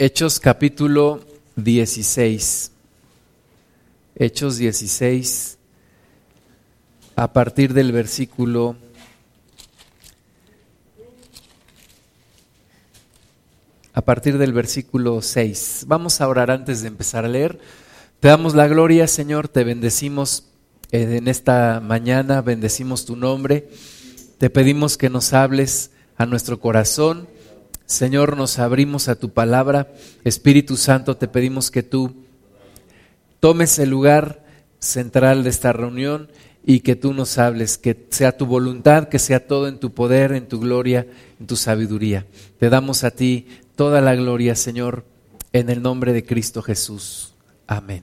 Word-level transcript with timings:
Hechos 0.00 0.38
capítulo 0.38 1.18
16. 1.56 2.70
Hechos 4.14 4.56
16, 4.56 5.58
a 7.16 7.32
partir 7.32 7.74
del 7.74 7.90
versículo 7.90 8.76
a 13.92 14.00
partir 14.02 14.38
del 14.38 14.52
versículo 14.52 15.20
6. 15.20 15.86
Vamos 15.88 16.20
a 16.20 16.28
orar 16.28 16.52
antes 16.52 16.82
de 16.82 16.86
empezar 16.86 17.24
a 17.24 17.28
leer. 17.28 17.58
Te 18.20 18.28
damos 18.28 18.54
la 18.54 18.68
gloria, 18.68 19.08
Señor, 19.08 19.48
te 19.48 19.64
bendecimos 19.64 20.44
eh, 20.92 21.16
en 21.16 21.26
esta 21.26 21.80
mañana, 21.80 22.40
bendecimos 22.40 23.04
tu 23.04 23.16
nombre. 23.16 23.68
Te 24.38 24.48
pedimos 24.48 24.96
que 24.96 25.10
nos 25.10 25.32
hables 25.32 25.90
a 26.16 26.24
nuestro 26.24 26.60
corazón 26.60 27.26
Señor, 27.88 28.36
nos 28.36 28.58
abrimos 28.58 29.08
a 29.08 29.14
tu 29.14 29.30
palabra. 29.30 29.90
Espíritu 30.22 30.76
Santo, 30.76 31.16
te 31.16 31.26
pedimos 31.26 31.70
que 31.70 31.82
tú 31.82 32.14
tomes 33.40 33.78
el 33.78 33.88
lugar 33.88 34.44
central 34.78 35.42
de 35.42 35.48
esta 35.48 35.72
reunión 35.72 36.30
y 36.66 36.80
que 36.80 36.96
tú 36.96 37.14
nos 37.14 37.38
hables, 37.38 37.78
que 37.78 38.06
sea 38.10 38.36
tu 38.36 38.44
voluntad, 38.44 39.08
que 39.08 39.18
sea 39.18 39.46
todo 39.46 39.68
en 39.68 39.80
tu 39.80 39.94
poder, 39.94 40.32
en 40.32 40.48
tu 40.48 40.60
gloria, 40.60 41.06
en 41.40 41.46
tu 41.46 41.56
sabiduría. 41.56 42.26
Te 42.58 42.68
damos 42.68 43.04
a 43.04 43.10
ti 43.10 43.46
toda 43.74 44.02
la 44.02 44.14
gloria, 44.14 44.54
Señor, 44.54 45.06
en 45.54 45.70
el 45.70 45.80
nombre 45.80 46.12
de 46.12 46.26
Cristo 46.26 46.60
Jesús. 46.60 47.32
Amén. 47.66 48.02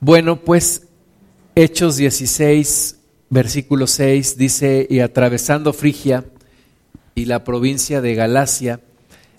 Bueno, 0.00 0.40
pues 0.40 0.86
Hechos 1.54 1.96
16, 1.96 2.96
versículo 3.28 3.86
6 3.86 4.38
dice, 4.38 4.86
y 4.88 5.00
atravesando 5.00 5.74
Frigia, 5.74 6.24
y 7.16 7.24
la 7.24 7.44
provincia 7.44 8.02
de 8.02 8.14
Galacia, 8.14 8.80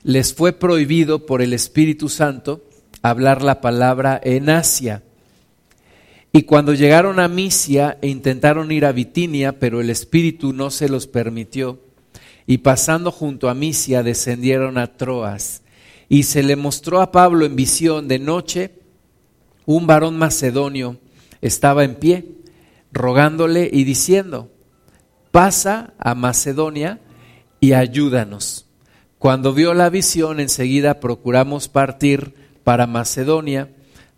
les 0.01 0.33
fue 0.33 0.51
prohibido 0.51 1.27
por 1.27 1.43
el 1.43 1.53
Espíritu 1.53 2.09
Santo 2.09 2.65
hablar 3.03 3.43
la 3.43 3.61
palabra 3.61 4.19
en 4.21 4.49
Asia. 4.49 5.03
Y 6.33 6.41
cuando 6.43 6.73
llegaron 6.73 7.19
a 7.19 7.27
Misia 7.27 7.99
e 8.01 8.07
intentaron 8.07 8.71
ir 8.71 8.83
a 8.83 8.91
Bitinia, 8.91 9.59
pero 9.59 9.79
el 9.79 9.91
Espíritu 9.91 10.53
no 10.53 10.71
se 10.71 10.89
los 10.89 11.05
permitió, 11.05 11.79
y 12.47 12.57
pasando 12.59 13.11
junto 13.11 13.47
a 13.47 13.53
Misia 13.53 14.01
descendieron 14.01 14.79
a 14.79 14.97
Troas. 14.97 15.61
Y 16.09 16.23
se 16.23 16.41
le 16.41 16.55
mostró 16.55 16.99
a 16.99 17.11
Pablo 17.11 17.45
en 17.45 17.55
visión 17.55 18.07
de 18.07 18.17
noche, 18.17 18.71
un 19.67 19.85
varón 19.85 20.17
macedonio 20.17 20.97
estaba 21.41 21.83
en 21.83 21.93
pie, 21.93 22.25
rogándole 22.91 23.69
y 23.71 23.83
diciendo, 23.83 24.49
pasa 25.29 25.93
a 25.99 26.15
Macedonia 26.15 27.01
y 27.59 27.73
ayúdanos. 27.73 28.65
Cuando 29.19 29.53
vio 29.53 29.73
la 29.73 29.89
visión, 29.89 30.39
enseguida 30.39 30.99
procuramos 30.99 31.67
partir 31.67 32.35
para 32.63 32.87
Macedonia, 32.87 33.69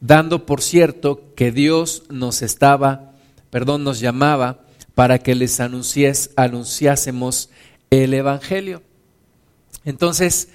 dando 0.01 0.45
por 0.45 0.61
cierto 0.61 1.33
que 1.35 1.51
Dios 1.51 2.03
nos 2.09 2.41
estaba, 2.41 3.13
perdón, 3.49 3.83
nos 3.83 3.99
llamaba 3.99 4.65
para 4.95 5.19
que 5.19 5.35
les 5.35 5.59
anunciásemos 5.59 7.49
el 7.89 8.13
Evangelio. 8.13 8.81
Entonces, 9.85 10.49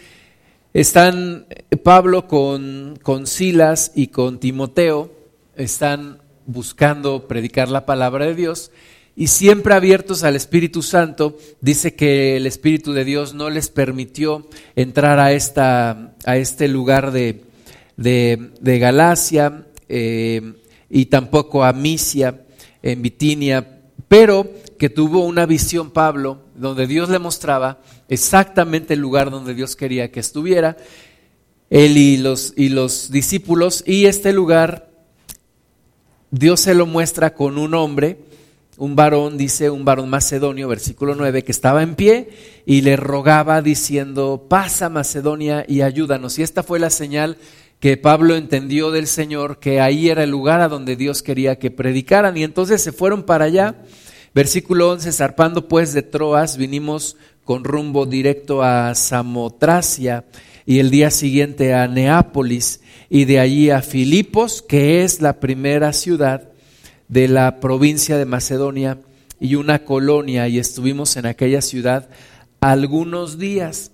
están 0.75 1.47
Pablo 1.83 2.29
con, 2.29 2.99
con 3.03 3.27
Silas 3.27 3.93
y 3.95 4.09
con 4.09 4.41
Timoteo, 4.41 5.11
están 5.57 6.19
buscando 6.47 7.27
predicar 7.27 7.71
la 7.71 7.87
palabra 7.87 8.27
de 8.27 8.35
Dios 8.35 8.71
y 9.17 9.29
siempre 9.29 9.75
abiertos 9.75 10.25
al 10.25 10.35
Espíritu 10.35 10.83
Santo, 10.83 11.37
dice 11.61 11.95
que 11.95 12.37
el 12.37 12.47
Espíritu 12.47 12.93
de 12.93 13.05
Dios 13.05 13.35
no 13.35 13.49
les 13.49 13.69
permitió 13.69 14.47
entrar 14.75 15.21
a, 15.21 15.33
esta, 15.33 16.15
a 16.25 16.37
este 16.37 16.67
lugar 16.67 17.13
de, 17.13 17.45
de, 17.97 18.79
Galacia 18.79 19.67
eh, 19.89 20.55
y 20.91 21.07
tampoco 21.07 21.65
a 21.65 21.73
Misia, 21.73 22.41
en 22.83 23.03
Bitinia, 23.03 23.81
pero 24.09 24.51
que 24.79 24.91
tuvo 24.91 25.25
una 25.25 25.47
visión 25.47 25.91
Pablo, 25.91 26.43
donde 26.57 26.87
Dios 26.87 27.09
le 27.09 27.19
mostraba 27.19 27.81
exactamente 28.09 28.95
el 28.95 29.01
lugar 29.01 29.31
donde 29.31 29.55
Dios 29.55 29.77
quería 29.77 30.11
que 30.11 30.21
estuviera, 30.21 30.77
él 31.71 31.97
y 31.97 32.17
los, 32.17 32.53
y 32.57 32.69
los 32.69 33.11
discípulos, 33.11 33.85
y 33.87 34.07
este 34.07 34.33
lugar 34.33 34.91
Dios 36.31 36.61
se 36.61 36.75
lo 36.75 36.85
muestra 36.85 37.33
con 37.33 37.59
un 37.59 37.75
hombre, 37.75 38.19
un 38.77 38.97
varón, 38.97 39.37
dice 39.39 39.71
un 39.71 39.85
varón 39.85 40.09
macedonio, 40.11 40.69
versículo 40.69 41.15
9, 41.15 41.45
que 41.45 41.53
estaba 41.53 41.83
en 41.83 41.95
pie 41.95 42.29
y 42.67 42.81
le 42.81 42.97
rogaba 42.97 43.63
diciendo, 43.63 44.47
pasa 44.49 44.89
Macedonia 44.89 45.65
y 45.69 45.83
ayúdanos. 45.83 46.39
Y 46.39 46.43
esta 46.43 46.63
fue 46.63 46.79
la 46.79 46.91
señal 46.91 47.37
que 47.79 47.97
Pablo 47.97 48.35
entendió 48.35 48.91
del 48.91 49.07
Señor, 49.07 49.59
que 49.59 49.81
ahí 49.81 50.09
era 50.09 50.25
el 50.25 50.31
lugar 50.31 50.61
a 50.61 50.69
donde 50.69 50.97
Dios 50.97 51.23
quería 51.23 51.59
que 51.59 51.71
predicaran. 51.71 52.37
Y 52.37 52.43
entonces 52.43 52.83
se 52.83 52.93
fueron 52.93 53.25
para 53.25 53.45
allá. 53.45 53.83
Versículo 54.35 54.91
11, 54.91 55.13
zarpando 55.13 55.69
pues 55.69 55.93
de 55.93 56.03
Troas, 56.03 56.57
vinimos 56.57 57.17
con 57.45 57.63
rumbo 57.63 58.07
directo 58.07 58.63
a 58.63 58.95
Samotracia 58.95 60.25
y 60.67 60.79
el 60.79 60.91
día 60.91 61.11
siguiente 61.11 61.75
a 61.75 61.87
Neápolis 61.87 62.81
y 63.11 63.27
de 63.27 63.39
allí 63.39 63.71
a 63.71 63.83
Filipos, 63.83 64.63
que 64.63 65.05
es 65.05 65.21
la 65.21 65.39
primera 65.39 65.93
ciudad 65.93 66.54
de 67.09 67.29
la 67.29 67.61
provincia 67.61 68.19
de 68.19 68.25
Macedonia 68.25 68.99
y 69.41 69.57
una 69.57 69.85
colonia 69.85 70.49
y 70.49 70.59
estuvimos 70.59 71.17
en 71.17 71.27
aquella 71.27 71.61
ciudad 71.61 72.09
algunos 72.61 73.39
días. 73.39 73.93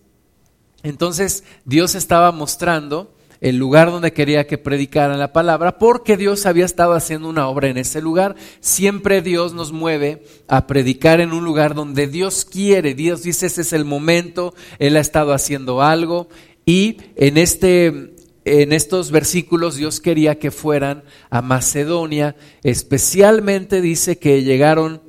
Entonces 0.83 1.45
Dios 1.65 1.95
estaba 1.95 2.33
mostrando 2.33 3.15
el 3.41 3.57
lugar 3.57 3.91
donde 3.91 4.13
quería 4.13 4.47
que 4.47 4.59
predicaran 4.59 5.19
la 5.19 5.33
palabra, 5.33 5.79
porque 5.79 6.17
Dios 6.17 6.45
había 6.45 6.67
estado 6.67 6.93
haciendo 6.93 7.29
una 7.29 7.49
obra 7.49 7.69
en 7.69 7.79
ese 7.79 8.03
lugar. 8.03 8.37
Siempre 8.61 9.23
Dios 9.23 9.55
nos 9.55 9.73
mueve 9.73 10.25
a 10.47 10.67
predicar 10.67 11.21
en 11.21 11.33
un 11.33 11.45
lugar 11.45 11.75
donde 11.75 12.07
Dios 12.07 12.45
quiere. 12.45 12.95
Dios 12.95 13.23
dice, 13.23 13.47
ese 13.47 13.63
es 13.63 13.73
el 13.73 13.87
momento, 13.87 14.55
Él 14.79 14.97
ha 14.97 15.01
estado 15.01 15.33
haciendo 15.33 15.81
algo. 15.81 16.29
Y 16.67 16.99
en 17.17 17.39
este 17.39 18.10
en 18.45 18.73
estos 18.73 19.11
versículos 19.11 19.77
Dios 19.77 20.01
quería 20.01 20.39
que 20.39 20.51
fueran 20.51 21.05
a 21.29 21.43
Macedonia, 21.43 22.37
especialmente 22.63 23.81
dice 23.81 24.19
que 24.19 24.43
llegaron 24.43 25.03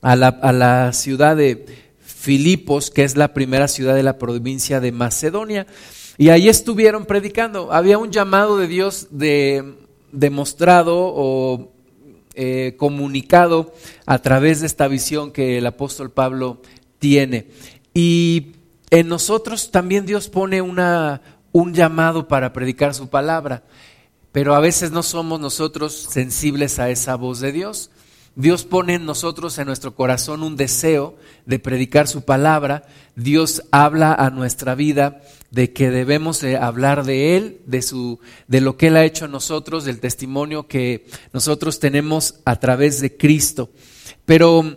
a 0.00 0.16
la, 0.16 0.92
ciudad 0.92 1.36
de 1.36 1.64
Filipos, 1.98 2.90
que 2.90 3.04
es 3.04 3.16
la 3.16 3.32
primera 3.32 3.68
ciudad 3.68 3.94
de 3.94 4.02
la 4.02 4.18
provincia 4.18 4.80
de 4.80 4.92
Macedonia, 4.92 5.66
y 6.18 6.28
ahí 6.28 6.48
estuvieron 6.48 7.06
predicando. 7.06 7.72
Había 7.72 7.98
un 7.98 8.12
llamado 8.12 8.58
de 8.58 8.68
Dios 8.68 9.08
de, 9.10 9.74
demostrado 10.12 10.94
o 10.96 11.72
eh, 12.34 12.74
comunicado 12.76 13.72
a 14.06 14.18
través 14.18 14.60
de 14.60 14.66
esta 14.66 14.88
visión 14.88 15.32
que 15.32 15.58
el 15.58 15.66
apóstol 15.66 16.10
Pablo 16.10 16.60
tiene. 16.98 17.48
Y 17.94 18.52
en 18.90 19.08
nosotros 19.08 19.70
también 19.70 20.06
Dios 20.06 20.28
pone 20.28 20.62
una, 20.62 21.20
un 21.54 21.72
llamado 21.72 22.26
para 22.26 22.52
predicar 22.52 22.94
su 22.94 23.08
palabra, 23.08 23.62
pero 24.32 24.56
a 24.56 24.60
veces 24.60 24.90
no 24.90 25.04
somos 25.04 25.38
nosotros 25.38 26.08
sensibles 26.10 26.80
a 26.80 26.90
esa 26.90 27.14
voz 27.14 27.38
de 27.38 27.52
Dios. 27.52 27.92
Dios 28.34 28.64
pone 28.64 28.94
en 28.94 29.06
nosotros, 29.06 29.56
en 29.58 29.68
nuestro 29.68 29.94
corazón, 29.94 30.42
un 30.42 30.56
deseo 30.56 31.14
de 31.46 31.60
predicar 31.60 32.08
su 32.08 32.24
palabra. 32.24 32.82
Dios 33.14 33.62
habla 33.70 34.12
a 34.12 34.30
nuestra 34.30 34.74
vida 34.74 35.22
de 35.52 35.72
que 35.72 35.90
debemos 35.90 36.42
hablar 36.42 37.04
de 37.04 37.36
Él, 37.36 37.60
de, 37.66 37.82
su, 37.82 38.18
de 38.48 38.60
lo 38.60 38.76
que 38.76 38.88
Él 38.88 38.96
ha 38.96 39.04
hecho 39.04 39.26
en 39.26 39.30
nosotros, 39.30 39.84
del 39.84 40.00
testimonio 40.00 40.66
que 40.66 41.06
nosotros 41.32 41.78
tenemos 41.78 42.40
a 42.44 42.58
través 42.58 43.00
de 43.00 43.16
Cristo. 43.16 43.70
Pero 44.24 44.76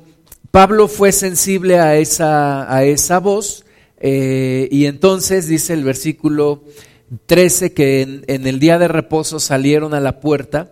Pablo 0.52 0.88
fue 0.88 1.12
sensible 1.12 1.80
a 1.80 1.96
esa, 1.98 2.72
a 2.72 2.84
esa 2.84 3.20
voz 3.20 3.64
eh, 4.00 4.68
y 4.72 4.86
entonces 4.86 5.48
dice 5.48 5.74
el 5.74 5.84
versículo 5.84 6.64
13 7.26 7.74
que 7.74 8.02
en, 8.02 8.48
el 8.48 8.60
día 8.60 8.78
de 8.78 8.88
reposo 8.88 9.40
salieron 9.40 9.94
a 9.94 10.00
la 10.00 10.20
puerta 10.20 10.72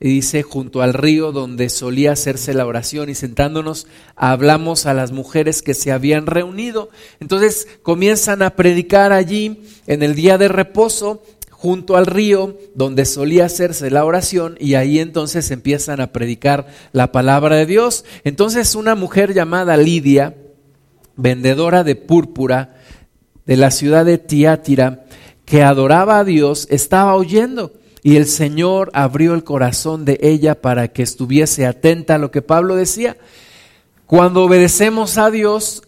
y 0.00 0.08
dice 0.08 0.42
junto 0.42 0.80
al 0.80 0.94
río 0.94 1.32
donde 1.32 1.68
solía 1.68 2.12
hacerse 2.12 2.54
la 2.54 2.66
oración 2.66 3.10
y 3.10 3.14
sentándonos 3.14 3.86
hablamos 4.16 4.86
a 4.86 4.94
las 4.94 5.12
mujeres 5.12 5.60
que 5.60 5.74
se 5.74 5.92
habían 5.92 6.26
reunido. 6.26 6.88
Entonces 7.20 7.68
comienzan 7.82 8.42
a 8.42 8.50
predicar 8.50 9.12
allí 9.12 9.62
en 9.86 10.02
el 10.02 10.14
día 10.14 10.38
de 10.38 10.48
reposo 10.48 11.22
junto 11.50 11.96
al 11.96 12.06
río 12.06 12.56
donde 12.76 13.04
solía 13.04 13.46
hacerse 13.46 13.90
la 13.90 14.04
oración 14.04 14.56
y 14.60 14.74
ahí 14.74 15.00
entonces 15.00 15.50
empiezan 15.50 16.00
a 16.00 16.12
predicar 16.12 16.68
la 16.92 17.10
palabra 17.10 17.56
de 17.56 17.66
Dios. 17.66 18.04
Entonces 18.22 18.76
una 18.76 18.94
mujer 18.94 19.34
llamada 19.34 19.76
Lidia, 19.76 20.36
vendedora 21.18 21.84
de 21.84 21.96
púrpura 21.96 22.76
de 23.44 23.56
la 23.58 23.70
ciudad 23.70 24.06
de 24.06 24.16
Tiátira, 24.16 25.04
que 25.44 25.62
adoraba 25.62 26.18
a 26.18 26.24
Dios, 26.24 26.66
estaba 26.70 27.14
oyendo. 27.14 27.72
Y 28.02 28.16
el 28.16 28.26
Señor 28.26 28.90
abrió 28.94 29.34
el 29.34 29.44
corazón 29.44 30.04
de 30.04 30.18
ella 30.22 30.60
para 30.60 30.88
que 30.88 31.02
estuviese 31.02 31.66
atenta 31.66 32.14
a 32.14 32.18
lo 32.18 32.30
que 32.30 32.40
Pablo 32.40 32.76
decía. 32.76 33.16
Cuando 34.06 34.44
obedecemos 34.44 35.18
a 35.18 35.30
Dios, 35.30 35.82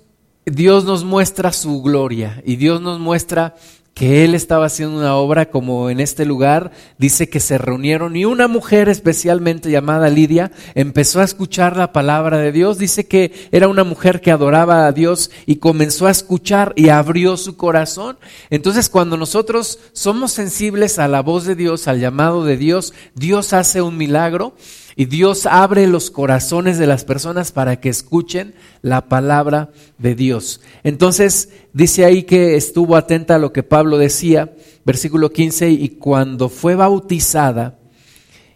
Dios 0.45 0.85
nos 0.85 1.05
muestra 1.05 1.53
su 1.53 1.81
gloria 1.81 2.43
y 2.45 2.57
Dios 2.57 2.83
nos 2.83 2.99
muestra 2.99 3.55
que 4.01 4.25
él 4.25 4.35
estaba 4.35 4.65
haciendo 4.65 4.97
una 4.97 5.15
obra 5.17 5.51
como 5.51 5.91
en 5.91 6.01
este 6.01 6.25
lugar, 6.25 6.73
dice 6.97 7.29
que 7.29 7.39
se 7.39 7.59
reunieron 7.59 8.17
y 8.17 8.25
una 8.25 8.49
mujer 8.49 8.89
especialmente 8.89 9.71
llamada 9.71 10.09
Lidia 10.09 10.53
empezó 10.75 11.21
a 11.21 11.25
escuchar 11.25 11.77
la 11.77 11.93
palabra 11.93 12.39
de 12.39 12.51
Dios, 12.51 12.79
dice 12.79 13.07
que 13.07 13.31
era 13.53 13.69
una 13.69 13.85
mujer 13.85 14.23
que 14.23 14.31
adoraba 14.31 14.87
a 14.87 14.93
Dios 14.93 15.31
y 15.45 15.57
comenzó 15.57 16.07
a 16.07 16.13
escuchar 16.13 16.73
y 16.77 16.89
abrió 16.89 17.37
su 17.37 17.59
corazón. 17.59 18.17
Entonces 18.49 18.89
cuando 18.89 19.19
nosotros 19.19 19.79
somos 19.93 20.33
sensibles 20.33 20.99
a 20.99 21.07
la 21.07 21.21
voz 21.21 21.45
de 21.45 21.55
Dios, 21.55 21.87
al 21.87 22.01
llamado 22.01 22.47
de 22.47 22.57
Dios, 22.57 22.95
Dios 23.15 23.53
hace 23.53 23.83
un 23.83 23.99
milagro 23.99 24.55
y 25.01 25.07
Dios 25.07 25.47
abre 25.47 25.87
los 25.87 26.11
corazones 26.11 26.77
de 26.77 26.87
las 26.87 27.07
personas 27.07 27.53
para 27.53 27.81
que 27.81 27.89
escuchen 27.89 28.55
la 28.83 29.09
palabra 29.09 29.71
de 29.97 30.15
Dios. 30.15 30.61
Entonces 30.85 31.49
dice 31.73 32.05
ahí 32.05 32.25
que 32.25 32.55
estuvo 32.55 32.97
atenta 32.97 33.37
a 33.37 33.39
lo 33.39 33.51
que 33.51 33.63
Pablo 33.63 33.97
decía, 33.97 34.55
versículo 34.85 35.33
15, 35.33 35.71
y 35.71 35.89
cuando 35.89 36.51
fue 36.51 36.75
bautizada 36.75 37.79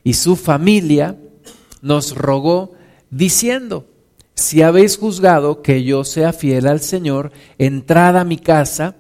y 0.02 0.12
su 0.12 0.36
familia 0.36 1.16
nos 1.80 2.14
rogó 2.14 2.74
diciendo, 3.08 3.86
si 4.34 4.60
habéis 4.60 4.98
juzgado 4.98 5.62
que 5.62 5.82
yo 5.82 6.04
sea 6.04 6.34
fiel 6.34 6.66
al 6.66 6.80
Señor, 6.80 7.32
entrad 7.56 8.18
a 8.18 8.24
mi 8.24 8.36
casa 8.36 8.96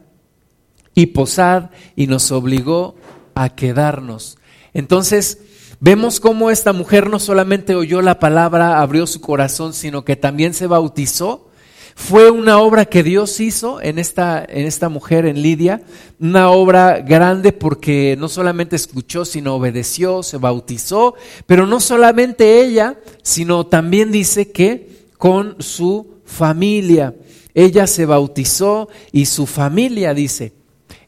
y 0.94 1.04
posad, 1.08 1.72
y 1.94 2.06
nos 2.06 2.32
obligó 2.32 2.94
a 3.34 3.50
quedarnos. 3.50 4.38
Entonces, 4.72 5.40
Vemos 5.80 6.20
cómo 6.20 6.50
esta 6.50 6.72
mujer 6.72 7.10
no 7.10 7.18
solamente 7.18 7.74
oyó 7.74 8.00
la 8.02 8.18
palabra, 8.18 8.80
abrió 8.80 9.06
su 9.06 9.20
corazón, 9.20 9.74
sino 9.74 10.04
que 10.04 10.16
también 10.16 10.54
se 10.54 10.66
bautizó. 10.66 11.50
Fue 11.96 12.30
una 12.30 12.58
obra 12.58 12.86
que 12.86 13.04
Dios 13.04 13.38
hizo 13.38 13.80
en 13.80 13.98
esta, 13.98 14.44
en 14.44 14.66
esta 14.66 14.88
mujer, 14.88 15.26
en 15.26 15.40
Lidia, 15.42 15.82
una 16.18 16.50
obra 16.50 17.00
grande 17.00 17.52
porque 17.52 18.16
no 18.18 18.28
solamente 18.28 18.74
escuchó, 18.74 19.24
sino 19.24 19.54
obedeció, 19.54 20.24
se 20.24 20.38
bautizó, 20.38 21.14
pero 21.46 21.66
no 21.66 21.78
solamente 21.80 22.60
ella, 22.60 22.98
sino 23.22 23.66
también 23.66 24.10
dice 24.10 24.50
que 24.50 25.06
con 25.18 25.56
su 25.62 26.14
familia. 26.24 27.14
Ella 27.54 27.86
se 27.86 28.06
bautizó 28.06 28.88
y 29.12 29.26
su 29.26 29.46
familia 29.46 30.12
dice. 30.14 30.52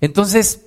Entonces, 0.00 0.60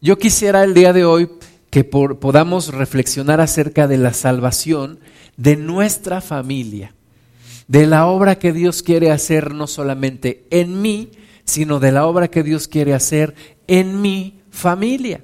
yo 0.00 0.18
quisiera 0.18 0.64
el 0.64 0.74
día 0.74 0.92
de 0.92 1.04
hoy 1.04 1.30
que 1.70 1.84
podamos 1.84 2.74
reflexionar 2.74 3.40
acerca 3.40 3.86
de 3.86 3.96
la 3.96 4.12
salvación 4.12 4.98
de 5.36 5.56
nuestra 5.56 6.20
familia, 6.20 6.94
de 7.68 7.86
la 7.86 8.06
obra 8.06 8.38
que 8.38 8.52
Dios 8.52 8.82
quiere 8.82 9.10
hacer 9.12 9.54
no 9.54 9.66
solamente 9.66 10.44
en 10.50 10.82
mí, 10.82 11.10
sino 11.44 11.80
de 11.80 11.92
la 11.92 12.06
obra 12.06 12.28
que 12.28 12.42
Dios 12.42 12.68
quiere 12.68 12.94
hacer 12.94 13.34
en 13.68 14.02
mi 14.02 14.40
familia. 14.50 15.22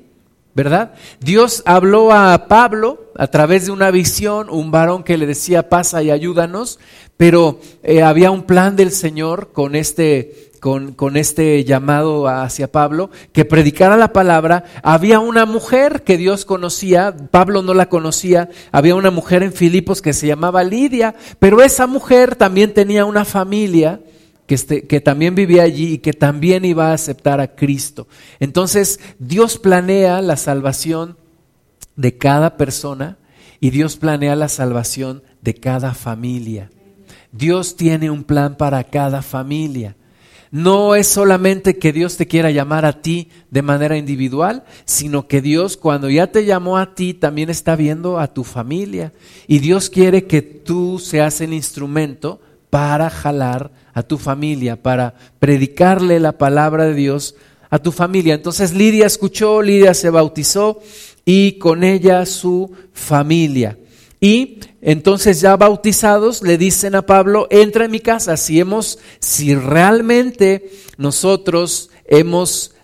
¿Verdad? 0.56 0.94
Dios 1.20 1.62
habló 1.66 2.12
a 2.12 2.48
Pablo 2.48 3.12
a 3.14 3.26
través 3.26 3.66
de 3.66 3.72
una 3.72 3.90
visión, 3.90 4.48
un 4.48 4.70
varón 4.70 5.04
que 5.04 5.18
le 5.18 5.26
decía, 5.26 5.68
pasa 5.68 6.02
y 6.02 6.10
ayúdanos, 6.10 6.78
pero 7.18 7.60
eh, 7.82 8.02
había 8.02 8.30
un 8.30 8.44
plan 8.44 8.74
del 8.74 8.90
Señor 8.90 9.52
con 9.52 9.74
este 9.74 10.50
con, 10.58 11.16
este 11.16 11.62
llamado 11.64 12.26
hacia 12.26 12.72
Pablo, 12.72 13.10
que 13.32 13.44
predicara 13.44 13.98
la 13.98 14.14
palabra, 14.14 14.64
había 14.82 15.20
una 15.20 15.44
mujer 15.44 16.02
que 16.02 16.16
Dios 16.16 16.46
conocía, 16.46 17.14
Pablo 17.30 17.60
no 17.60 17.74
la 17.74 17.90
conocía, 17.90 18.48
había 18.72 18.96
una 18.96 19.10
mujer 19.10 19.42
en 19.42 19.52
Filipos 19.52 20.00
que 20.00 20.14
se 20.14 20.26
llamaba 20.26 20.64
Lidia, 20.64 21.14
pero 21.38 21.62
esa 21.62 21.86
mujer 21.86 22.34
también 22.34 22.72
tenía 22.72 23.04
una 23.04 23.26
familia 23.26 24.00
que, 24.46 24.54
este, 24.54 24.86
que 24.86 25.00
también 25.00 25.34
vivía 25.34 25.62
allí 25.62 25.94
y 25.94 25.98
que 25.98 26.12
también 26.12 26.64
iba 26.64 26.90
a 26.90 26.94
aceptar 26.94 27.40
a 27.40 27.54
Cristo. 27.54 28.06
Entonces 28.40 29.00
Dios 29.18 29.58
planea 29.58 30.20
la 30.22 30.36
salvación 30.36 31.16
de 31.96 32.16
cada 32.16 32.56
persona 32.56 33.18
y 33.60 33.70
Dios 33.70 33.96
planea 33.96 34.36
la 34.36 34.48
salvación 34.48 35.22
de 35.42 35.54
cada 35.54 35.94
familia. 35.94 36.70
Dios 37.32 37.76
tiene 37.76 38.10
un 38.10 38.24
plan 38.24 38.56
para 38.56 38.84
cada 38.84 39.22
familia. 39.22 39.96
No 40.50 40.94
es 40.94 41.08
solamente 41.08 41.76
que 41.76 41.92
Dios 41.92 42.16
te 42.16 42.26
quiera 42.26 42.50
llamar 42.50 42.84
a 42.84 43.02
ti 43.02 43.30
de 43.50 43.62
manera 43.62 43.96
individual, 43.96 44.64
sino 44.84 45.26
que 45.26 45.42
Dios 45.42 45.76
cuando 45.76 46.08
ya 46.08 46.28
te 46.28 46.44
llamó 46.44 46.78
a 46.78 46.94
ti 46.94 47.14
también 47.14 47.50
está 47.50 47.74
viendo 47.74 48.18
a 48.18 48.32
tu 48.32 48.44
familia. 48.44 49.12
Y 49.48 49.58
Dios 49.58 49.90
quiere 49.90 50.26
que 50.26 50.42
tú 50.42 50.98
seas 50.98 51.40
el 51.40 51.52
instrumento 51.52 52.40
para 52.70 53.10
jalar 53.10 53.70
a 53.96 54.02
tu 54.02 54.18
familia, 54.18 54.76
para 54.76 55.14
predicarle 55.38 56.20
la 56.20 56.32
palabra 56.32 56.84
de 56.84 56.92
Dios 56.92 57.34
a 57.70 57.78
tu 57.78 57.92
familia. 57.92 58.34
Entonces 58.34 58.74
Lidia 58.74 59.06
escuchó, 59.06 59.62
Lidia 59.62 59.94
se 59.94 60.10
bautizó 60.10 60.82
y 61.24 61.52
con 61.52 61.82
ella 61.82 62.26
su 62.26 62.70
familia. 62.92 63.78
Y 64.20 64.60
entonces 64.82 65.40
ya 65.40 65.56
bautizados 65.56 66.42
le 66.42 66.58
dicen 66.58 66.94
a 66.94 67.06
Pablo, 67.06 67.46
entra 67.48 67.86
en 67.86 67.90
mi 67.90 68.00
casa. 68.00 68.36
Si 68.36 68.60
hemos, 68.60 68.98
si 69.18 69.54
realmente 69.54 70.70
nosotros 70.98 71.88
hemos 72.04 72.74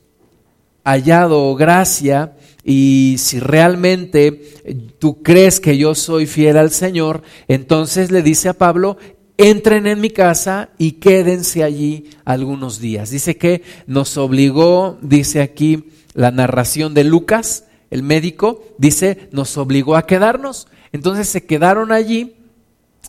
hallado 0.85 1.55
gracia 1.57 2.39
y 2.65 3.17
si 3.19 3.39
realmente 3.39 4.89
tú 4.99 5.23
crees 5.23 5.61
que 5.61 5.77
yo 5.77 5.95
soy 5.95 6.25
fiel 6.25 6.57
al 6.57 6.71
Señor, 6.71 7.23
entonces 7.49 8.11
le 8.11 8.23
dice 8.23 8.49
a 8.49 8.55
Pablo, 8.55 8.97
entren 9.37 9.87
en 9.87 10.01
mi 10.01 10.11
casa 10.11 10.71
y 10.79 10.93
quédense 10.93 11.63
allí 11.63 12.11
algunos 12.25 12.81
días. 12.81 13.11
Dice 13.11 13.37
que 13.37 13.63
nos 13.87 14.17
obligó, 14.17 14.99
dice 15.03 15.43
aquí 15.43 15.91
la 16.15 16.31
narración 16.31 16.95
de 16.95 17.05
Lucas, 17.05 17.65
el 17.91 18.03
médico, 18.03 18.63
dice, 18.79 19.29
nos 19.33 19.57
obligó 19.59 19.97
a 19.97 20.07
quedarnos. 20.07 20.69
Entonces 20.93 21.29
se 21.29 21.45
quedaron 21.45 21.93
allí 21.93 22.37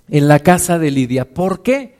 en 0.09 0.27
la 0.27 0.39
casa 0.39 0.79
de 0.79 0.91
Lidia. 0.91 1.33
¿Por 1.33 1.63
qué? 1.63 1.95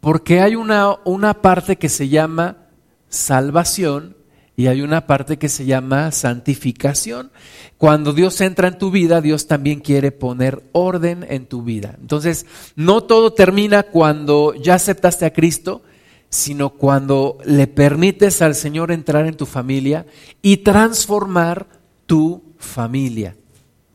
Porque 0.00 0.40
hay 0.40 0.56
una, 0.56 0.96
una 1.04 1.42
parte 1.42 1.76
que 1.76 1.88
se 1.88 2.08
llama 2.08 2.68
salvación 3.08 4.16
y 4.56 4.66
hay 4.66 4.82
una 4.82 5.06
parte 5.06 5.38
que 5.38 5.48
se 5.48 5.64
llama 5.64 6.12
santificación. 6.12 7.30
Cuando 7.78 8.12
Dios 8.12 8.40
entra 8.40 8.68
en 8.68 8.78
tu 8.78 8.90
vida, 8.90 9.20
Dios 9.20 9.46
también 9.46 9.80
quiere 9.80 10.12
poner 10.12 10.62
orden 10.72 11.26
en 11.28 11.46
tu 11.46 11.62
vida. 11.62 11.96
Entonces, 12.00 12.46
no 12.76 13.02
todo 13.04 13.32
termina 13.32 13.84
cuando 13.84 14.54
ya 14.54 14.74
aceptaste 14.74 15.24
a 15.24 15.32
Cristo, 15.32 15.82
sino 16.28 16.70
cuando 16.70 17.38
le 17.44 17.66
permites 17.66 18.42
al 18.42 18.54
Señor 18.54 18.92
entrar 18.92 19.26
en 19.26 19.36
tu 19.36 19.46
familia 19.46 20.06
y 20.42 20.58
transformar 20.58 21.66
tu 22.06 22.42
familia. 22.58 23.36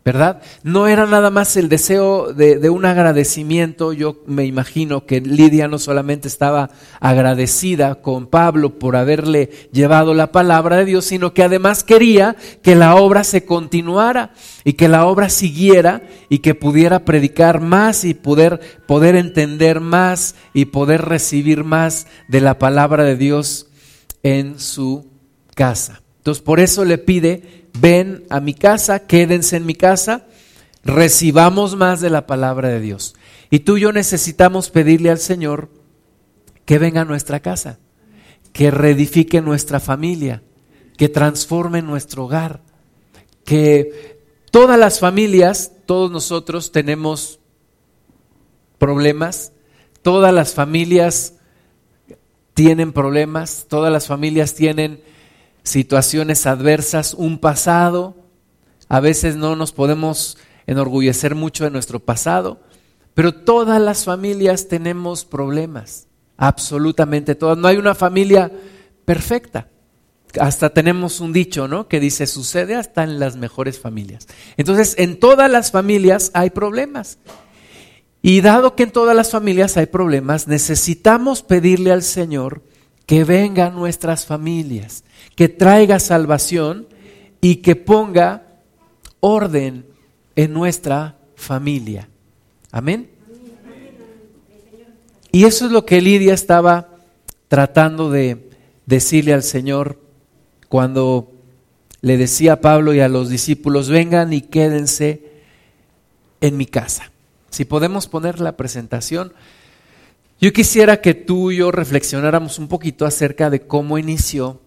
¿Verdad? 0.07 0.41
No 0.63 0.87
era 0.87 1.05
nada 1.05 1.29
más 1.31 1.57
el 1.57 1.67
deseo 1.67 2.31
de, 2.31 2.69
un 2.69 2.85
agradecimiento. 2.85 3.91
Yo 3.91 4.23
me 4.25 4.45
imagino 4.45 5.05
que 5.05 5.19
Lidia 5.19 5.67
no 5.67 5.79
solamente 5.79 6.29
estaba 6.29 6.69
agradecida 7.01 7.95
con 7.95 8.27
Pablo 8.27 8.79
por 8.79 8.95
haberle 8.95 9.49
llevado 9.73 10.13
la 10.13 10.31
palabra 10.31 10.77
de 10.77 10.85
Dios, 10.85 11.03
sino 11.03 11.33
que 11.33 11.43
además 11.43 11.83
quería 11.83 12.37
que 12.61 12.73
la 12.73 12.95
obra 12.95 13.25
se 13.25 13.43
continuara 13.43 14.31
y 14.63 14.73
que 14.73 14.87
la 14.87 15.05
obra 15.05 15.27
siguiera 15.27 16.03
y 16.29 16.37
que 16.37 16.55
pudiera 16.55 17.03
predicar 17.03 17.59
más 17.59 18.05
y 18.05 18.13
poder, 18.13 18.61
poder 18.85 19.17
entender 19.17 19.81
más 19.81 20.35
y 20.53 20.67
poder 20.67 21.01
recibir 21.01 21.65
más 21.65 22.07
de 22.29 22.39
la 22.39 22.59
palabra 22.59 23.03
de 23.03 23.17
Dios 23.17 23.67
en 24.23 24.57
su 24.57 25.05
casa. 25.53 26.01
Entonces 26.19 26.43
por 26.43 26.61
eso 26.61 26.83
le 26.83 26.97
pide 26.97 27.56
ven 27.79 28.25
a 28.29 28.39
mi 28.39 28.53
casa, 28.53 29.07
quédense 29.07 29.57
en 29.57 29.65
mi 29.65 29.75
casa, 29.75 30.25
recibamos 30.83 31.75
más 31.75 32.01
de 32.01 32.09
la 32.09 32.27
palabra 32.27 32.69
de 32.69 32.79
Dios. 32.79 33.15
Y 33.49 33.59
tú 33.59 33.77
y 33.77 33.81
yo 33.81 33.91
necesitamos 33.91 34.69
pedirle 34.69 35.09
al 35.09 35.19
Señor 35.19 35.69
que 36.65 36.79
venga 36.79 37.01
a 37.01 37.05
nuestra 37.05 37.39
casa, 37.39 37.79
que 38.53 38.71
reedifique 38.71 39.41
nuestra 39.41 39.79
familia, 39.79 40.43
que 40.97 41.09
transforme 41.09 41.81
nuestro 41.81 42.25
hogar, 42.25 42.61
que 43.45 44.19
todas 44.51 44.77
las 44.77 44.99
familias, 44.99 45.71
todos 45.85 46.11
nosotros 46.11 46.71
tenemos 46.71 47.39
problemas, 48.77 49.53
todas 50.01 50.33
las 50.33 50.53
familias 50.53 51.35
tienen 52.53 52.91
problemas, 52.91 53.67
todas 53.69 53.93
las 53.93 54.07
familias 54.07 54.55
tienen 54.55 55.01
situaciones 55.67 56.45
adversas, 56.45 57.13
un 57.13 57.39
pasado. 57.39 58.15
A 58.87 58.99
veces 58.99 59.35
no 59.35 59.55
nos 59.55 59.71
podemos 59.71 60.37
enorgullecer 60.65 61.35
mucho 61.35 61.65
de 61.65 61.71
nuestro 61.71 61.99
pasado, 61.99 62.61
pero 63.13 63.33
todas 63.33 63.81
las 63.81 64.05
familias 64.05 64.67
tenemos 64.67 65.25
problemas, 65.25 66.07
absolutamente 66.37 67.35
todas. 67.35 67.57
No 67.57 67.67
hay 67.67 67.77
una 67.77 67.95
familia 67.95 68.51
perfecta. 69.05 69.69
Hasta 70.39 70.69
tenemos 70.69 71.19
un 71.19 71.33
dicho, 71.33 71.67
¿no? 71.67 71.87
Que 71.87 71.99
dice, 71.99 72.27
sucede 72.27 72.75
hasta 72.75 73.03
en 73.03 73.19
las 73.19 73.37
mejores 73.37 73.79
familias. 73.79 74.27
Entonces, 74.57 74.95
en 74.97 75.19
todas 75.19 75.49
las 75.49 75.71
familias 75.71 76.31
hay 76.33 76.49
problemas. 76.49 77.17
Y 78.21 78.41
dado 78.41 78.75
que 78.75 78.83
en 78.83 78.91
todas 78.91 79.15
las 79.15 79.31
familias 79.31 79.77
hay 79.77 79.85
problemas, 79.85 80.47
necesitamos 80.47 81.43
pedirle 81.43 81.91
al 81.91 82.03
Señor 82.03 82.61
que 83.07 83.23
venga 83.23 83.67
a 83.67 83.71
nuestras 83.71 84.27
familias, 84.27 85.03
que 85.35 85.49
traiga 85.49 85.99
salvación 85.99 86.87
y 87.41 87.57
que 87.57 87.75
ponga 87.75 88.59
orden 89.21 89.85
en 90.35 90.53
nuestra 90.53 91.17
familia. 91.35 92.09
Amén. 92.71 93.09
Y 95.31 95.45
eso 95.45 95.65
es 95.65 95.71
lo 95.71 95.85
que 95.85 96.01
Lidia 96.01 96.33
estaba 96.33 96.89
tratando 97.47 98.11
de 98.11 98.49
decirle 98.85 99.33
al 99.33 99.43
Señor 99.43 99.99
cuando 100.67 101.31
le 102.01 102.17
decía 102.17 102.53
a 102.53 102.61
Pablo 102.61 102.93
y 102.93 102.99
a 102.99 103.07
los 103.07 103.29
discípulos, 103.29 103.89
vengan 103.89 104.33
y 104.33 104.41
quédense 104.41 105.31
en 106.41 106.57
mi 106.57 106.65
casa. 106.65 107.11
Si 107.49 107.65
podemos 107.65 108.07
poner 108.07 108.41
la 108.41 108.57
presentación, 108.57 109.33
yo 110.39 110.53
quisiera 110.53 111.01
que 111.01 111.15
tú 111.15 111.51
y 111.51 111.57
yo 111.57 111.71
reflexionáramos 111.71 112.59
un 112.59 112.67
poquito 112.67 113.05
acerca 113.05 113.49
de 113.49 113.61
cómo 113.65 113.97
inició 113.97 114.61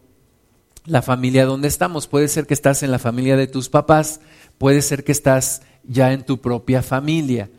la 0.85 1.01
familia 1.01 1.47
donde 1.47 1.69
estamos. 1.69 2.09
Puede 2.09 2.27
ser 2.27 2.47
que 2.47 2.55
estás 2.55 2.83
en 2.83 2.91
la 2.91 2.99
familia 2.99 3.37
de 3.37 3.47
tus 3.47 3.69
papás, 3.69 4.21
puede 4.59 4.83
ser 4.83 5.05
que 5.05 5.13
estás 5.13 5.63
ya 5.85 6.13
en 6.13 6.25
tu 6.25 6.41
propia 6.41 6.83
familia. 6.83 7.51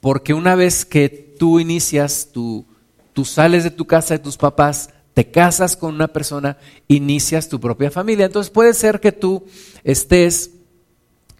Porque 0.00 0.34
una 0.34 0.56
vez 0.56 0.84
que 0.84 1.08
tú 1.08 1.60
inicias, 1.60 2.30
tú, 2.32 2.66
tú 3.12 3.24
sales 3.24 3.62
de 3.62 3.70
tu 3.70 3.86
casa 3.86 4.14
de 4.14 4.24
tus 4.24 4.36
papás, 4.36 4.90
te 5.14 5.30
casas 5.30 5.76
con 5.76 5.94
una 5.94 6.08
persona, 6.08 6.56
inicias 6.88 7.48
tu 7.48 7.60
propia 7.60 7.90
familia. 7.90 8.26
Entonces 8.26 8.50
puede 8.50 8.74
ser 8.74 8.98
que 9.00 9.12
tú 9.12 9.44
estés 9.84 10.50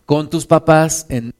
con 0.06 0.30
tus 0.30 0.46
papás 0.46 1.06
en 1.08 1.34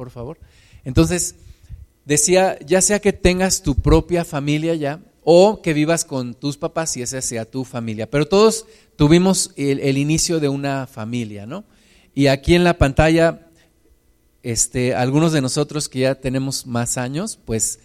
por 0.00 0.10
favor. 0.10 0.38
Entonces, 0.82 1.34
decía, 2.06 2.58
ya 2.64 2.80
sea 2.80 3.00
que 3.00 3.12
tengas 3.12 3.62
tu 3.62 3.74
propia 3.74 4.24
familia 4.24 4.74
ya, 4.74 4.98
o 5.22 5.60
que 5.60 5.74
vivas 5.74 6.06
con 6.06 6.32
tus 6.32 6.56
papás 6.56 6.96
y 6.96 7.02
esa 7.02 7.20
sea 7.20 7.44
tu 7.44 7.66
familia. 7.66 8.08
Pero 8.08 8.26
todos 8.26 8.64
tuvimos 8.96 9.52
el, 9.56 9.98
inicio 9.98 10.40
de 10.40 10.48
una 10.48 10.86
familia, 10.86 11.44
¿no? 11.44 11.64
Y 12.14 12.28
aquí 12.28 12.54
en 12.54 12.64
la 12.64 12.78
pantalla, 12.78 13.46
este, 14.42 14.94
algunos 14.94 15.32
de 15.32 15.42
nosotros 15.42 15.86
que 15.88 15.98
ya 15.98 16.14
tenemos 16.14 16.66
más 16.66 16.96
años, 16.96 17.38
pues 17.44 17.80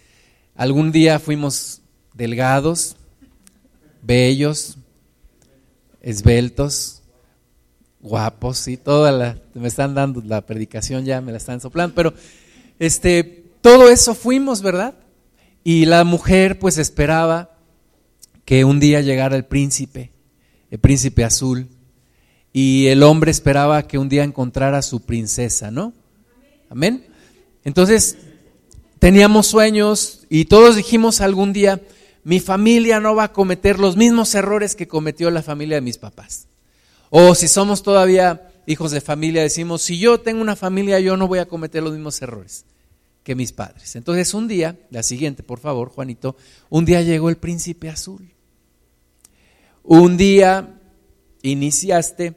algún 0.54 0.92
día 0.92 1.18
fuimos 1.18 1.82
delgados, 2.14 2.96
bellos, 4.00 4.78
esbeltos, 6.00 7.02
guapos 8.06 8.68
y 8.68 8.76
toda 8.76 9.12
la, 9.12 9.38
me 9.54 9.68
están 9.68 9.94
dando 9.94 10.22
la 10.24 10.40
predicación 10.46 11.04
ya, 11.04 11.20
me 11.20 11.32
la 11.32 11.38
están 11.38 11.60
soplando, 11.60 11.94
pero 11.94 12.14
este, 12.78 13.44
todo 13.60 13.90
eso 13.90 14.14
fuimos, 14.14 14.62
¿verdad? 14.62 14.94
Y 15.64 15.86
la 15.86 16.04
mujer 16.04 16.58
pues 16.58 16.78
esperaba 16.78 17.50
que 18.44 18.64
un 18.64 18.80
día 18.80 19.00
llegara 19.00 19.36
el 19.36 19.44
príncipe, 19.44 20.12
el 20.70 20.78
príncipe 20.78 21.24
azul, 21.24 21.68
y 22.52 22.86
el 22.86 23.02
hombre 23.02 23.30
esperaba 23.30 23.86
que 23.86 23.98
un 23.98 24.08
día 24.08 24.24
encontrara 24.24 24.78
a 24.78 24.82
su 24.82 25.00
princesa, 25.00 25.70
¿no? 25.70 25.92
Amén. 26.70 27.04
Entonces, 27.64 28.16
teníamos 28.98 29.46
sueños 29.46 30.26
y 30.30 30.46
todos 30.46 30.76
dijimos 30.76 31.20
algún 31.20 31.52
día, 31.52 31.82
mi 32.24 32.40
familia 32.40 32.98
no 32.98 33.14
va 33.14 33.24
a 33.24 33.32
cometer 33.32 33.78
los 33.78 33.96
mismos 33.96 34.34
errores 34.34 34.74
que 34.74 34.88
cometió 34.88 35.30
la 35.30 35.42
familia 35.42 35.76
de 35.76 35.82
mis 35.82 35.98
papás. 35.98 36.48
O 37.10 37.34
si 37.34 37.48
somos 37.48 37.82
todavía 37.82 38.50
hijos 38.66 38.90
de 38.90 39.00
familia, 39.00 39.42
decimos, 39.42 39.82
si 39.82 39.98
yo 39.98 40.20
tengo 40.20 40.40
una 40.40 40.56
familia, 40.56 41.00
yo 41.00 41.16
no 41.16 41.28
voy 41.28 41.38
a 41.38 41.46
cometer 41.46 41.82
los 41.82 41.92
mismos 41.92 42.20
errores 42.20 42.64
que 43.22 43.34
mis 43.34 43.52
padres. 43.52 43.96
Entonces 43.96 44.34
un 44.34 44.48
día, 44.48 44.78
la 44.90 45.02
siguiente, 45.02 45.42
por 45.42 45.58
favor, 45.58 45.88
Juanito, 45.88 46.36
un 46.68 46.84
día 46.84 47.02
llegó 47.02 47.28
el 47.28 47.36
príncipe 47.36 47.88
azul. 47.88 48.30
Un 49.82 50.16
día 50.16 50.80
iniciaste 51.42 52.34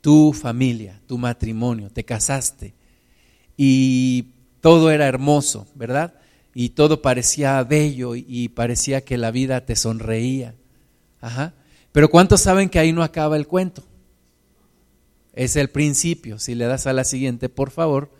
tu 0.00 0.32
familia, 0.32 1.00
tu 1.06 1.18
matrimonio, 1.18 1.90
te 1.90 2.04
casaste 2.04 2.74
y 3.56 4.28
todo 4.60 4.90
era 4.90 5.06
hermoso, 5.06 5.66
¿verdad? 5.74 6.14
Y 6.54 6.70
todo 6.70 7.02
parecía 7.02 7.62
bello 7.62 8.14
y 8.14 8.48
parecía 8.48 9.02
que 9.02 9.18
la 9.18 9.30
vida 9.30 9.66
te 9.66 9.76
sonreía. 9.76 10.54
Ajá. 11.20 11.54
Pero 11.92 12.08
¿cuántos 12.08 12.40
saben 12.40 12.68
que 12.68 12.78
ahí 12.78 12.92
no 12.92 13.02
acaba 13.02 13.36
el 13.36 13.46
cuento? 13.46 13.82
Es 15.32 15.56
el 15.56 15.70
principio. 15.70 16.38
Si 16.38 16.54
le 16.54 16.66
das 16.66 16.86
a 16.86 16.92
la 16.92 17.04
siguiente, 17.04 17.48
por 17.48 17.70
favor. 17.70 18.10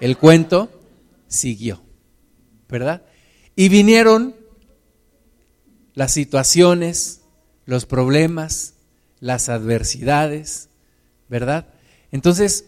El 0.00 0.18
cuento 0.18 0.68
siguió, 1.28 1.80
¿verdad? 2.68 3.02
Y 3.54 3.68
vinieron 3.68 4.34
las 5.94 6.12
situaciones, 6.12 7.20
los 7.66 7.86
problemas, 7.86 8.74
las 9.20 9.48
adversidades, 9.48 10.68
¿verdad? 11.28 11.68
Entonces, 12.10 12.64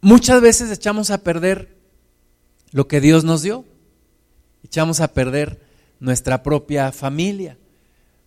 muchas 0.00 0.40
veces 0.40 0.70
echamos 0.70 1.10
a 1.10 1.18
perder 1.18 1.76
lo 2.70 2.86
que 2.86 3.00
Dios 3.00 3.24
nos 3.24 3.42
dio. 3.42 3.64
Echamos 4.62 5.00
a 5.00 5.12
perder 5.12 5.60
nuestra 5.98 6.42
propia 6.42 6.92
familia. 6.92 7.58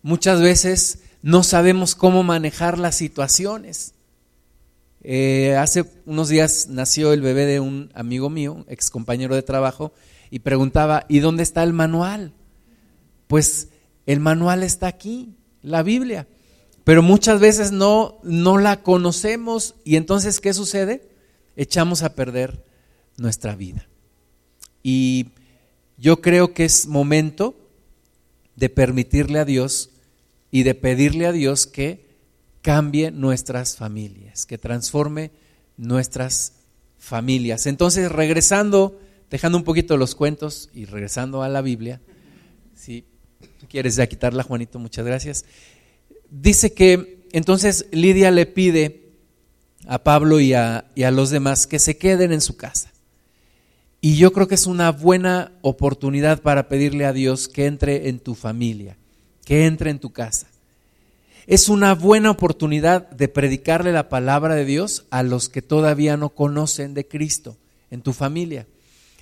Muchas 0.02 0.40
veces 0.40 1.00
no 1.22 1.42
sabemos 1.42 1.94
cómo 1.94 2.22
manejar 2.22 2.78
las 2.78 2.96
situaciones. 2.96 3.94
Eh, 5.02 5.56
hace 5.58 5.84
unos 6.06 6.28
días 6.28 6.68
nació 6.68 7.12
el 7.12 7.22
bebé 7.22 7.46
de 7.46 7.60
un 7.60 7.90
amigo 7.94 8.30
mío, 8.30 8.64
ex 8.68 8.90
compañero 8.90 9.34
de 9.34 9.42
trabajo, 9.42 9.92
y 10.30 10.40
preguntaba, 10.40 11.04
¿y 11.08 11.20
dónde 11.20 11.42
está 11.42 11.62
el 11.62 11.72
manual? 11.72 12.32
Pues 13.26 13.68
el 14.06 14.20
manual 14.20 14.62
está 14.62 14.86
aquí, 14.86 15.34
la 15.62 15.82
Biblia. 15.82 16.26
Pero 16.84 17.02
muchas 17.02 17.40
veces 17.40 17.72
no, 17.72 18.18
no 18.22 18.58
la 18.58 18.82
conocemos 18.82 19.74
y 19.84 19.96
entonces, 19.96 20.40
¿qué 20.40 20.54
sucede? 20.54 21.08
Echamos 21.56 22.02
a 22.02 22.14
perder 22.14 22.64
nuestra 23.16 23.54
vida. 23.54 23.86
Y 24.82 25.28
yo 25.98 26.22
creo 26.22 26.54
que 26.54 26.64
es 26.64 26.86
momento 26.86 27.54
de 28.56 28.70
permitirle 28.70 29.38
a 29.38 29.44
Dios 29.44 29.89
y 30.50 30.62
de 30.62 30.74
pedirle 30.74 31.26
a 31.26 31.32
Dios 31.32 31.66
que 31.66 32.06
cambie 32.62 33.10
nuestras 33.10 33.76
familias, 33.76 34.46
que 34.46 34.58
transforme 34.58 35.30
nuestras 35.76 36.54
familias. 36.98 37.66
Entonces, 37.66 38.10
regresando, 38.10 39.00
dejando 39.30 39.58
un 39.58 39.64
poquito 39.64 39.96
los 39.96 40.14
cuentos 40.14 40.70
y 40.74 40.84
regresando 40.84 41.42
a 41.42 41.48
la 41.48 41.62
Biblia, 41.62 42.00
si 42.74 43.04
quieres 43.68 43.96
ya 43.96 44.06
quitarla, 44.06 44.42
Juanito, 44.42 44.78
muchas 44.78 45.04
gracias. 45.04 45.44
Dice 46.30 46.72
que 46.72 47.24
entonces 47.32 47.86
Lidia 47.92 48.30
le 48.30 48.46
pide 48.46 49.10
a 49.86 50.02
Pablo 50.02 50.40
y 50.40 50.52
a, 50.52 50.84
los 50.96 51.30
demás 51.30 51.66
que 51.66 51.78
se 51.78 51.96
queden 51.96 52.32
en 52.32 52.40
su 52.40 52.56
casa. 52.56 52.92
Y 54.00 54.16
yo 54.16 54.32
creo 54.32 54.48
que 54.48 54.54
es 54.54 54.66
una 54.66 54.92
buena 54.92 55.52
oportunidad 55.62 56.42
para 56.42 56.68
pedirle 56.68 57.04
a 57.04 57.12
Dios 57.12 57.48
que 57.48 57.66
entre 57.66 58.08
en 58.08 58.18
tu 58.18 58.34
familia, 58.34 58.96
que 59.50 59.66
entre 59.66 59.90
en 59.90 59.98
tu 59.98 60.12
casa. 60.12 60.46
Es 61.48 61.68
una 61.68 61.96
buena 61.96 62.30
oportunidad 62.30 63.10
de 63.10 63.26
predicarle 63.26 63.90
la 63.90 64.08
palabra 64.08 64.54
de 64.54 64.64
Dios 64.64 65.06
a 65.10 65.24
los 65.24 65.48
que 65.48 65.60
todavía 65.60 66.16
no 66.16 66.28
conocen 66.28 66.94
de 66.94 67.04
Cristo 67.04 67.56
en 67.90 68.00
tu 68.00 68.12
familia. 68.12 68.68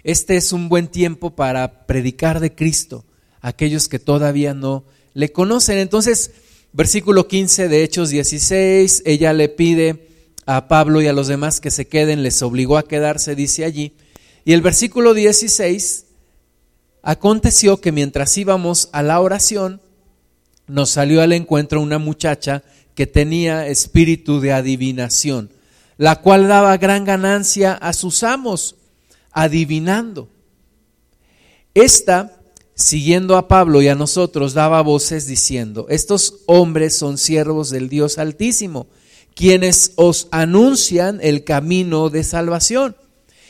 Este 0.04 0.36
es 0.36 0.52
un 0.52 0.68
buen 0.68 0.88
tiempo 0.88 1.30
para 1.30 1.86
predicar 1.86 2.40
de 2.40 2.54
Cristo 2.54 3.06
a 3.40 3.48
aquellos 3.48 3.88
que 3.88 3.98
todavía 3.98 4.52
no 4.52 4.84
le 5.14 5.32
conocen. 5.32 5.78
Entonces, 5.78 6.32
versículo 6.74 7.26
15 7.26 7.68
de 7.68 7.82
Hechos 7.82 8.10
16, 8.10 9.04
ella 9.06 9.32
le 9.32 9.48
pide 9.48 10.08
a 10.44 10.68
Pablo 10.68 11.00
y 11.00 11.06
a 11.06 11.14
los 11.14 11.28
demás 11.28 11.58
que 11.58 11.70
se 11.70 11.88
queden, 11.88 12.22
les 12.22 12.42
obligó 12.42 12.76
a 12.76 12.86
quedarse, 12.86 13.34
dice 13.34 13.64
allí, 13.64 13.94
y 14.44 14.52
el 14.52 14.60
versículo 14.60 15.14
16, 15.14 16.04
aconteció 17.00 17.80
que 17.80 17.92
mientras 17.92 18.36
íbamos 18.36 18.90
a 18.92 19.02
la 19.02 19.20
oración, 19.20 19.80
nos 20.68 20.90
salió 20.90 21.22
al 21.22 21.32
encuentro 21.32 21.80
una 21.80 21.98
muchacha 21.98 22.62
que 22.94 23.06
tenía 23.06 23.66
espíritu 23.66 24.40
de 24.40 24.52
adivinación, 24.52 25.50
la 25.96 26.16
cual 26.16 26.48
daba 26.48 26.76
gran 26.76 27.04
ganancia 27.04 27.72
a 27.74 27.92
sus 27.92 28.22
amos, 28.22 28.76
adivinando. 29.32 30.28
Esta 31.74 32.38
siguiendo 32.78 33.36
a 33.36 33.48
Pablo 33.48 33.82
y 33.82 33.88
a 33.88 33.96
nosotros, 33.96 34.54
daba 34.54 34.80
voces 34.82 35.26
diciendo, 35.26 35.86
estos 35.90 36.42
hombres 36.46 36.96
son 36.96 37.18
siervos 37.18 37.70
del 37.70 37.88
Dios 37.88 38.18
Altísimo, 38.18 38.86
quienes 39.34 39.92
os 39.96 40.28
anuncian 40.30 41.18
el 41.20 41.42
camino 41.42 42.08
de 42.08 42.22
salvación. 42.22 42.96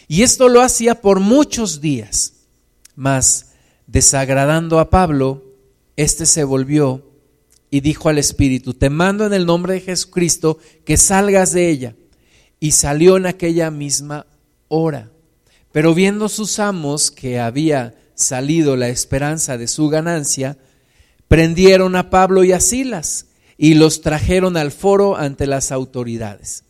Y 0.09 0.23
esto 0.23 0.49
lo 0.49 0.63
hacía 0.63 1.03
por 1.03 1.21
muchos 1.21 1.83
días. 1.83 2.33
Mas, 2.97 3.51
desagradando 3.87 4.79
a 4.79 4.89
Pablo, 4.89 5.45
éste 5.97 6.25
se 6.25 6.43
volvió 6.43 7.08
y 7.71 7.81
dijo 7.81 8.09
al 8.09 8.19
Espíritu, 8.19 8.75
te 8.75 8.91
mando 8.91 9.27
en 9.27 9.33
el 9.33 9.47
nombre 9.47 9.75
de 9.75 9.81
Jesucristo 9.81 10.59
que 10.85 10.97
salgas 10.97 11.53
de 11.53 11.69
ella. 11.69 11.97
Y 12.61 12.73
salió 12.73 13.17
en 13.17 13.27
aquella 13.27 13.71
misma 13.71 14.27
hora. 14.69 15.11
Pero 15.71 15.95
viendo 15.95 16.29
sus 16.29 16.59
amos 16.59 17.11
que 17.11 17.39
había 17.39 17.95
salido 18.15 18.75
la 18.77 18.89
esperanza 18.89 19.59
de 19.59 19.69
su 19.69 19.89
ganancia, 19.89 20.59
prendieron 21.29 21.95
a 21.95 22.11
Pablo 22.11 22.43
y 22.43 22.53
a 22.53 22.61
Silas 22.61 23.27
y 23.57 23.75
los 23.75 24.01
trajeron 24.01 24.57
al 24.57 24.73
foro 24.73 25.17
ante 25.17 25.47
las 25.47 25.71
autoridades. 25.71 26.65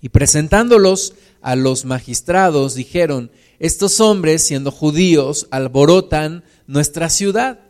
Y 0.00 0.10
presentándolos 0.10 1.14
a 1.40 1.56
los 1.56 1.84
magistrados, 1.84 2.74
dijeron, 2.74 3.30
estos 3.58 4.00
hombres, 4.00 4.42
siendo 4.42 4.70
judíos, 4.70 5.48
alborotan 5.50 6.44
nuestra 6.66 7.08
ciudad 7.08 7.60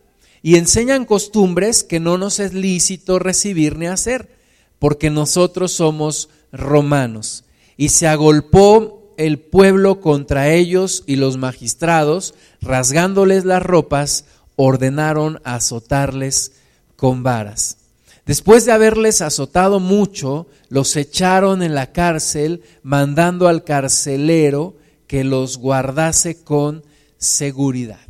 y 0.49 0.57
enseñan 0.57 1.05
costumbres 1.05 1.85
que 1.85 2.00
no 2.00 2.17
nos 2.17 2.40
es 2.40 2.55
lícito 2.55 3.19
recibir 3.19 3.76
ni 3.76 3.85
hacer, 3.85 4.31
porque 4.78 5.11
nosotros 5.11 5.73
somos 5.73 6.31
romanos. 6.52 7.45
Y 7.76 7.90
se 7.90 8.09
agolpó 8.09 9.12
el 9.19 9.40
pueblo 9.40 10.00
contra 10.00 10.49
ellos 10.49 11.05
y 11.05 11.17
los 11.17 11.37
magistrados, 11.37 12.33
rasgándoles 12.62 13.45
las 13.45 13.62
ropas, 13.62 14.25
ordenaron 14.57 15.43
azotarles 15.45 16.52
con 16.97 17.23
varas. 17.23 17.76
Después 18.25 18.64
de 18.64 18.73
haberles 18.73 19.21
azotado 19.21 19.81
mucho, 19.81 20.47
los 20.71 20.97
echaron 20.97 21.62
en 21.62 21.75
la 21.75 21.93
cárcel, 21.93 22.62
mandando 22.83 23.49
al 23.49 23.64
carcelero 23.64 24.76
que 25.07 25.25
los 25.25 25.59
guardase 25.59 26.43
con 26.43 26.85
seguridad. 27.19 28.00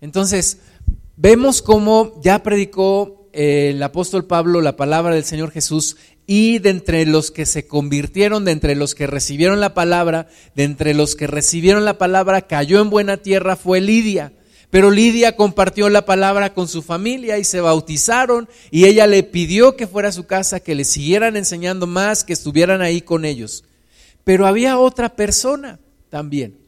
Entonces, 0.00 0.56
vemos 1.16 1.62
cómo 1.62 2.20
ya 2.22 2.42
predicó 2.42 3.28
el 3.32 3.82
apóstol 3.82 4.26
Pablo 4.26 4.60
la 4.60 4.76
palabra 4.76 5.14
del 5.14 5.24
Señor 5.24 5.50
Jesús 5.50 5.96
y 6.26 6.58
de 6.58 6.70
entre 6.70 7.06
los 7.06 7.30
que 7.30 7.46
se 7.46 7.66
convirtieron, 7.66 8.44
de 8.44 8.52
entre 8.52 8.74
los 8.74 8.94
que 8.94 9.06
recibieron 9.06 9.60
la 9.60 9.74
palabra, 9.74 10.28
de 10.54 10.64
entre 10.64 10.94
los 10.94 11.14
que 11.14 11.26
recibieron 11.26 11.84
la 11.84 11.98
palabra, 11.98 12.42
cayó 12.42 12.80
en 12.80 12.90
buena 12.90 13.18
tierra 13.18 13.56
fue 13.56 13.80
Lidia. 13.80 14.32
Pero 14.70 14.90
Lidia 14.90 15.36
compartió 15.36 15.88
la 15.88 16.04
palabra 16.04 16.52
con 16.52 16.66
su 16.66 16.82
familia 16.82 17.38
y 17.38 17.44
se 17.44 17.60
bautizaron 17.60 18.48
y 18.70 18.86
ella 18.86 19.06
le 19.06 19.22
pidió 19.22 19.76
que 19.76 19.86
fuera 19.86 20.08
a 20.08 20.12
su 20.12 20.24
casa, 20.24 20.60
que 20.60 20.74
le 20.74 20.84
siguieran 20.84 21.36
enseñando 21.36 21.86
más, 21.86 22.24
que 22.24 22.32
estuvieran 22.32 22.82
ahí 22.82 23.00
con 23.00 23.24
ellos. 23.24 23.64
Pero 24.24 24.46
había 24.46 24.78
otra 24.78 25.14
persona 25.14 25.78
también. 26.10 26.58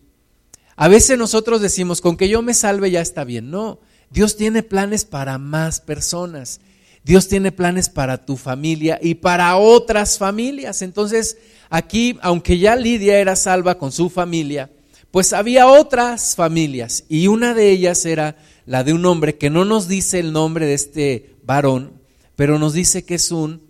A 0.77 0.87
veces 0.87 1.19
nosotros 1.19 1.61
decimos, 1.61 2.01
con 2.01 2.17
que 2.17 2.29
yo 2.29 2.41
me 2.41 2.55
salve 2.55 2.93
ya 2.93 3.01
está 3.01 3.25
bien. 3.25 3.51
No, 3.51 3.81
Dios 4.11 4.37
tiene 4.37 4.63
planes 4.63 5.05
para 5.05 5.39
más 5.39 5.81
personas. 5.81 6.61
Dios 7.05 7.29
tiene 7.29 7.53
planes 7.53 7.89
para 7.89 8.25
tu 8.25 8.37
familia 8.37 8.99
y 9.01 9.15
para 9.15 9.57
otras 9.57 10.19
familias. 10.19 10.83
Entonces, 10.83 11.39
aquí, 11.71 12.19
aunque 12.23 12.59
ya 12.59 12.77
Lidia 12.77 13.19
era 13.19 13.37
salva 13.37 13.79
con 13.79 13.93
su 13.93 14.11
familia, 14.11 14.71
pues 15.11 15.33
había 15.33 15.67
otras 15.67 16.37
familias 16.37 17.05
y 17.09 17.29
una 17.29 17.55
de 17.55 17.71
ellas 17.71 18.05
era 18.05 18.37
la 18.67 18.85
de 18.85 18.93
un 18.93 19.07
hombre 19.07 19.39
que 19.39 19.49
no 19.49 19.65
nos 19.65 19.89
dice 19.89 20.19
el 20.19 20.33
nombre 20.33 20.67
de 20.67 20.75
este 20.75 21.37
varón, 21.45 21.93
pero 22.37 22.59
nos 22.59 22.75
dice 22.75 23.05
que 23.05 23.15
es 23.15 23.33
un 23.33 23.63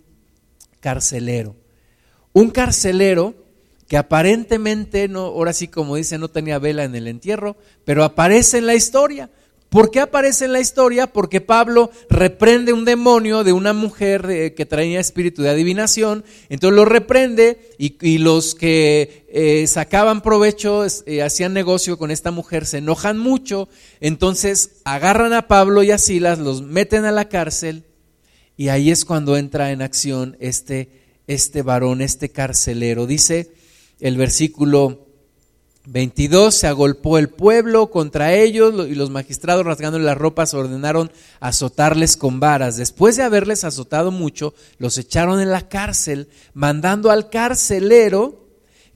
carcelero. 0.81 1.55
Un 2.33 2.49
carcelero 2.49 3.35
que 3.87 3.97
aparentemente, 3.97 5.07
no, 5.07 5.21
ahora 5.21 5.53
sí 5.53 5.67
como 5.67 5.95
dice, 5.95 6.17
no 6.17 6.27
tenía 6.27 6.59
vela 6.59 6.83
en 6.83 6.95
el 6.95 7.07
entierro, 7.07 7.55
pero 7.85 8.03
aparece 8.03 8.57
en 8.57 8.67
la 8.67 8.75
historia. 8.75 9.29
¿Por 9.69 9.91
qué 9.91 9.99
aparece 9.99 10.45
en 10.45 10.53
la 10.53 10.59
historia? 10.59 11.05
Porque 11.05 11.41
Pablo 11.41 11.91
reprende 12.09 12.73
un 12.73 12.85
demonio 12.85 13.43
de 13.43 13.53
una 13.53 13.71
mujer 13.71 14.55
que 14.55 14.65
traía 14.65 14.99
espíritu 14.99 15.43
de 15.43 15.51
adivinación, 15.51 16.25
entonces 16.49 16.75
lo 16.75 16.85
reprende 16.85 17.75
y, 17.77 18.17
los 18.17 18.55
que 18.55 19.27
eh, 19.29 19.67
sacaban 19.67 20.21
provecho, 20.21 20.87
eh, 21.05 21.21
hacían 21.21 21.53
negocio 21.53 21.99
con 21.99 22.09
esta 22.09 22.31
mujer, 22.31 22.65
se 22.65 22.79
enojan 22.79 23.19
mucho, 23.19 23.69
entonces 24.01 24.81
agarran 24.85 25.33
a 25.33 25.47
Pablo 25.47 25.83
y 25.83 25.91
a 25.91 25.99
Silas, 25.99 26.39
los 26.39 26.63
meten 26.63 27.05
a 27.05 27.11
la 27.11 27.29
cárcel 27.29 27.83
y 28.57 28.69
ahí 28.69 28.89
es 28.89 29.05
cuando 29.05 29.37
entra 29.37 29.71
en 29.71 29.83
acción 29.83 30.35
este, 30.39 30.89
este 31.27 31.61
varón, 31.61 32.01
este 32.01 32.29
carcelero. 32.29 33.05
Dice 33.05 33.51
el 33.99 34.17
versículo 34.17 35.08
22, 35.85 36.53
se 36.53 36.67
agolpó 36.67 37.17
el 37.17 37.29
pueblo 37.29 37.89
contra 37.89 38.33
ellos 38.33 38.87
y 38.87 38.95
los 38.95 39.09
magistrados 39.09 39.65
rasgándole 39.65 40.05
las 40.05 40.17
ropas 40.17 40.53
ordenaron 40.53 41.11
azotarles 41.39 42.17
con 42.17 42.39
varas. 42.39 42.77
Después 42.77 43.15
de 43.15 43.23
haberles 43.23 43.63
azotado 43.63 44.11
mucho, 44.11 44.53
los 44.77 44.97
echaron 44.97 45.39
en 45.39 45.51
la 45.51 45.67
cárcel, 45.67 46.29
mandando 46.53 47.11
al 47.11 47.29
carcelero 47.29 48.48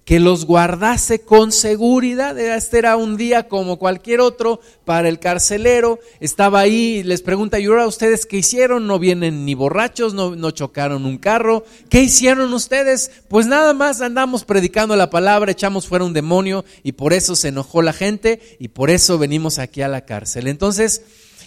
que 0.05 0.19
los 0.19 0.45
guardase 0.45 1.21
con 1.21 1.51
seguridad. 1.51 2.37
Este 2.37 2.77
era 2.77 2.97
un 2.97 3.15
día 3.15 3.47
como 3.47 3.79
cualquier 3.79 4.19
otro 4.19 4.59
para 4.83 5.07
el 5.07 5.19
carcelero. 5.19 5.99
Estaba 6.19 6.59
ahí 6.59 6.97
y 6.97 7.03
les 7.03 7.21
pregunta, 7.21 7.59
¿y 7.59 7.65
ahora 7.65 7.87
ustedes 7.87 8.25
qué 8.25 8.37
hicieron? 8.37 8.85
No 8.85 8.99
vienen 8.99 9.45
ni 9.45 9.53
borrachos, 9.53 10.13
no, 10.13 10.35
no 10.35 10.51
chocaron 10.51 11.05
un 11.05 11.17
carro. 11.17 11.63
¿Qué 11.89 12.01
hicieron 12.01 12.53
ustedes? 12.53 13.11
Pues 13.29 13.45
nada 13.47 13.73
más 13.73 14.01
andamos 14.01 14.43
predicando 14.43 14.95
la 14.95 15.09
palabra, 15.09 15.51
echamos 15.51 15.87
fuera 15.87 16.05
un 16.05 16.13
demonio 16.13 16.65
y 16.83 16.93
por 16.93 17.13
eso 17.13 17.35
se 17.35 17.49
enojó 17.49 17.81
la 17.81 17.93
gente 17.93 18.41
y 18.59 18.69
por 18.69 18.89
eso 18.89 19.17
venimos 19.17 19.57
aquí 19.57 19.81
a 19.81 19.87
la 19.87 20.01
cárcel. 20.01 20.47
Entonces, 20.47 21.01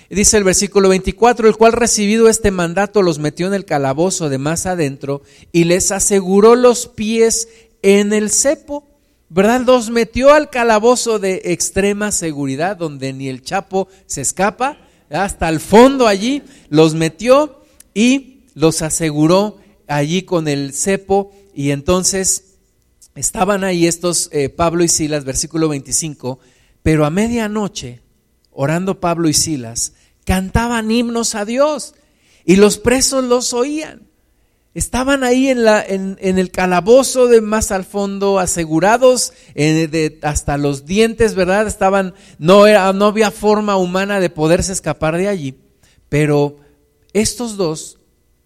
dice 0.09 0.37
el 0.37 0.45
versículo 0.45 0.89
24, 0.89 1.49
el 1.49 1.57
cual 1.57 1.73
recibido 1.73 2.29
este 2.29 2.51
mandato 2.51 3.03
los 3.03 3.19
metió 3.19 3.47
en 3.47 3.55
el 3.55 3.65
calabozo 3.65 4.29
de 4.29 4.39
más 4.39 4.67
adentro 4.67 5.23
y 5.53 5.65
les 5.65 5.91
aseguró 5.91 6.55
los 6.55 6.87
pies 6.87 7.49
en 7.83 8.13
el 8.13 8.31
cepo, 8.31 8.87
¿verdad? 9.29 9.63
Los 9.67 9.91
metió 9.91 10.33
al 10.33 10.51
calabozo 10.51 11.19
de 11.19 11.43
extrema 11.45 12.13
seguridad, 12.13 12.77
donde 12.77 13.13
ni 13.13 13.29
el 13.29 13.43
chapo 13.43 13.89
se 14.07 14.21
escapa, 14.21 14.79
hasta 15.11 15.49
el 15.49 15.61
fondo 15.61 16.07
allí, 16.07 16.43
los 16.69 16.95
metió 16.95 17.63
y 17.95 18.41
los 18.55 18.83
aseguró 18.83 19.59
allí 19.87 20.23
con 20.23 20.49
el 20.49 20.73
cepo 20.73 21.33
y 21.55 21.71
entonces 21.71 22.57
estaban 23.15 23.65
ahí 23.65 23.87
estos 23.87 24.29
eh, 24.33 24.49
Pablo 24.49 24.85
y 24.85 24.89
Silas, 24.89 25.25
versículo 25.25 25.69
25, 25.69 26.39
pero 26.83 27.05
a 27.05 27.11
medianoche, 27.11 28.03
orando 28.51 29.01
Pablo 29.01 29.29
y 29.29 29.33
Silas, 29.33 29.93
cantaban 30.25 30.91
himnos 30.91 31.35
a 31.35 31.45
Dios 31.45 31.95
y 32.45 32.57
los 32.57 32.79
presos 32.79 33.25
los 33.25 33.53
oían. 33.53 34.06
Estaban 34.77 35.25
ahí 35.25 35.49
en, 35.49 36.19
el 36.21 36.51
calabozo 36.51 37.29
de 37.29 37.41
más 37.41 37.73
al 37.73 37.87
fondo, 37.87 38.39
asegurados 38.39 39.33
eh, 39.55 40.19
hasta 40.21 40.59
los 40.59 40.85
dientes, 40.85 41.35
¿verdad? 41.35 41.67
Estaban, 41.67 42.13
no, 42.39 42.67
era, 42.67 42.89
había 42.89 43.31
forma 43.31 43.79
humana 43.79 44.21
de 44.21 44.29
poderse 44.29 44.75
escapar 44.75 45.17
de 45.17 45.29
allí. 45.29 45.59
Pero 46.11 46.59
estos 47.15 47.57
dos, 47.57 48.01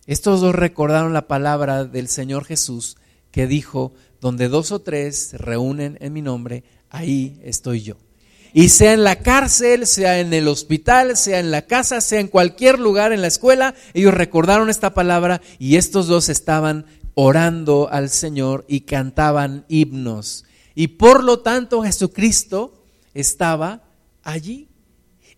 estos 0.07 0.41
dos 0.41 0.55
recordaron 0.55 1.13
la 1.13 1.27
palabra 1.27 1.85
del 1.85 2.07
Señor 2.07 2.45
Jesús 2.45 2.97
que 3.33 3.49
dijo, 3.49 3.93
donde 4.21 4.47
dos 4.47 4.71
o 4.71 4.79
tres 4.79 5.31
se 5.31 5.37
reúnen 5.37 5.99
en 6.01 6.13
mi 6.13 6.23
nombre, 6.23 6.63
ahí 6.91 7.41
estoy 7.43 7.83
yo. 7.83 7.97
Y 8.53 8.69
sea 8.71 8.93
en 8.93 9.05
la 9.05 9.17
cárcel, 9.17 9.87
sea 9.87 10.19
en 10.21 10.33
el 10.33 10.49
hospital, 10.49 11.17
sea 11.17 11.39
en 11.39 11.51
la 11.51 11.63
casa, 11.63 12.01
sea 12.01 12.21
en 12.21 12.29
cualquier 12.29 12.79
lugar, 12.79 13.13
en 13.13 13.21
la 13.21 13.29
escuela, 13.29 13.75
ellos 13.95 14.15
recordaron 14.15 14.71
esta 14.71 14.93
palabra 14.93 15.41
y 15.59 15.77
estos 15.77 16.07
dos 16.07 16.29
estaban 16.29 16.87
orando 17.15 17.89
al 17.91 18.11
Señor 18.11 18.65
y 18.69 18.81
cantaban 18.81 19.65
himnos. 19.69 20.45
Y 20.75 20.89
por 20.89 21.23
lo 21.23 21.41
tanto 21.41 21.83
Jesucristo 21.83 22.85
estaba 23.15 23.83
allí. 24.23 24.69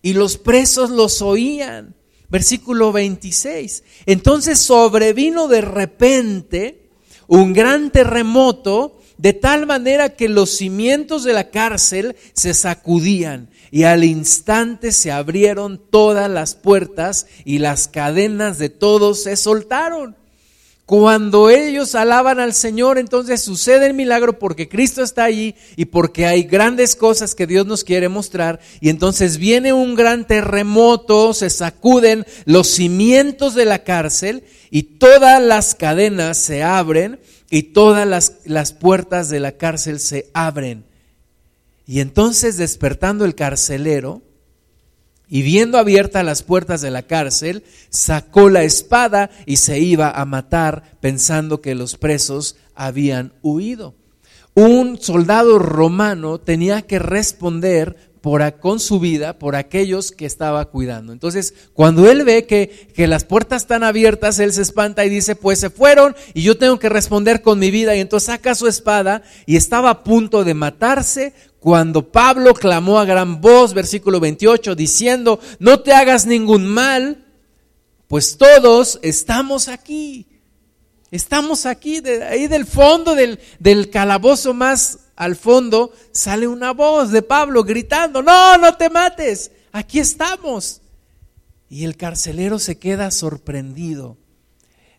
Y 0.00 0.14
los 0.14 0.36
presos 0.38 0.90
los 0.90 1.22
oían. 1.22 1.94
Versículo 2.28 2.92
26. 2.92 3.84
Entonces 4.06 4.58
sobrevino 4.58 5.48
de 5.48 5.60
repente 5.60 6.90
un 7.26 7.52
gran 7.52 7.90
terremoto 7.90 9.01
de 9.22 9.32
tal 9.32 9.66
manera 9.66 10.08
que 10.08 10.28
los 10.28 10.50
cimientos 10.50 11.22
de 11.22 11.32
la 11.32 11.48
cárcel 11.50 12.16
se 12.32 12.54
sacudían 12.54 13.48
y 13.70 13.84
al 13.84 14.02
instante 14.02 14.90
se 14.90 15.12
abrieron 15.12 15.80
todas 15.90 16.28
las 16.28 16.56
puertas 16.56 17.28
y 17.44 17.58
las 17.58 17.86
cadenas 17.86 18.58
de 18.58 18.68
todos 18.68 19.22
se 19.22 19.36
soltaron. 19.36 20.16
cuando 20.86 21.48
ellos 21.48 21.94
alaban 21.94 22.40
al 22.40 22.52
Señor, 22.52 22.98
entonces 22.98 23.40
sucede 23.40 23.86
el 23.86 23.94
milagro 23.94 24.40
porque 24.40 24.68
Cristo 24.68 25.04
está 25.04 25.22
allí 25.22 25.54
y 25.76 25.84
porque 25.84 26.26
hay 26.26 26.42
grandes 26.42 26.96
cosas 26.96 27.36
que 27.36 27.46
Dios 27.46 27.64
nos 27.64 27.84
quiere 27.84 28.08
mostrar. 28.08 28.58
Y 28.80 28.90
entonces 28.90 29.38
viene 29.38 29.72
un 29.72 29.94
gran 29.94 30.26
terremoto, 30.26 31.32
se 31.32 31.48
sacuden 31.48 32.26
los 32.44 32.66
cimientos 32.66 33.54
de 33.54 33.66
la 33.66 33.84
cárcel 33.84 34.42
y 34.70 34.82
todas 34.82 35.40
las 35.40 35.76
cadenas 35.76 36.36
se 36.38 36.64
abren 36.64 37.20
y 37.52 37.64
todas 37.64 38.08
las, 38.08 38.38
las 38.46 38.72
puertas 38.72 39.28
de 39.28 39.38
la 39.38 39.52
cárcel 39.58 40.00
se 40.00 40.30
abren. 40.32 40.86
Y 41.86 42.00
entonces 42.00 42.56
despertando 42.56 43.26
el 43.26 43.34
carcelero, 43.34 44.22
y 45.28 45.42
viendo 45.42 45.76
abiertas 45.76 46.24
las 46.24 46.42
puertas 46.42 46.80
de 46.80 46.90
la 46.90 47.02
cárcel, 47.02 47.62
sacó 47.90 48.48
la 48.48 48.62
espada 48.62 49.28
y 49.44 49.56
se 49.56 49.78
iba 49.80 50.10
a 50.10 50.24
matar 50.24 50.96
pensando 51.02 51.60
que 51.60 51.74
los 51.74 51.98
presos 51.98 52.56
habían 52.74 53.34
huido. 53.42 53.94
Un 54.54 54.98
soldado 54.98 55.58
romano 55.58 56.38
tenía 56.38 56.80
que 56.80 56.98
responder 56.98 58.11
por, 58.22 58.60
con 58.60 58.80
su 58.80 59.00
vida 59.00 59.38
por 59.38 59.56
aquellos 59.56 60.12
que 60.12 60.24
estaba 60.24 60.64
cuidando. 60.66 61.12
Entonces, 61.12 61.54
cuando 61.74 62.10
él 62.10 62.24
ve 62.24 62.46
que, 62.46 62.88
que 62.94 63.08
las 63.08 63.24
puertas 63.24 63.62
están 63.62 63.82
abiertas, 63.82 64.38
él 64.38 64.52
se 64.52 64.62
espanta 64.62 65.04
y 65.04 65.10
dice, 65.10 65.34
pues 65.34 65.58
se 65.58 65.70
fueron 65.70 66.14
y 66.32 66.42
yo 66.42 66.56
tengo 66.56 66.78
que 66.78 66.88
responder 66.88 67.42
con 67.42 67.58
mi 67.58 67.70
vida. 67.70 67.96
Y 67.96 68.00
entonces 68.00 68.28
saca 68.28 68.54
su 68.54 68.68
espada 68.68 69.22
y 69.44 69.56
estaba 69.56 69.90
a 69.90 70.04
punto 70.04 70.44
de 70.44 70.54
matarse 70.54 71.34
cuando 71.58 72.10
Pablo 72.10 72.54
clamó 72.54 72.98
a 72.98 73.04
gran 73.04 73.40
voz, 73.40 73.74
versículo 73.74 74.20
28, 74.20 74.76
diciendo, 74.76 75.40
no 75.58 75.80
te 75.80 75.92
hagas 75.92 76.24
ningún 76.24 76.66
mal, 76.66 77.24
pues 78.06 78.36
todos 78.38 79.00
estamos 79.02 79.66
aquí. 79.66 80.28
Estamos 81.10 81.66
aquí, 81.66 82.00
de 82.00 82.22
ahí 82.24 82.46
del 82.46 82.66
fondo 82.66 83.14
del, 83.14 83.38
del 83.58 83.90
calabozo 83.90 84.54
más 84.54 85.01
al 85.16 85.36
fondo 85.36 85.92
sale 86.12 86.46
una 86.46 86.72
voz 86.72 87.10
de 87.10 87.22
Pablo 87.22 87.64
gritando, 87.64 88.22
no, 88.22 88.58
no 88.58 88.76
te 88.76 88.90
mates, 88.90 89.50
aquí 89.72 89.98
estamos. 89.98 90.80
Y 91.68 91.84
el 91.84 91.96
carcelero 91.96 92.58
se 92.58 92.78
queda 92.78 93.10
sorprendido. 93.10 94.18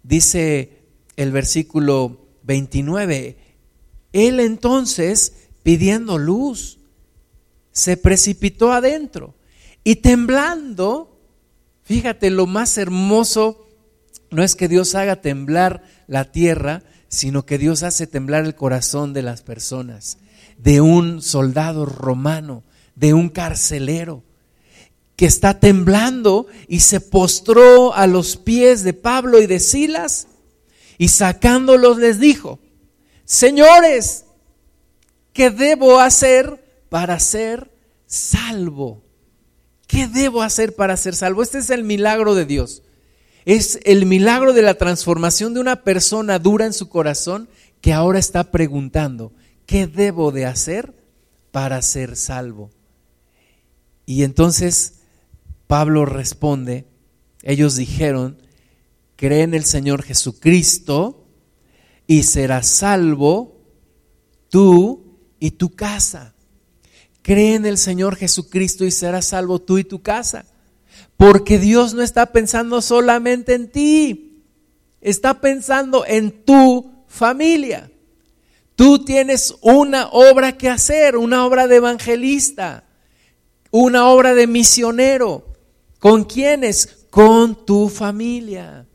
Dice 0.02 0.84
el 1.15 1.32
versículo 1.32 2.28
29, 2.43 3.38
él 4.12 4.39
entonces 4.39 5.34
pidiendo 5.63 6.17
luz. 6.17 6.80
Se 7.71 7.97
precipitó 7.97 8.71
adentro 8.71 9.34
y 9.84 9.97
temblando, 9.97 11.19
fíjate, 11.84 12.30
lo 12.30 12.45
más 12.45 12.78
hermoso 12.78 13.67
no 14.30 14.43
es 14.43 14.56
que 14.56 14.67
Dios 14.67 14.95
haga 14.95 15.21
temblar 15.21 15.84
la 16.08 16.32
tierra, 16.32 16.84
sino 17.13 17.45
que 17.45 17.58
Dios 17.58 17.84
hace 17.84 18.08
temblar 18.08 18.43
el 18.45 18.56
corazón 18.56 19.13
de 19.13 19.21
las 19.21 19.41
personas, 19.41 20.17
de 20.58 20.82
un 20.82 21.21
soldado 21.21 21.86
romano, 21.86 22.63
de 22.95 23.13
un 23.13 23.30
carcelero 23.30 24.23
que 25.15 25.26
está 25.26 25.60
temblando 25.60 26.47
y 26.67 26.80
se 26.82 26.99
postró 26.99 27.93
a 27.93 28.08
los 28.08 28.38
pies 28.38 28.84
de 28.84 28.93
Pablo 28.93 29.41
y 29.41 29.47
de 29.47 29.60
Silas 29.60 30.28
y 30.97 31.10
sacándolos 31.10 31.97
les 31.97 32.19
dijo, 32.19 32.60
señores, 33.26 34.26
¿Qué 35.34 35.49
debo 35.49 35.99
hacer 35.99 36.63
para 36.89 37.19
ser 37.19 37.71
salvo? 38.06 39.04
¿Qué 39.88 40.08
debo 40.08 40.43
hacer 40.43 40.76
para 40.76 40.95
ser 40.95 41.15
salvo? 41.15 41.41
Este 41.41 41.58
es 41.58 41.71
el 41.71 41.84
milagro 41.84 42.36
de 42.36 42.45
Dios. 42.45 42.84
Es 43.45 43.79
el 43.84 44.06
milagro 44.06 44.53
de 44.53 44.62
la 44.62 44.75
transformación 44.75 45.53
de 45.53 45.60
una 45.60 45.84
persona 45.84 46.39
dura 46.39 46.65
en 46.65 46.73
su 46.73 46.89
corazón 46.89 47.49
que 47.82 47.93
ahora 47.93 48.19
está 48.19 48.51
preguntando, 48.51 49.34
¿qué 49.65 49.88
debo 49.88 50.32
de 50.32 50.45
hacer 50.45 50.93
para 51.51 51.82
ser 51.82 52.15
salvo? 52.15 52.71
Y 54.06 54.23
entonces 54.23 55.01
Pablo 55.67 56.06
responde, 56.06 56.86
ellos 57.41 57.75
dijeron, 57.75 58.38
cree 59.17 59.43
en 59.43 59.53
el 59.53 59.65
Señor 59.65 60.03
Jesucristo 60.03 61.25
y 62.08 62.23
serás 62.23 62.69
salvo 62.69 63.62
tú 64.49 65.17
y 65.39 65.51
tu 65.51 65.75
casa. 65.75 66.36
Cree 67.21 67.56
en 67.56 67.65
el 67.65 67.77
Señor 67.77 68.15
Jesucristo 68.15 68.86
y 68.86 68.91
serás 68.91 69.25
salvo 69.25 69.60
tú 69.60 69.77
y 69.77 69.84
tu 69.84 70.01
casa. 70.01 70.45
Porque 71.17 71.60
Dios 71.60 71.93
no 71.93 72.01
está 72.01 72.32
pensando 72.32 72.82
solamente 72.82 73.53
en 73.53 73.69
ti, 73.69 74.43
está 75.01 75.41
pensando 75.41 76.06
en 76.06 76.43
tu 76.43 77.06
familia. 77.08 77.91
Tú 78.75 79.06
tienes 79.06 79.56
una 79.62 80.08
obra 80.08 80.58
que 80.58 80.69
hacer, 80.69 81.15
una 81.15 81.45
obra 81.45 81.67
de 81.67 81.75
evangelista, 81.75 82.86
una 83.71 84.08
obra 84.08 84.34
de 84.34 84.47
misionero. 84.47 85.45
¿Con 85.99 86.25
quiénes? 86.25 87.06
Con 87.10 87.65
tu 87.65 87.88
familia. 87.89 88.88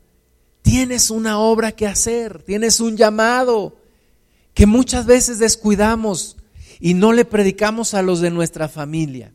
Tienes 0.61 1.09
una 1.09 1.39
obra 1.39 1.71
que 1.71 1.87
hacer, 1.87 2.43
tienes 2.43 2.79
un 2.79 2.97
llamado 2.97 3.77
que 4.53 4.65
muchas 4.65 5.05
veces 5.05 5.39
descuidamos 5.39 6.37
y 6.79 6.93
no 6.93 7.13
le 7.13 7.25
predicamos 7.25 7.93
a 7.93 8.01
los 8.01 8.19
de 8.19 8.29
nuestra 8.29 8.67
familia. 8.67 9.33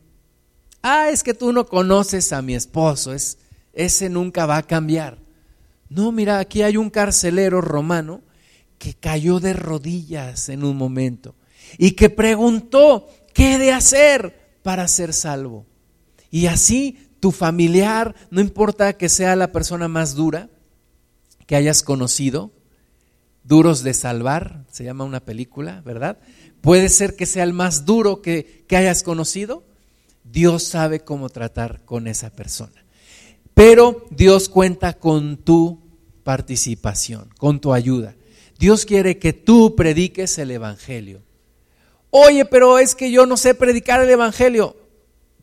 Ah, 0.87 1.09
es 1.09 1.23
que 1.23 1.33
tú 1.33 1.51
no 1.51 1.65
conoces 1.65 2.31
a 2.31 2.43
mi 2.43 2.53
esposo, 2.53 3.11
es, 3.11 3.39
ese 3.73 4.07
nunca 4.07 4.45
va 4.45 4.57
a 4.57 4.63
cambiar. 4.63 5.17
No, 5.89 6.11
mira, 6.11 6.37
aquí 6.37 6.61
hay 6.61 6.77
un 6.77 6.91
carcelero 6.91 7.59
romano 7.59 8.21
que 8.77 8.93
cayó 8.93 9.39
de 9.39 9.53
rodillas 9.53 10.47
en 10.47 10.63
un 10.63 10.77
momento 10.77 11.33
y 11.79 11.93
que 11.93 12.11
preguntó, 12.11 13.07
¿qué 13.33 13.57
de 13.57 13.71
hacer 13.71 14.57
para 14.61 14.87
ser 14.87 15.13
salvo? 15.13 15.65
Y 16.29 16.45
así 16.45 17.09
tu 17.19 17.31
familiar, 17.31 18.13
no 18.29 18.39
importa 18.39 18.93
que 18.93 19.09
sea 19.09 19.35
la 19.35 19.51
persona 19.51 19.87
más 19.87 20.13
dura 20.13 20.49
que 21.47 21.55
hayas 21.55 21.81
conocido, 21.81 22.51
duros 23.43 23.81
de 23.81 23.95
salvar, 23.95 24.65
se 24.71 24.83
llama 24.83 25.03
una 25.03 25.19
película, 25.19 25.81
¿verdad? 25.83 26.19
Puede 26.61 26.89
ser 26.89 27.15
que 27.15 27.25
sea 27.25 27.43
el 27.43 27.53
más 27.53 27.85
duro 27.85 28.21
que, 28.21 28.65
hayas 28.69 29.01
conocido. 29.01 29.63
Dios 30.31 30.63
sabe 30.63 31.01
cómo 31.01 31.29
tratar 31.29 31.85
con 31.85 32.07
esa 32.07 32.29
persona. 32.31 32.83
Pero 33.53 34.05
Dios 34.09 34.49
cuenta 34.49 34.93
con 34.93 35.37
tu 35.37 35.79
participación, 36.23 37.29
con 37.37 37.61
tu 37.61 37.73
ayuda. 37.73 38.15
Dios 38.59 38.85
quiere 38.85 39.17
que 39.17 39.31
tú 39.31 39.75
prediques 39.75 40.37
el 40.37 40.51
Evangelio. 40.51 41.21
Oye, 42.09 42.45
pero 42.45 42.79
es 42.79 42.95
que 42.95 43.11
yo 43.11 43.25
no 43.25 43.37
sé 43.37 43.53
predicar 43.53 44.01
el 44.01 44.09
Evangelio. 44.09 44.75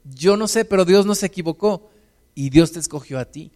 Yo 0.05 0.37
no 0.37 0.49
sé, 0.49 0.65
pero 0.65 0.85
Dios 0.85 1.07
no 1.07 1.15
se 1.15 1.27
equivocó. 1.27 1.91
Y 2.35 2.51
Dios 2.51 2.73
te 2.73 2.81
escogió 2.81 3.19
a 3.19 3.27
ti 3.27 3.53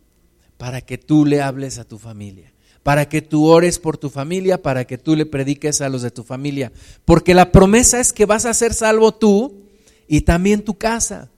para 0.56 0.80
que 0.80 0.96
tú 0.96 1.26
le 1.26 1.42
hables 1.42 1.78
a 1.78 1.84
tu 1.84 1.98
familia 1.98 2.52
para 2.86 3.08
que 3.08 3.20
tú 3.20 3.46
ores 3.46 3.80
por 3.80 3.98
tu 3.98 4.10
familia, 4.10 4.62
para 4.62 4.84
que 4.84 4.96
tú 4.96 5.16
le 5.16 5.26
prediques 5.26 5.80
a 5.80 5.88
los 5.88 6.02
de 6.02 6.12
tu 6.12 6.22
familia. 6.22 6.70
Porque 7.04 7.34
la 7.34 7.50
promesa 7.50 7.98
es 7.98 8.12
que 8.12 8.26
vas 8.26 8.46
a 8.46 8.54
ser 8.54 8.74
salvo 8.74 9.12
tú 9.12 9.65
y 10.08 10.22
también 10.22 10.64
tu 10.64 10.76
casa. 10.76 11.30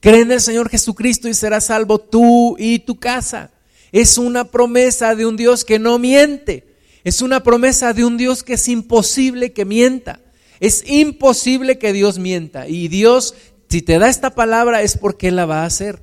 Cree 0.00 0.20
en 0.20 0.32
el 0.32 0.40
Señor 0.40 0.68
Jesucristo 0.68 1.28
y 1.28 1.34
serás 1.34 1.66
salvo 1.66 1.98
tú 1.98 2.56
y 2.58 2.80
tu 2.80 2.98
casa. 2.98 3.50
Es 3.92 4.18
una 4.18 4.44
promesa 4.50 5.14
de 5.14 5.26
un 5.26 5.36
Dios 5.36 5.64
que 5.64 5.78
no 5.78 5.98
miente. 5.98 6.66
Es 7.04 7.22
una 7.22 7.42
promesa 7.42 7.92
de 7.92 8.04
un 8.04 8.16
Dios 8.16 8.42
que 8.42 8.54
es 8.54 8.68
imposible 8.68 9.52
que 9.52 9.64
mienta. 9.64 10.20
Es 10.60 10.84
imposible 10.86 11.78
que 11.78 11.92
Dios 11.92 12.18
mienta. 12.18 12.68
Y 12.68 12.88
Dios, 12.88 13.34
si 13.68 13.82
te 13.82 13.98
da 13.98 14.08
esta 14.08 14.34
palabra, 14.34 14.82
es 14.82 14.96
porque 14.96 15.28
Él 15.28 15.36
la 15.36 15.46
va 15.46 15.62
a 15.62 15.66
hacer 15.66 16.02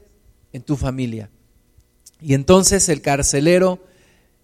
en 0.54 0.62
tu 0.62 0.78
familia. 0.78 1.30
Y 2.22 2.34
entonces 2.34 2.90
el 2.90 3.02
carcelero 3.02 3.82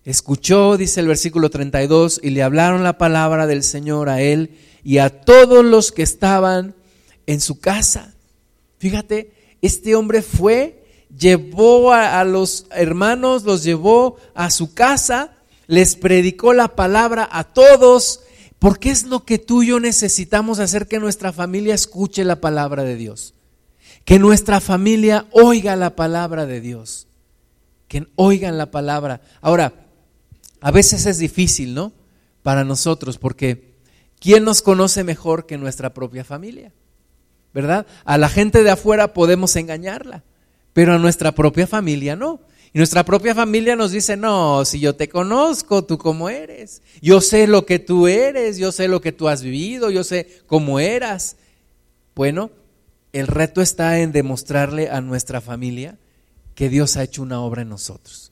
Escuchó, 0.08 0.77
dice 0.77 1.01
el 1.01 1.08
versículo 1.08 1.49
32, 1.49 2.21
y 2.23 2.30
le 2.30 2.41
hablaron 2.41 2.82
la 2.82 2.97
palabra 2.97 3.45
del 3.45 3.62
Señor 3.62 4.08
a 4.08 4.21
él 4.21 4.51
y 4.82 4.99
a 4.99 5.10
todos 5.10 5.65
los 5.65 5.91
que 5.91 6.01
estaban 6.01 6.75
en 7.28 7.42
su 7.42 7.60
casa. 7.60 8.16
Fíjate, 8.80 9.34
este 9.62 9.96
hombre 9.96 10.22
fue, 10.24 10.84
llevó 11.16 11.94
a, 11.94 12.24
los 12.24 12.66
hermanos, 12.72 13.44
los 13.44 13.63
llevó 13.63 14.18
a 14.34 14.50
su 14.50 14.74
casa, 14.74 15.36
les 15.68 15.96
predicó 15.96 16.54
la 16.54 16.76
palabra 16.76 17.28
a 17.32 17.44
todos, 17.44 18.22
porque 18.60 18.90
es 18.90 19.06
lo 19.06 19.26
que 19.26 19.38
tú 19.38 19.62
y 19.62 19.68
yo 19.68 19.80
necesitamos 19.80 20.60
hacer 20.60 20.88
que 20.88 21.00
nuestra 21.00 21.32
familia 21.32 21.76
escuche 21.76 22.24
la 22.24 22.42
palabra 22.42 22.84
de 22.84 22.96
Dios, 22.96 23.34
que 24.06 24.20
nuestra 24.20 24.62
familia 24.62 25.28
oiga 25.32 25.76
la 25.76 25.96
palabra 25.96 26.46
de 26.46 26.62
Dios, 26.62 27.08
que 27.88 28.08
oigan 28.16 28.58
la 28.58 28.72
palabra. 28.72 29.22
Ahora, 29.42 29.86
a 30.62 30.72
veces 30.72 31.06
es 31.06 31.18
difícil, 31.18 31.74
¿no? 31.74 31.94
Para 32.42 32.63
nosotros, 32.63 33.18
porque 33.18 33.76
¿quién 34.20 34.44
nos 34.44 34.62
conoce 34.62 35.04
mejor 35.04 35.46
que 35.46 35.58
nuestra 35.58 35.94
propia 35.94 36.24
familia? 36.24 36.72
¿Verdad? 37.58 37.88
A 38.06 38.20
la 38.20 38.30
gente 38.30 38.62
de 38.62 38.70
afuera 38.70 39.15
podemos 39.15 39.56
engañarla, 39.56 40.24
pero 40.74 40.93
a 40.93 41.00
nuestra 41.00 41.32
propia 41.32 41.65
familia 41.65 42.15
no. 42.15 42.39
Y 42.72 42.78
nuestra 42.78 43.04
propia 43.04 43.34
familia 43.34 43.76
nos 43.76 43.89
dice, 43.89 44.15
no, 44.15 44.63
si 44.63 44.80
yo 44.80 44.96
te 44.96 45.10
conozco, 45.10 45.84
tú 45.84 45.98
cómo 45.98 46.30
eres. 46.30 46.84
Yo 47.02 47.20
sé 47.20 47.48
lo 47.48 47.65
que 47.65 47.80
tú 47.80 48.06
eres, 48.08 48.60
yo 48.60 48.72
sé 48.72 48.88
lo 48.88 49.02
que 49.02 49.12
tú 49.12 49.28
has 49.28 49.41
vivido, 49.41 49.89
yo 49.89 50.04
sé 50.04 50.43
cómo 50.46 50.80
eras. 50.80 51.38
Bueno, 52.13 52.52
el 53.12 53.26
reto 53.26 53.63
está 53.63 54.02
en 54.02 54.12
demostrarle 54.12 54.91
a 54.91 55.02
nuestra 55.02 55.41
familia 55.41 55.98
que 56.54 56.70
Dios 56.70 56.96
ha 56.96 57.02
hecho 57.02 57.24
una 57.24 57.41
obra 57.41 57.63
en 57.63 57.70
nosotros. 57.70 58.32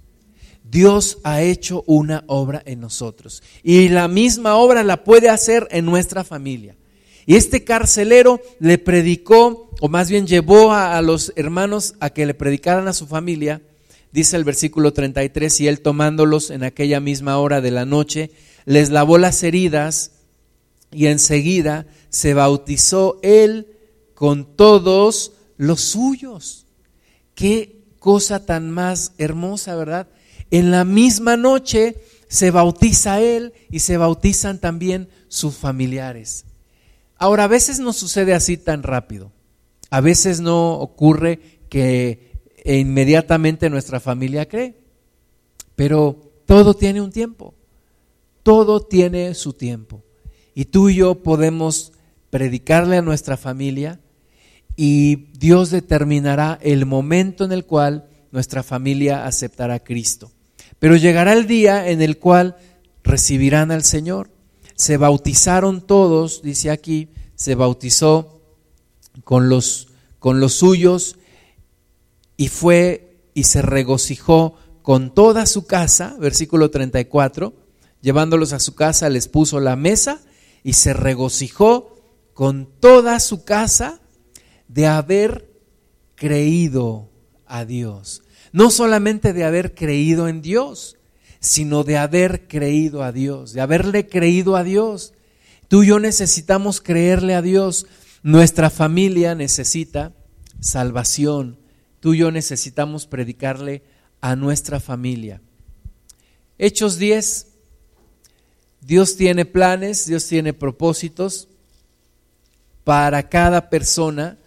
Dios 0.63 1.17
ha 1.23 1.41
hecho 1.41 1.83
una 1.87 2.23
obra 2.27 2.61
en 2.67 2.79
nosotros. 2.79 3.41
Y 3.63 3.89
la 3.89 4.07
misma 4.07 4.57
obra 4.57 4.83
la 4.83 5.03
puede 5.03 5.29
hacer 5.29 5.67
en 5.71 5.85
nuestra 5.85 6.23
familia. 6.23 6.75
Y 7.25 7.35
este 7.35 7.63
carcelero 7.63 8.41
le 8.59 8.77
predicó, 8.77 9.71
o 9.81 9.89
más 9.89 10.09
bien 10.09 10.27
llevó 10.27 10.73
a, 10.73 11.01
los 11.01 11.33
hermanos 11.35 11.95
a 11.99 12.09
que 12.11 12.25
le 12.25 12.33
predicaran 12.33 12.87
a 12.87 12.93
su 12.93 13.07
familia 13.07 13.61
dice 14.15 14.37
el 14.37 14.45
versículo 14.45 14.93
33, 14.93 15.59
y 15.59 15.67
él 15.67 15.81
tomándolos 15.81 16.49
en 16.49 16.63
aquella 16.63 17.01
misma 17.01 17.37
hora 17.37 17.59
de 17.59 17.69
la 17.69 17.83
noche, 17.83 18.31
les 18.63 18.89
lavó 18.89 19.17
las 19.17 19.43
heridas 19.43 20.11
y 20.89 21.07
enseguida 21.07 21.85
se 22.07 22.33
bautizó 22.33 23.19
él 23.23 23.67
con 24.13 24.55
todos 24.55 25.33
los 25.57 25.81
suyos. 25.81 26.65
Qué 27.33 27.83
cosa 27.99 28.45
tan 28.45 28.71
más 28.71 29.11
hermosa, 29.17 29.75
¿verdad? 29.75 30.07
En 30.49 30.71
la 30.71 30.85
misma 30.85 31.35
noche 31.35 31.97
se 32.29 32.51
bautiza 32.51 33.19
él 33.19 33.51
y 33.69 33.81
se 33.81 33.97
bautizan 33.97 34.61
también 34.61 35.09
sus 35.27 35.57
familiares. 35.57 36.45
Ahora, 37.17 37.45
a 37.45 37.47
veces 37.47 37.79
no 37.79 37.93
sucede 37.93 38.33
así 38.33 38.57
tan 38.57 38.83
rápido. 38.83 39.31
A 39.89 40.01
veces 40.01 40.41
no 40.41 40.73
ocurre 40.73 41.39
que 41.69 42.31
inmediatamente 42.65 43.69
nuestra 43.69 43.99
familia 43.99 44.47
cree. 44.47 44.77
Pero 45.75 46.31
todo 46.45 46.73
tiene 46.73 47.01
un 47.01 47.11
tiempo, 47.11 47.53
todo 48.43 48.81
tiene 48.81 49.33
su 49.33 49.53
tiempo. 49.53 50.03
Y 50.53 50.65
tú 50.65 50.89
y 50.89 50.95
yo 50.95 51.21
podemos 51.21 51.91
predicarle 52.29 52.97
a 52.97 53.01
nuestra 53.01 53.37
familia 53.37 53.99
y 54.75 55.27
Dios 55.37 55.69
determinará 55.69 56.59
el 56.61 56.85
momento 56.85 57.45
en 57.45 57.51
el 57.51 57.65
cual 57.65 58.07
nuestra 58.31 58.63
familia 58.63 59.25
aceptará 59.25 59.75
a 59.75 59.83
Cristo. 59.83 60.31
Pero 60.79 60.95
llegará 60.95 61.33
el 61.33 61.47
día 61.47 61.89
en 61.89 62.01
el 62.01 62.17
cual 62.19 62.57
recibirán 63.03 63.71
al 63.71 63.83
Señor. 63.83 64.29
Se 64.75 64.97
bautizaron 64.97 65.81
todos, 65.81 66.41
dice 66.41 66.69
aquí, 66.69 67.09
se 67.35 67.55
bautizó 67.55 68.41
con 69.23 69.49
los, 69.49 69.87
con 70.19 70.39
los 70.39 70.53
suyos 70.53 71.17
y 72.37 72.49
fue 72.49 73.29
y 73.33 73.43
se 73.43 73.61
regocijó 73.61 74.57
con 74.81 75.13
toda 75.13 75.45
su 75.45 75.65
casa, 75.65 76.15
versículo 76.19 76.69
34, 76.69 77.53
llevándolos 78.01 78.53
a 78.53 78.59
su 78.59 78.75
casa, 78.75 79.09
les 79.09 79.27
puso 79.27 79.59
la 79.59 79.75
mesa 79.75 80.21
y 80.63 80.73
se 80.73 80.93
regocijó 80.93 81.95
con 82.33 82.69
toda 82.79 83.19
su 83.19 83.43
casa 83.43 83.99
de 84.67 84.87
haber 84.87 85.49
creído 86.15 87.09
a 87.45 87.65
Dios. 87.65 88.23
No 88.51 88.69
solamente 88.69 89.33
de 89.33 89.43
haber 89.43 89.73
creído 89.73 90.27
en 90.27 90.41
Dios, 90.41 90.97
sino 91.45 91.83
de 91.83 91.97
haber 91.97 92.47
creído 92.47 93.03
a 93.03 93.11
Dios, 93.11 93.53
de 93.53 93.61
haberle 93.61 94.07
creído 94.07 94.55
a 94.55 94.63
Dios. 94.63 95.13
Tú 95.67 95.83
y 95.83 95.87
yo 95.87 95.99
necesitamos 95.99 96.81
creerle 96.81 97.35
a 97.35 97.43
Dios. 97.43 97.85
Nuestra 98.23 98.71
familia 98.71 99.35
necesita 99.35 100.11
salvación, 100.59 101.59
tú 101.99 102.15
y 102.15 102.19
yo 102.19 102.31
necesitamos 102.31 103.05
predicarle 103.05 103.83
a 104.21 104.35
nuestra 104.35 104.79
familia. 104.79 105.39
Hechos 106.57 106.97
10, 106.97 107.47
Dios 108.81 109.15
tiene 109.15 109.45
planes, 109.45 110.07
Dios 110.07 110.27
tiene 110.27 110.51
propósitos 110.51 111.47
para 112.83 113.29
cada 113.29 113.69
persona 113.69 114.39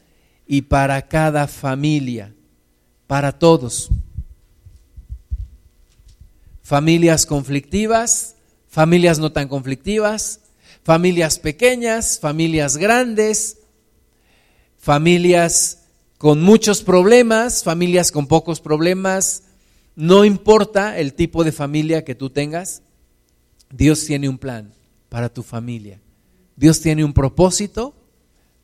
y 0.49 0.63
para 0.63 1.07
cada 1.07 1.47
familia, 1.47 2.35
para 3.07 3.39
todos. 3.39 3.89
Familias 6.69 7.25
conflictivas, 7.25 8.37
familias 8.69 9.19
no 9.19 9.33
tan 9.33 9.49
conflictivas, 9.49 10.41
familias 10.83 11.39
pequeñas, 11.39 12.19
familias 12.21 12.77
grandes, 12.77 13.57
familias 14.77 15.87
con 16.19 16.43
muchos 16.43 16.83
problemas, 16.83 17.65
familias 17.65 18.13
con 18.13 18.27
pocos 18.27 18.61
problemas, 18.61 19.45
no 19.97 20.27
importa 20.27 20.99
el 20.99 21.15
tipo 21.15 21.43
de 21.43 21.53
familia 21.53 22.05
que 22.05 22.15
tú 22.15 22.29
tengas, 22.29 22.83
Dios 23.71 24.05
tiene 24.05 24.29
un 24.29 24.37
plan 24.37 24.75
para 25.09 25.33
tu 25.33 25.43
familia. 25.43 26.03
Dios 26.55 26.83
tiene 26.83 27.03
un 27.03 27.15
propósito 27.15 27.95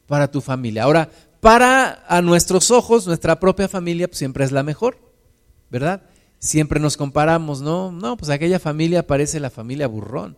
para 0.06 0.30
tu 0.30 0.42
familia. 0.42 0.82
Ahora, 0.82 1.10
para 1.40 2.04
a 2.06 2.20
nuestros 2.20 2.70
ojos, 2.70 3.06
nuestra 3.06 3.40
propia 3.40 3.66
familia 3.66 4.10
siempre 4.12 4.44
es 4.44 4.52
la 4.52 4.62
mejor, 4.62 4.98
¿verdad? 5.70 6.02
Siempre 6.44 6.78
nos 6.78 6.98
comparamos, 6.98 7.62
¿no? 7.62 7.90
No, 7.90 8.18
pues 8.18 8.30
aquella 8.30 8.58
familia 8.58 9.06
parece 9.06 9.40
la 9.40 9.48
familia 9.48 9.86
burrón. 9.86 10.36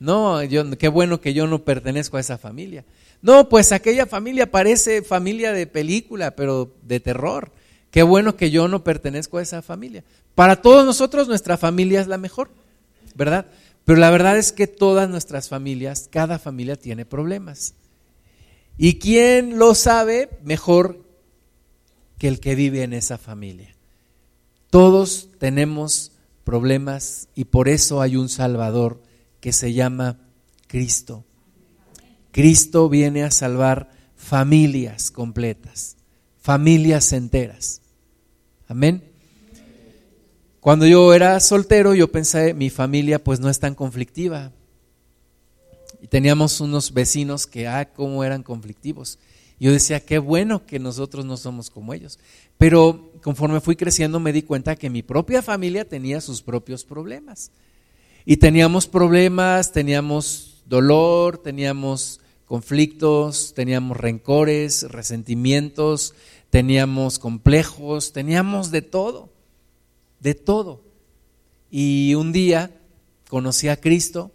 No, 0.00 0.42
yo, 0.42 0.78
qué 0.78 0.88
bueno 0.88 1.20
que 1.20 1.34
yo 1.34 1.46
no 1.46 1.58
pertenezco 1.58 2.16
a 2.16 2.20
esa 2.20 2.38
familia. 2.38 2.86
No, 3.20 3.50
pues 3.50 3.70
aquella 3.70 4.06
familia 4.06 4.50
parece 4.50 5.02
familia 5.02 5.52
de 5.52 5.66
película, 5.66 6.30
pero 6.36 6.74
de 6.80 7.00
terror. 7.00 7.52
Qué 7.90 8.02
bueno 8.02 8.34
que 8.34 8.50
yo 8.50 8.66
no 8.66 8.82
pertenezco 8.82 9.36
a 9.36 9.42
esa 9.42 9.60
familia. 9.60 10.04
Para 10.34 10.62
todos 10.62 10.86
nosotros 10.86 11.28
nuestra 11.28 11.58
familia 11.58 12.00
es 12.00 12.06
la 12.06 12.16
mejor, 12.16 12.48
¿verdad? 13.14 13.44
Pero 13.84 13.98
la 13.98 14.08
verdad 14.08 14.38
es 14.38 14.52
que 14.52 14.66
todas 14.66 15.10
nuestras 15.10 15.50
familias, 15.50 16.08
cada 16.10 16.38
familia 16.38 16.76
tiene 16.76 17.04
problemas. 17.04 17.74
¿Y 18.78 18.98
quién 18.98 19.58
lo 19.58 19.74
sabe 19.74 20.30
mejor 20.44 21.04
que 22.16 22.28
el 22.28 22.40
que 22.40 22.54
vive 22.54 22.84
en 22.84 22.94
esa 22.94 23.18
familia? 23.18 23.71
Todos 24.72 25.28
tenemos 25.36 26.12
problemas 26.44 27.28
y 27.34 27.44
por 27.44 27.68
eso 27.68 28.00
hay 28.00 28.16
un 28.16 28.30
Salvador 28.30 29.02
que 29.38 29.52
se 29.52 29.74
llama 29.74 30.16
Cristo. 30.66 31.26
Cristo 32.30 32.88
viene 32.88 33.22
a 33.22 33.30
salvar 33.30 33.90
familias 34.16 35.10
completas, 35.10 35.98
familias 36.40 37.12
enteras. 37.12 37.82
Amén. 38.66 39.04
Cuando 40.58 40.86
yo 40.86 41.12
era 41.12 41.38
soltero, 41.40 41.94
yo 41.94 42.10
pensé, 42.10 42.54
mi 42.54 42.70
familia 42.70 43.22
pues 43.22 43.40
no 43.40 43.50
es 43.50 43.58
tan 43.58 43.74
conflictiva. 43.74 44.52
Y 46.00 46.06
teníamos 46.06 46.62
unos 46.62 46.94
vecinos 46.94 47.46
que, 47.46 47.68
ah, 47.68 47.92
cómo 47.92 48.24
eran 48.24 48.42
conflictivos. 48.42 49.18
Yo 49.60 49.70
decía, 49.70 50.00
qué 50.00 50.18
bueno 50.18 50.64
que 50.64 50.78
nosotros 50.78 51.26
no 51.26 51.36
somos 51.36 51.68
como 51.68 51.92
ellos. 51.92 52.18
Pero 52.56 53.11
conforme 53.22 53.60
fui 53.60 53.76
creciendo 53.76 54.20
me 54.20 54.32
di 54.32 54.42
cuenta 54.42 54.76
que 54.76 54.90
mi 54.90 55.02
propia 55.02 55.42
familia 55.42 55.88
tenía 55.88 56.20
sus 56.20 56.42
propios 56.42 56.84
problemas. 56.84 57.50
Y 58.24 58.36
teníamos 58.36 58.86
problemas, 58.86 59.72
teníamos 59.72 60.62
dolor, 60.66 61.38
teníamos 61.38 62.20
conflictos, 62.46 63.54
teníamos 63.54 63.96
rencores, 63.96 64.82
resentimientos, 64.90 66.14
teníamos 66.50 67.18
complejos, 67.18 68.12
teníamos 68.12 68.70
de 68.70 68.82
todo, 68.82 69.32
de 70.20 70.34
todo. 70.34 70.82
Y 71.70 72.14
un 72.14 72.32
día 72.32 72.70
conocí 73.28 73.68
a 73.68 73.80
Cristo, 73.80 74.30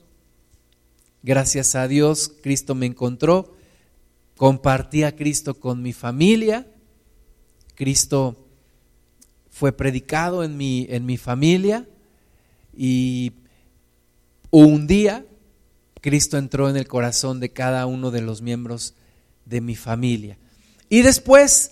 gracias 1.21 1.75
a 1.75 1.87
Dios 1.87 2.31
Cristo 2.41 2.73
me 2.73 2.87
encontró, 2.87 3.53
compartí 4.35 5.03
a 5.03 5.15
Cristo 5.15 5.59
con 5.59 5.83
mi 5.83 5.93
familia, 5.93 6.65
Cristo 7.75 8.46
fue 9.57 9.71
predicado 9.71 10.43
en 10.43 10.55
mi, 10.55 10.85
en 10.91 11.07
mi 11.07 11.17
familia 11.17 11.87
y 12.75 13.31
un 14.51 14.85
día 14.85 15.25
Cristo 15.99 16.37
entró 16.37 16.69
en 16.69 16.77
el 16.77 16.87
corazón 16.87 17.39
de 17.39 17.49
cada 17.49 17.87
uno 17.87 18.11
de 18.11 18.21
los 18.21 18.43
miembros 18.43 18.93
de 19.45 19.61
mi 19.61 19.75
familia. 19.75 20.37
Y 20.89 21.01
después, 21.01 21.71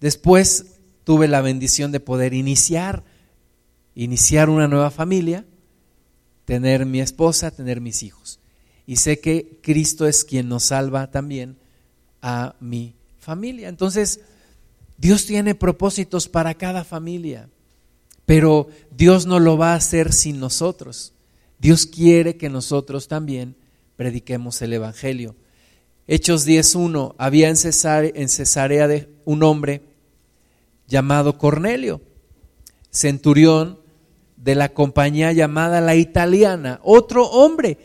después 0.00 0.78
tuve 1.04 1.28
la 1.28 1.42
bendición 1.42 1.92
de 1.92 2.00
poder 2.00 2.32
iniciar, 2.32 3.04
iniciar 3.94 4.48
una 4.48 4.66
nueva 4.66 4.90
familia, 4.90 5.44
tener 6.46 6.86
mi 6.86 7.02
esposa, 7.02 7.50
tener 7.50 7.82
mis 7.82 8.02
hijos. 8.02 8.40
Y 8.86 8.96
sé 8.96 9.20
que 9.20 9.58
Cristo 9.62 10.06
es 10.06 10.24
quien 10.24 10.48
nos 10.48 10.64
salva 10.64 11.10
también 11.10 11.58
a 12.22 12.56
mi 12.58 12.94
familia. 13.18 13.68
Entonces, 13.68 14.20
Dios 14.98 15.26
tiene 15.26 15.54
propósitos 15.54 16.28
para 16.28 16.54
cada 16.54 16.82
familia, 16.82 17.48
pero 18.26 18.66
Dios 18.90 19.26
no 19.26 19.38
lo 19.38 19.56
va 19.56 19.72
a 19.72 19.76
hacer 19.76 20.12
sin 20.12 20.40
nosotros. 20.40 21.14
Dios 21.60 21.86
quiere 21.86 22.36
que 22.36 22.50
nosotros 22.50 23.06
también 23.06 23.56
prediquemos 23.96 24.60
el 24.60 24.72
Evangelio. 24.72 25.36
Hechos 26.08 26.46
10.1, 26.46 27.14
había 27.16 27.48
en 27.48 27.56
Cesarea, 28.28 29.06
un 29.24 29.42
hombre 29.44 29.82
llamado 30.88 31.38
Cornelio, 31.38 32.00
centurión 32.90 33.78
de 34.36 34.56
la 34.56 34.70
compañía 34.70 35.32
llamada 35.32 35.80
la 35.80 35.94
italiana, 35.94 36.80
otro 36.82 37.24
hombre. 37.26 37.78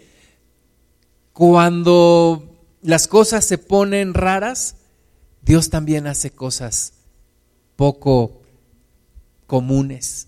Cuando 1.32 2.58
las 2.82 3.08
cosas 3.08 3.45
se 3.45 3.60
ponen 3.60 4.15
raras, 4.15 4.78
Dios 5.43 5.69
también 5.69 6.08
hace 6.08 6.32
cosas 6.32 6.92
poco 7.75 8.41
comunes. 9.47 10.27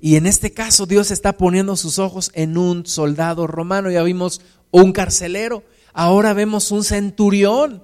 Y 0.00 0.16
en 0.16 0.26
este 0.26 0.52
caso 0.52 0.86
Dios 0.86 1.10
está 1.10 1.36
poniendo 1.36 1.76
sus 1.76 1.98
ojos 1.98 2.30
en 2.34 2.58
un 2.58 2.86
soldado 2.86 3.46
romano. 3.46 3.90
Ya 3.90 4.02
vimos 4.02 4.40
un 4.70 4.92
carcelero, 4.92 5.62
ahora 5.92 6.32
vemos 6.32 6.70
un 6.70 6.82
centurión, 6.82 7.82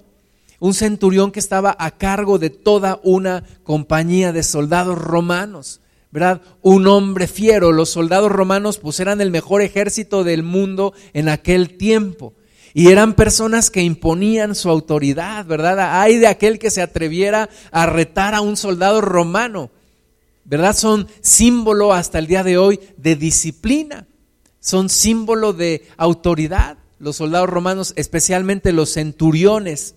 un 0.59 0.75
centurión 0.75 1.31
que 1.31 1.39
estaba 1.41 1.77
a 1.79 1.93
cargo 1.93 2.39
de 2.39 2.51
toda 2.51 3.01
una 3.05 3.45
compañía 3.63 4.33
de 4.33 4.43
soldados 4.43 4.99
romanos. 4.99 5.81
¿verdad? 6.11 6.41
Un 6.63 6.87
hombre 6.87 7.27
fiero. 7.27 7.73
Los 7.73 7.91
soldados 7.91 8.33
romanos 8.33 8.79
pues 8.79 9.01
eran 9.01 9.21
el 9.21 9.31
mejor 9.31 9.63
ejército 9.63 10.25
del 10.25 10.43
mundo 10.43 10.95
en 11.13 11.29
aquel 11.29 11.77
tiempo. 11.77 12.33
Y 12.79 12.93
eran 12.93 13.15
personas 13.15 13.73
que 13.73 13.83
imponían 13.83 14.55
su 14.55 14.71
autoridad, 14.71 15.45
¿verdad? 15.45 16.01
Hay 16.01 16.17
de 16.17 16.29
aquel 16.29 16.61
que 16.61 16.71
se 16.71 16.81
atreviera 16.81 17.51
a 17.73 17.87
retar 17.87 18.37
a 18.37 18.41
un 18.41 18.57
soldado 18.57 19.01
romano, 19.01 19.73
¿verdad? 20.45 20.77
Son 20.77 21.09
símbolo 21.21 21.93
hasta 21.93 22.21
el 22.21 22.29
día 22.29 22.45
de 22.45 22.57
hoy 22.57 22.79
de 22.97 23.17
disciplina, 23.17 24.07
son 24.61 24.91
símbolo 24.91 25.53
de 25.53 25.89
autoridad. 25.97 26.79
Los 27.01 27.17
soldados 27.17 27.51
romanos, 27.51 27.95
especialmente 27.97 28.71
los 28.71 28.93
centuriones. 28.93 29.97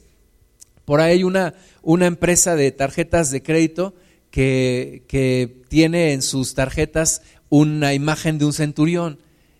Por 0.84 1.02
ahí 1.02 1.17
hay 1.17 1.24
una, 1.24 1.54
una 1.84 2.08
empresa 2.08 2.56
de 2.56 2.72
tarjetas 2.72 3.30
de 3.30 3.44
crédito 3.44 3.94
que, 4.32 5.04
que 5.08 5.62
tiene 5.67 6.13
en 6.13 6.24
sus 6.24 6.56
tarjetas 6.56 7.22
una 7.48 7.94
imagen 7.94 8.39
de 8.39 8.46
un 8.46 8.54
centurión 8.54 9.20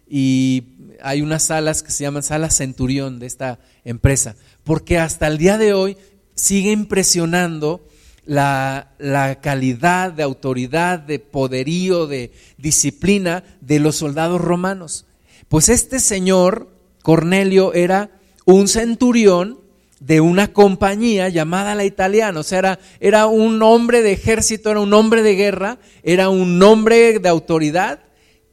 y 0.10 0.71
hay 1.04 1.22
unas 1.22 1.44
salas 1.44 1.84
que 1.84 1.92
se 1.92 2.04
llaman 2.04 2.24
salas 2.24 2.56
centurión 2.56 3.20
de 3.20 3.28
esta 3.28 3.60
empresa, 3.84 4.36
porque 4.64 4.98
hasta 4.98 5.28
el 5.28 5.38
día 5.38 5.58
de 5.58 5.74
hoy 5.74 5.98
sigue 6.36 6.72
impresionando 6.72 7.82
la, 8.26 8.92
la, 9.00 9.42
calidad 9.42 10.12
de 10.12 10.24
autoridad, 10.24 11.00
de 11.00 11.20
poderío, 11.20 12.08
de 12.08 12.32
disciplina 12.58 13.44
de 13.62 13.80
los 13.80 13.96
soldados 13.96 14.40
romanos. 14.40 15.06
Pues 15.50 15.70
este 15.70 16.00
señor, 16.00 16.70
Cornelio, 17.02 17.74
era 17.74 18.12
un 18.46 18.68
centurión 18.68 19.60
de 20.00 20.22
una 20.22 20.52
compañía 20.52 21.30
llamada 21.30 21.76
la 21.76 21.86
italiana, 21.86 22.40
o 22.40 22.44
sea, 22.44 22.60
era, 22.60 22.80
era 23.00 23.28
un 23.28 23.62
hombre 23.62 24.02
de 24.02 24.14
ejército, 24.14 24.72
era 24.72 24.80
un 24.80 24.94
hombre 24.94 25.22
de 25.22 25.36
guerra, 25.36 25.78
era 26.04 26.30
un 26.30 26.62
hombre 26.64 27.20
de 27.20 27.30
autoridad 27.30 28.00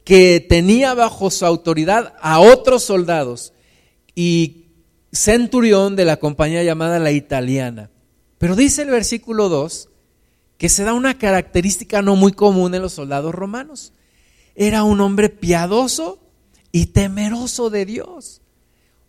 que 0.03 0.45
tenía 0.47 0.93
bajo 0.93 1.29
su 1.29 1.45
autoridad 1.45 2.13
a 2.21 2.39
otros 2.39 2.83
soldados 2.83 3.53
y 4.15 4.65
centurión 5.11 5.95
de 5.95 6.05
la 6.05 6.17
compañía 6.17 6.63
llamada 6.63 6.99
la 6.99 7.11
italiana. 7.11 7.89
Pero 8.37 8.55
dice 8.55 8.83
el 8.83 8.89
versículo 8.89 9.49
2 9.49 9.89
que 10.57 10.69
se 10.69 10.83
da 10.83 10.93
una 10.93 11.17
característica 11.17 12.01
no 12.01 12.15
muy 12.15 12.33
común 12.33 12.75
en 12.75 12.81
los 12.81 12.93
soldados 12.93 13.33
romanos. 13.33 13.93
Era 14.55 14.83
un 14.83 14.99
hombre 14.99 15.29
piadoso 15.29 16.19
y 16.71 16.87
temeroso 16.87 17.69
de 17.69 17.85
Dios 17.85 18.41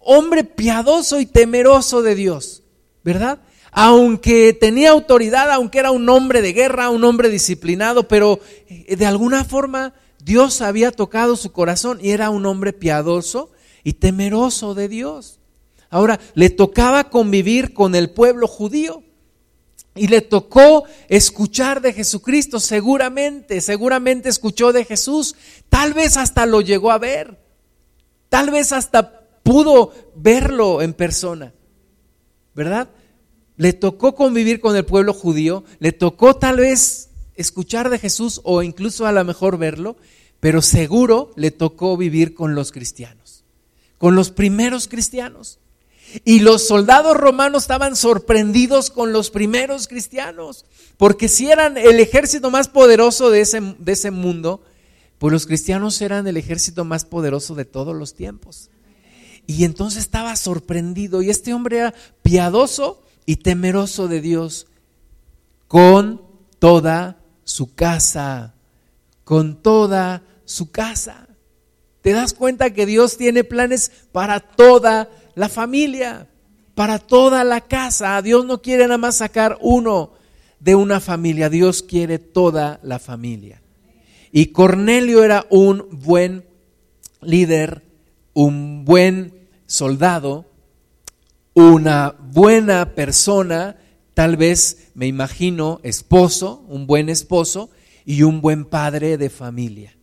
hombre 0.00 0.44
piadoso 0.44 1.20
y 1.20 1.26
temeroso 1.26 2.03
de 2.03 2.14
Dios, 2.14 2.62
¿verdad? 3.05 3.38
Aunque 3.70 4.53
tenía 4.53 4.90
autoridad, 4.90 5.53
aunque 5.53 5.79
era 5.79 5.92
un 5.92 6.09
hombre 6.09 6.42
de 6.42 6.53
guerra, 6.53 6.90
un 6.90 7.05
hombre 7.05 7.29
disciplinado, 7.29 8.09
pero 8.09 8.40
eh, 8.68 8.96
de 8.96 9.07
alguna 9.07 9.44
forma 9.44 9.94
Dios 10.24 10.61
había 10.61 10.92
tocado 10.92 11.37
su 11.37 11.52
corazón 11.52 11.98
y 12.02 12.11
era 12.11 12.30
un 12.30 12.46
hombre 12.46 12.72
piadoso 12.72 13.50
y 13.85 13.94
temeroso 13.94 14.74
de 14.74 14.88
Dios. 14.88 15.40
Ahora, 15.88 16.20
le 16.35 16.50
tocaba 16.50 17.11
convivir 17.11 17.74
con 17.74 17.94
el 17.94 18.11
pueblo 18.11 18.46
judío 18.46 19.02
y 19.94 20.06
le 20.06 20.20
tocó 20.20 20.85
escuchar 21.09 21.80
de 21.80 21.92
Jesucristo, 21.92 22.61
seguramente, 22.61 23.61
seguramente 23.61 24.28
escuchó 24.28 24.72
de 24.72 24.85
Jesús, 24.85 25.35
tal 25.68 25.94
vez 25.94 26.16
hasta 26.16 26.46
lo 26.46 26.61
llegó 26.61 26.92
a 26.92 26.98
ver, 26.98 27.40
tal 28.28 28.50
vez 28.50 28.72
hasta 28.72 29.26
pudo 29.42 29.92
verlo 30.14 30.80
en 30.80 30.94
persona, 30.94 31.52
¿verdad? 32.54 32.88
Le 33.56 33.72
tocó 33.72 34.14
convivir 34.14 34.61
con 34.61 34.76
el 34.76 34.87
pueblo 34.87 35.12
judío, 35.12 35.64
le 35.80 35.92
tocó 35.92 36.37
tal 36.37 36.59
vez 36.59 37.10
escuchar 37.40 37.90
de 37.90 37.98
Jesús 37.98 38.40
o 38.44 38.62
incluso 38.62 39.07
a 39.07 39.12
lo 39.12 39.24
mejor 39.24 39.59
verlo, 39.59 39.96
pero 40.40 40.62
seguro 40.62 41.33
le 41.37 41.50
tocó 41.50 41.96
vivir 41.96 42.35
con 42.35 42.55
los 42.55 42.72
cristianos, 42.72 43.44
con 43.98 44.14
los 44.14 44.31
primeros 44.31 44.88
cristianos. 44.88 45.59
Y 46.24 46.40
los 46.40 46.66
soldados 46.66 47.16
romanos 47.16 47.62
estaban 47.62 47.94
sorprendidos 47.94 48.90
con 48.90 49.12
los 49.12 49.31
primeros 49.31 49.87
cristianos, 49.87 50.64
porque 50.96 51.29
si 51.29 51.50
eran 51.50 51.76
el 51.76 52.00
ejército 52.00 52.50
más 52.50 52.68
poderoso 52.68 53.31
de 53.31 53.42
ese, 53.42 53.61
de 53.79 53.92
ese 53.92 54.11
mundo, 54.11 54.62
pues 55.18 55.33
los 55.33 55.46
cristianos 55.46 56.00
eran 56.00 56.26
el 56.26 56.37
ejército 56.37 56.85
más 56.85 57.05
poderoso 57.05 57.55
de 57.55 57.64
todos 57.64 57.94
los 57.94 58.14
tiempos. 58.14 58.70
Y 59.46 59.64
entonces 59.64 60.03
estaba 60.03 60.35
sorprendido. 60.37 61.22
Y 61.22 61.31
este 61.31 61.53
hombre 61.55 61.79
era 61.79 61.94
piadoso 62.22 63.03
y 63.26 63.37
temeroso 63.37 64.09
de 64.09 64.20
Dios 64.20 64.66
con 65.68 66.22
toda 66.59 67.19
su 67.44 67.74
casa. 67.74 68.55
Con 69.24 69.62
toda 69.62 70.22
su 70.44 70.70
casa. 70.70 71.29
¿Te 72.03 72.12
das 72.12 72.35
cuenta 72.35 72.72
que 72.72 72.87
Dios 72.87 73.16
tiene 73.16 73.44
planes 73.44 73.92
para 74.12 74.40
toda 74.40 75.11
la 75.35 75.48
familia? 75.48 76.29
Para 76.74 76.98
toda 76.98 77.44
la 77.44 77.61
casa. 77.61 78.20
Dios 78.22 78.44
no 78.46 78.62
quiere 78.62 78.85
nada 78.85 78.98
más 78.98 79.16
sacar 79.16 79.59
uno 79.61 80.14
de 80.59 80.74
una 80.74 81.00
familia. 81.00 81.50
Dios 81.50 81.83
quiere 81.83 82.18
toda 82.18 82.81
la 82.83 82.98
familia. 82.98 83.61
Y 84.33 84.46
Cornelio 84.46 85.24
era 85.24 85.46
un 85.50 85.87
buen 85.90 86.44
líder, 87.20 87.83
un 88.33 88.85
buen 88.85 89.48
soldado, 89.66 90.46
una 91.55 92.14
buena 92.18 92.94
persona, 92.94 93.76
tal 94.20 94.37
vez 94.37 94.90
me 94.92 95.06
imagino 95.06 95.80
esposo, 95.83 96.62
un 96.68 96.87
buen 96.87 97.09
esposo 97.09 97.70
y 98.04 98.22
un 98.22 98.42
buen 98.42 98.66
padre 98.66 99.16
de 99.16 99.30
familia. 99.30 99.96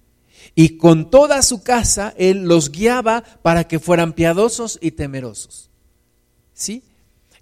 Y 0.55 0.77
con 0.77 1.11
toda 1.11 1.43
su 1.43 1.61
casa 1.61 2.15
él 2.17 2.45
los 2.45 2.71
guiaba 2.71 3.23
para 3.43 3.67
que 3.67 3.77
fueran 3.77 4.13
piadosos 4.13 4.79
y 4.81 4.89
temerosos. 4.89 5.69
¿Sí? 6.51 6.81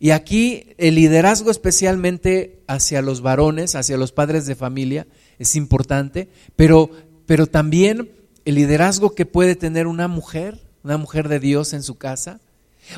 Y 0.02 0.10
aquí 0.10 0.74
el 0.78 0.96
liderazgo 0.96 1.50
especialmente 1.50 2.62
hacia 2.68 3.02
los 3.02 3.22
varones, 3.22 3.76
hacia 3.76 3.96
los 3.96 4.12
padres 4.12 4.46
de 4.46 4.56
familia, 4.56 5.08
es 5.40 5.56
importante, 5.56 6.28
pero, 6.58 6.90
pero 7.26 7.48
también 7.48 8.12
el 8.44 8.56
liderazgo 8.56 9.16
que 9.16 9.26
puede 9.26 9.56
tener 9.56 9.88
una 9.88 10.10
mujer 10.10 10.60
una 10.84 10.98
mujer 10.98 11.30
de 11.30 11.40
Dios 11.40 11.72
en 11.72 11.84
su 11.84 11.96
casa, 11.96 12.42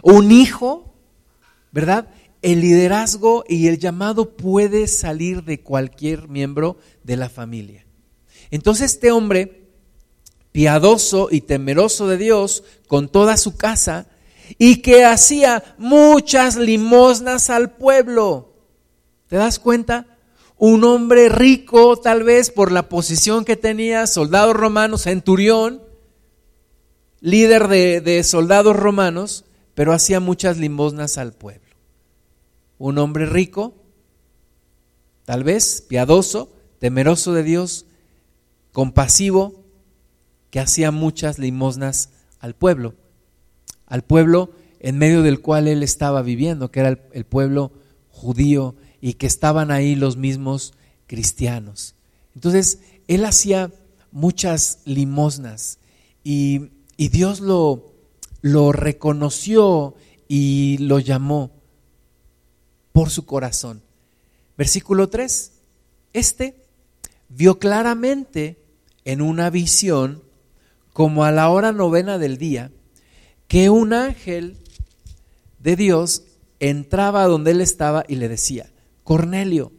un 0.02 0.32
hijo, 0.32 0.96
¿verdad? 1.72 2.08
El 2.42 2.62
liderazgo 2.62 3.44
y 3.48 3.68
el 3.68 3.80
llamado 3.80 4.38
puede 4.38 4.88
salir 4.88 5.44
de 5.44 5.62
cualquier 5.62 6.28
miembro 6.28 6.78
de 7.04 7.18
la 7.18 7.30
familia. 7.30 7.86
Entonces 8.52 8.94
este 8.94 9.12
hombre, 9.12 9.68
piadoso 10.52 11.30
y 11.32 11.42
temeroso 11.42 12.08
de 12.08 12.18
Dios, 12.18 12.64
con 12.88 13.10
toda 13.10 13.38
su 13.38 13.58
casa, 13.58 14.08
y 14.58 14.82
que 14.82 15.04
hacía 15.04 15.76
muchas 15.78 16.56
limosnas 16.56 17.50
al 17.50 17.72
pueblo. 17.72 18.54
¿Te 19.28 19.36
das 19.36 19.60
cuenta? 19.60 20.18
Un 20.58 20.84
hombre 20.84 21.30
rico, 21.30 21.98
tal 21.98 22.24
vez 22.24 22.50
por 22.50 22.72
la 22.72 22.90
posición 22.90 23.46
que 23.46 23.58
tenía, 23.58 24.08
soldado 24.08 24.54
romano, 24.54 24.98
centurión, 24.98 25.84
líder 27.20 27.68
de, 27.68 28.24
soldados 28.24 28.76
romanos, 28.76 29.46
pero 29.76 29.94
hacía 29.94 30.20
muchas 30.20 30.58
limosnas 30.58 31.18
al 31.18 31.34
pueblo. 31.34 31.67
Un 32.78 32.98
hombre 32.98 33.26
rico, 33.26 33.76
tal 35.26 35.44
vez 35.44 35.84
piadoso, 35.88 36.54
temeroso 36.80 37.34
de 37.34 37.44
Dios, 37.44 37.86
compasivo, 38.72 39.64
que 40.50 40.60
hacía 40.60 40.92
muchas 40.92 41.40
limosnas 41.40 42.12
al 42.40 42.56
pueblo, 42.56 42.96
al 43.86 44.04
pueblo 44.04 44.52
en 44.80 44.98
medio 44.98 45.24
del 45.24 45.42
cual 45.42 45.68
él 45.68 45.84
estaba 45.84 46.22
viviendo, 46.22 46.72
que 46.72 46.80
era 46.82 47.00
el, 47.12 47.26
pueblo 47.26 47.72
judío 48.10 48.76
y 49.02 49.16
que 49.16 49.28
estaban 49.28 49.72
ahí 49.72 49.96
los 49.96 50.18
mismos 50.18 50.74
cristianos. 51.08 51.96
Entonces, 52.36 52.80
él 53.08 53.26
hacía 53.26 53.72
muchas 54.12 54.80
limosnas 54.86 55.80
y 56.24 56.70
y 56.98 57.10
Dios 57.10 57.40
lo, 57.40 57.94
lo 58.42 58.72
reconoció 58.72 59.94
y 60.28 60.80
lo 60.80 60.98
llamó 61.00 61.52
por 62.98 63.12
su 63.12 63.28
corazón. 63.28 63.84
Versículo 64.58 65.08
3. 65.08 65.52
Este 66.14 66.56
vio 67.30 67.60
claramente 67.60 68.58
en 69.06 69.22
una 69.22 69.52
visión, 69.52 70.24
como 70.94 71.24
a 71.24 71.32
la 71.32 71.50
hora 71.50 71.72
novena 71.72 72.18
del 72.18 72.40
día, 72.40 72.72
que 73.48 73.70
un 73.70 73.94
ángel 73.94 74.58
de 75.60 75.76
Dios 75.76 76.24
entraba 76.60 77.28
donde 77.28 77.52
él 77.52 77.62
estaba 77.62 78.04
y 78.08 78.16
le 78.16 78.30
decía, 78.30 78.72
Cornelio. 79.04 79.72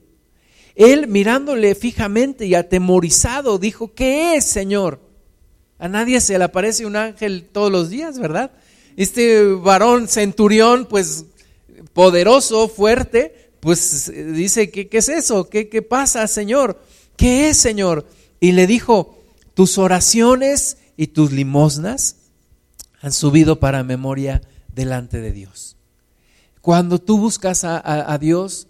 Él 0.77 1.09
mirándole 1.09 1.75
fijamente 1.75 2.47
y 2.47 2.55
atemorizado 2.55 3.59
dijo, 3.59 3.95
¿qué 3.95 4.37
es, 4.37 4.45
Señor? 4.45 5.01
A 5.81 5.89
nadie 5.89 6.21
se 6.21 6.39
le 6.39 6.45
aparece 6.45 6.87
un 6.87 6.95
ángel 6.95 7.49
todos 7.51 7.73
los 7.73 7.91
días, 7.91 8.21
¿verdad? 8.21 8.53
Este 8.97 9.43
varón 9.43 10.07
centurión, 10.07 10.87
pues 10.89 11.25
poderoso, 11.93 12.69
fuerte, 12.69 13.51
pues 13.61 14.13
dice, 14.35 14.71
¿qué, 14.71 14.89
qué 14.89 14.99
es 14.99 15.09
eso? 15.09 15.49
¿Qué, 15.49 15.69
¿Qué 15.69 15.83
pasa, 15.83 16.27
Señor? 16.27 16.81
¿Qué 17.17 17.49
es, 17.49 17.57
Señor? 17.57 18.07
Y 18.41 18.53
le 18.53 18.67
dijo, 18.67 19.19
tus 19.55 19.79
oraciones 19.79 20.77
y 20.97 21.09
tus 21.09 21.33
limosnas 21.33 22.17
han 23.01 23.13
subido 23.13 23.61
para 23.61 23.83
memoria 23.83 24.43
delante 24.73 25.21
de 25.21 25.33
Dios. 25.33 25.77
Cuando 26.61 27.01
tú 27.01 27.19
buscas 27.19 27.65
a, 27.65 28.19
Dios, 28.21 28.69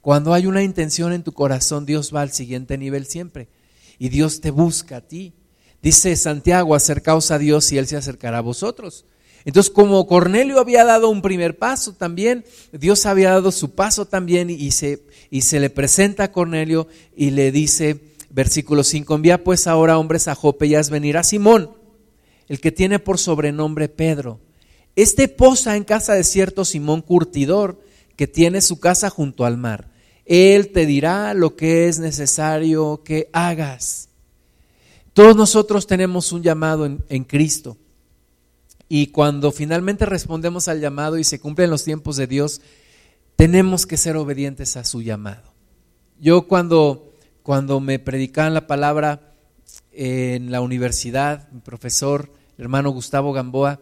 cuando 0.00 0.32
hay 0.32 0.46
una 0.46 0.62
intención 0.62 1.12
en 1.12 1.22
tu 1.22 1.32
corazón, 1.32 1.84
Dios 1.84 2.14
va 2.14 2.22
al 2.22 2.32
siguiente 2.32 2.78
nivel 2.78 3.06
siempre. 3.06 3.48
Y 3.98 4.08
Dios 4.08 4.40
te 4.40 4.50
busca 4.50 4.96
a 4.96 5.00
ti. 5.00 5.34
Dice 5.82 6.16
Santiago, 6.16 6.74
acercaos 6.74 7.30
a 7.30 7.38
Dios 7.38 7.70
y 7.70 7.78
Él 7.78 7.86
se 7.86 7.96
acercará 7.96 8.38
a 8.38 8.40
vosotros. 8.40 9.04
Entonces, 9.44 9.70
como 9.70 10.06
Cornelio 10.06 10.58
había 10.58 10.84
dado 10.84 11.10
un 11.10 11.20
primer 11.20 11.58
paso 11.58 11.92
también, 11.92 12.44
Dios 12.72 13.04
había 13.04 13.30
dado 13.30 13.52
su 13.52 13.74
paso 13.74 14.06
también 14.06 14.48
y 14.48 14.70
se, 14.70 15.02
y 15.30 15.42
se 15.42 15.60
le 15.60 15.68
presenta 15.68 16.24
a 16.24 16.32
Cornelio 16.32 16.88
y 17.14 17.30
le 17.30 17.52
dice, 17.52 18.00
versículo 18.30 18.82
5, 18.82 19.14
envía 19.14 19.44
pues 19.44 19.66
ahora 19.66 19.98
hombres 19.98 20.28
a 20.28 20.34
Jope 20.34 20.66
y 20.66 20.74
haz 20.74 20.88
venir 20.88 21.18
a 21.18 21.22
Simón, 21.22 21.70
el 22.48 22.60
que 22.60 22.72
tiene 22.72 22.98
por 22.98 23.18
sobrenombre 23.18 23.88
Pedro. 23.88 24.40
Este 24.96 25.28
posa 25.28 25.76
en 25.76 25.84
casa 25.84 26.14
de 26.14 26.24
cierto 26.24 26.64
Simón 26.64 27.02
Curtidor, 27.02 27.82
que 28.16 28.26
tiene 28.26 28.62
su 28.62 28.80
casa 28.80 29.10
junto 29.10 29.44
al 29.44 29.58
mar. 29.58 29.90
Él 30.24 30.72
te 30.72 30.86
dirá 30.86 31.34
lo 31.34 31.54
que 31.54 31.88
es 31.88 31.98
necesario 31.98 33.02
que 33.04 33.28
hagas. 33.32 34.08
Todos 35.12 35.36
nosotros 35.36 35.86
tenemos 35.86 36.32
un 36.32 36.42
llamado 36.42 36.86
en, 36.86 37.04
en 37.08 37.24
Cristo. 37.24 37.76
Y 38.88 39.08
cuando 39.08 39.50
finalmente 39.50 40.06
respondemos 40.06 40.68
al 40.68 40.80
llamado 40.80 41.18
y 41.18 41.24
se 41.24 41.40
cumplen 41.40 41.70
los 41.70 41.84
tiempos 41.84 42.16
de 42.16 42.26
Dios, 42.26 42.60
tenemos 43.36 43.86
que 43.86 43.96
ser 43.96 44.16
obedientes 44.16 44.76
a 44.76 44.84
su 44.84 45.02
llamado. 45.02 45.52
Yo 46.20 46.46
cuando, 46.46 47.12
cuando 47.42 47.80
me 47.80 47.98
predicaban 47.98 48.54
la 48.54 48.66
palabra 48.66 49.34
en 49.92 50.50
la 50.50 50.60
universidad, 50.60 51.48
mi 51.50 51.60
profesor, 51.60 52.30
el 52.56 52.64
hermano 52.64 52.90
Gustavo 52.90 53.32
Gamboa, 53.32 53.80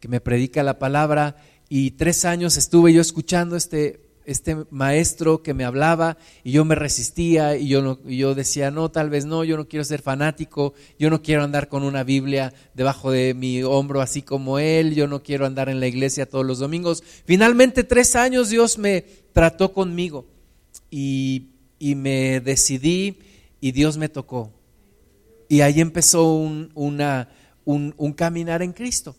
que 0.00 0.08
me 0.08 0.20
predica 0.20 0.62
la 0.62 0.78
palabra, 0.78 1.36
y 1.68 1.92
tres 1.92 2.24
años 2.24 2.56
estuve 2.56 2.92
yo 2.92 3.00
escuchando 3.00 3.56
este, 3.56 4.11
este 4.24 4.56
maestro 4.70 5.42
que 5.42 5.54
me 5.54 5.64
hablaba 5.64 6.16
y 6.44 6.52
yo 6.52 6.64
me 6.64 6.74
resistía 6.74 7.56
y 7.56 7.68
yo, 7.68 7.82
no, 7.82 8.02
yo 8.04 8.34
decía, 8.34 8.70
no, 8.70 8.90
tal 8.90 9.10
vez 9.10 9.24
no, 9.24 9.44
yo 9.44 9.56
no 9.56 9.68
quiero 9.68 9.84
ser 9.84 10.02
fanático, 10.02 10.74
yo 10.98 11.10
no 11.10 11.22
quiero 11.22 11.42
andar 11.42 11.68
con 11.68 11.82
una 11.82 12.04
Biblia 12.04 12.52
debajo 12.74 13.10
de 13.10 13.34
mi 13.34 13.62
hombro 13.62 14.00
así 14.00 14.22
como 14.22 14.58
él, 14.58 14.94
yo 14.94 15.06
no 15.06 15.22
quiero 15.22 15.46
andar 15.46 15.68
en 15.68 15.80
la 15.80 15.86
iglesia 15.86 16.28
todos 16.28 16.46
los 16.46 16.58
domingos. 16.58 17.02
Finalmente, 17.24 17.84
tres 17.84 18.16
años 18.16 18.48
Dios 18.48 18.78
me 18.78 19.04
trató 19.32 19.72
conmigo 19.72 20.26
y, 20.90 21.50
y 21.78 21.94
me 21.94 22.40
decidí 22.40 23.18
y 23.60 23.72
Dios 23.72 23.96
me 23.98 24.08
tocó. 24.08 24.52
Y 25.48 25.60
ahí 25.60 25.80
empezó 25.80 26.34
un, 26.34 26.70
un, 26.74 27.94
un 27.96 28.12
caminar 28.12 28.62
en 28.62 28.72
Cristo. 28.72 29.16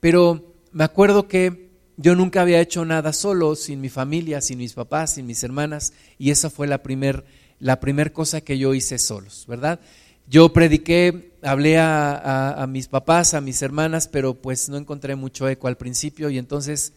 Pero 0.00 0.54
me 0.72 0.84
acuerdo 0.84 1.28
que 1.28 1.63
yo 1.96 2.14
nunca 2.14 2.42
había 2.42 2.60
hecho 2.60 2.84
nada 2.84 3.12
solo, 3.12 3.54
sin 3.54 3.80
mi 3.80 3.88
familia, 3.88 4.40
sin 4.40 4.58
mis 4.58 4.72
papás, 4.72 5.14
sin 5.14 5.26
mis 5.26 5.42
hermanas, 5.44 5.92
y 6.18 6.30
esa 6.30 6.50
fue 6.50 6.66
la 6.66 6.82
primera 6.82 7.24
la 7.64 7.80
primer 7.80 8.12
cosa 8.12 8.40
que 8.40 8.58
yo 8.58 8.74
hice 8.74 8.98
solos, 8.98 9.46
¿verdad? 9.48 9.80
Yo 10.28 10.52
prediqué, 10.52 11.32
hablé 11.42 11.78
a, 11.78 12.62
a, 12.62 12.66
mis 12.66 12.88
papás, 12.88 13.34
a 13.34 13.40
mis 13.40 13.62
hermanas, 13.62 14.08
pero 14.08 14.34
pues 14.34 14.68
no 14.68 14.76
encontré 14.76 15.16
mucho 15.16 15.48
eco 15.48 15.68
al 15.68 15.76
principio 15.76 16.30
y 16.30 16.38
entonces 16.38 16.92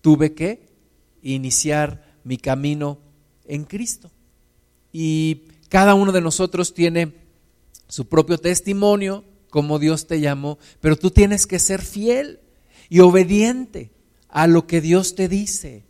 tuve 0.00 0.34
que 0.34 0.68
iniciar 1.22 2.16
mi 2.24 2.36
camino 2.36 2.98
en 3.46 3.64
Cristo. 3.64 4.10
Y 4.92 5.42
cada 5.68 5.94
uno 5.94 6.12
de 6.12 6.20
nosotros 6.20 6.72
tiene 6.72 7.14
su 7.88 8.08
propio 8.08 8.38
testimonio, 8.38 9.24
como 9.50 9.78
Dios 9.78 10.06
te 10.06 10.20
llamó, 10.20 10.58
pero 10.80 10.96
tú 10.96 11.10
tienes 11.10 11.46
que 11.46 11.58
ser 11.58 11.82
fiel 11.82 12.40
y 12.88 13.00
obediente 13.00 13.90
a 14.28 14.46
lo 14.46 14.66
que 14.66 14.80
Dios 14.80 15.14
te 15.14 15.28
dice. 15.28 15.84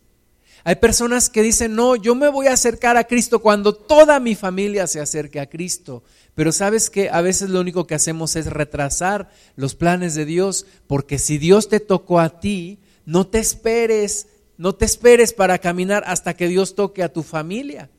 Hay 0.63 0.75
personas 0.75 1.29
que 1.29 1.41
dicen, 1.41 1.75
no, 1.75 1.95
yo 1.95 2.15
me 2.15 2.27
voy 2.27 2.47
a 2.47 2.53
acercar 2.53 2.97
a 2.97 3.05
Cristo 3.05 3.39
cuando 3.39 3.73
toda 3.73 4.19
mi 4.19 4.35
familia 4.35 4.87
se 4.87 4.99
acerque 4.99 5.39
a 5.39 5.49
Cristo. 5.49 6.03
Pero 6.35 6.51
sabes 6.51 6.89
que 6.89 7.09
a 7.09 7.21
veces 7.21 7.49
lo 7.49 7.59
único 7.59 7.87
que 7.87 7.95
hacemos 7.95 8.35
es 8.35 8.47
retrasar 8.47 9.29
los 9.55 9.75
planes 9.75 10.15
de 10.15 10.25
Dios, 10.25 10.65
porque 10.87 11.17
si 11.17 11.37
Dios 11.37 11.69
te 11.69 11.79
tocó 11.79 12.19
a 12.19 12.39
ti, 12.39 12.79
no 13.05 13.25
te 13.25 13.39
esperes, 13.39 14.27
no 14.57 14.75
te 14.75 14.85
esperes 14.85 15.33
para 15.33 15.57
caminar 15.57 16.03
hasta 16.05 16.35
que 16.35 16.47
Dios 16.47 16.75
toque 16.75 17.03
a 17.03 17.11
tu 17.11 17.23
familia. 17.23 17.89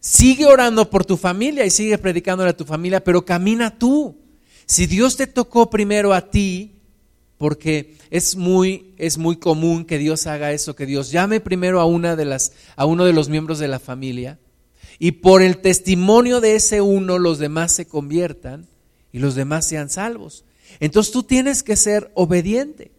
Sigue 0.00 0.46
orando 0.46 0.90
por 0.90 1.04
tu 1.04 1.16
familia 1.16 1.66
y 1.66 1.70
sigue 1.70 1.98
predicándole 1.98 2.50
a 2.50 2.56
tu 2.56 2.64
familia, 2.64 3.02
pero 3.02 3.24
camina 3.24 3.76
tú. 3.76 4.16
Si 4.66 4.86
Dios 4.86 5.16
te 5.16 5.26
tocó 5.26 5.70
primero 5.70 6.12
a 6.12 6.30
ti, 6.30 6.77
porque 7.38 7.96
es 8.10 8.36
muy, 8.36 8.92
es 8.98 9.16
muy 9.16 9.36
común 9.36 9.84
que 9.84 9.98
Dios 9.98 10.26
haga 10.26 10.52
eso, 10.52 10.76
que 10.76 10.86
Dios 10.86 11.10
llame 11.10 11.40
primero 11.40 11.80
a, 11.80 11.86
una 11.86 12.16
de 12.16 12.24
las, 12.24 12.52
a 12.76 12.84
uno 12.84 13.04
de 13.04 13.12
los 13.12 13.28
miembros 13.28 13.58
de 13.58 13.68
la 13.68 13.78
familia 13.78 14.38
y 14.98 15.12
por 15.12 15.42
el 15.42 15.58
testimonio 15.58 16.40
de 16.40 16.56
ese 16.56 16.80
uno 16.80 17.18
los 17.18 17.38
demás 17.38 17.72
se 17.72 17.86
conviertan 17.86 18.66
y 19.12 19.20
los 19.20 19.34
demás 19.34 19.66
sean 19.66 19.88
salvos. 19.88 20.44
Entonces 20.80 21.12
tú 21.12 21.22
tienes 21.22 21.62
que 21.62 21.76
ser 21.76 22.10
obediente. 22.14 22.90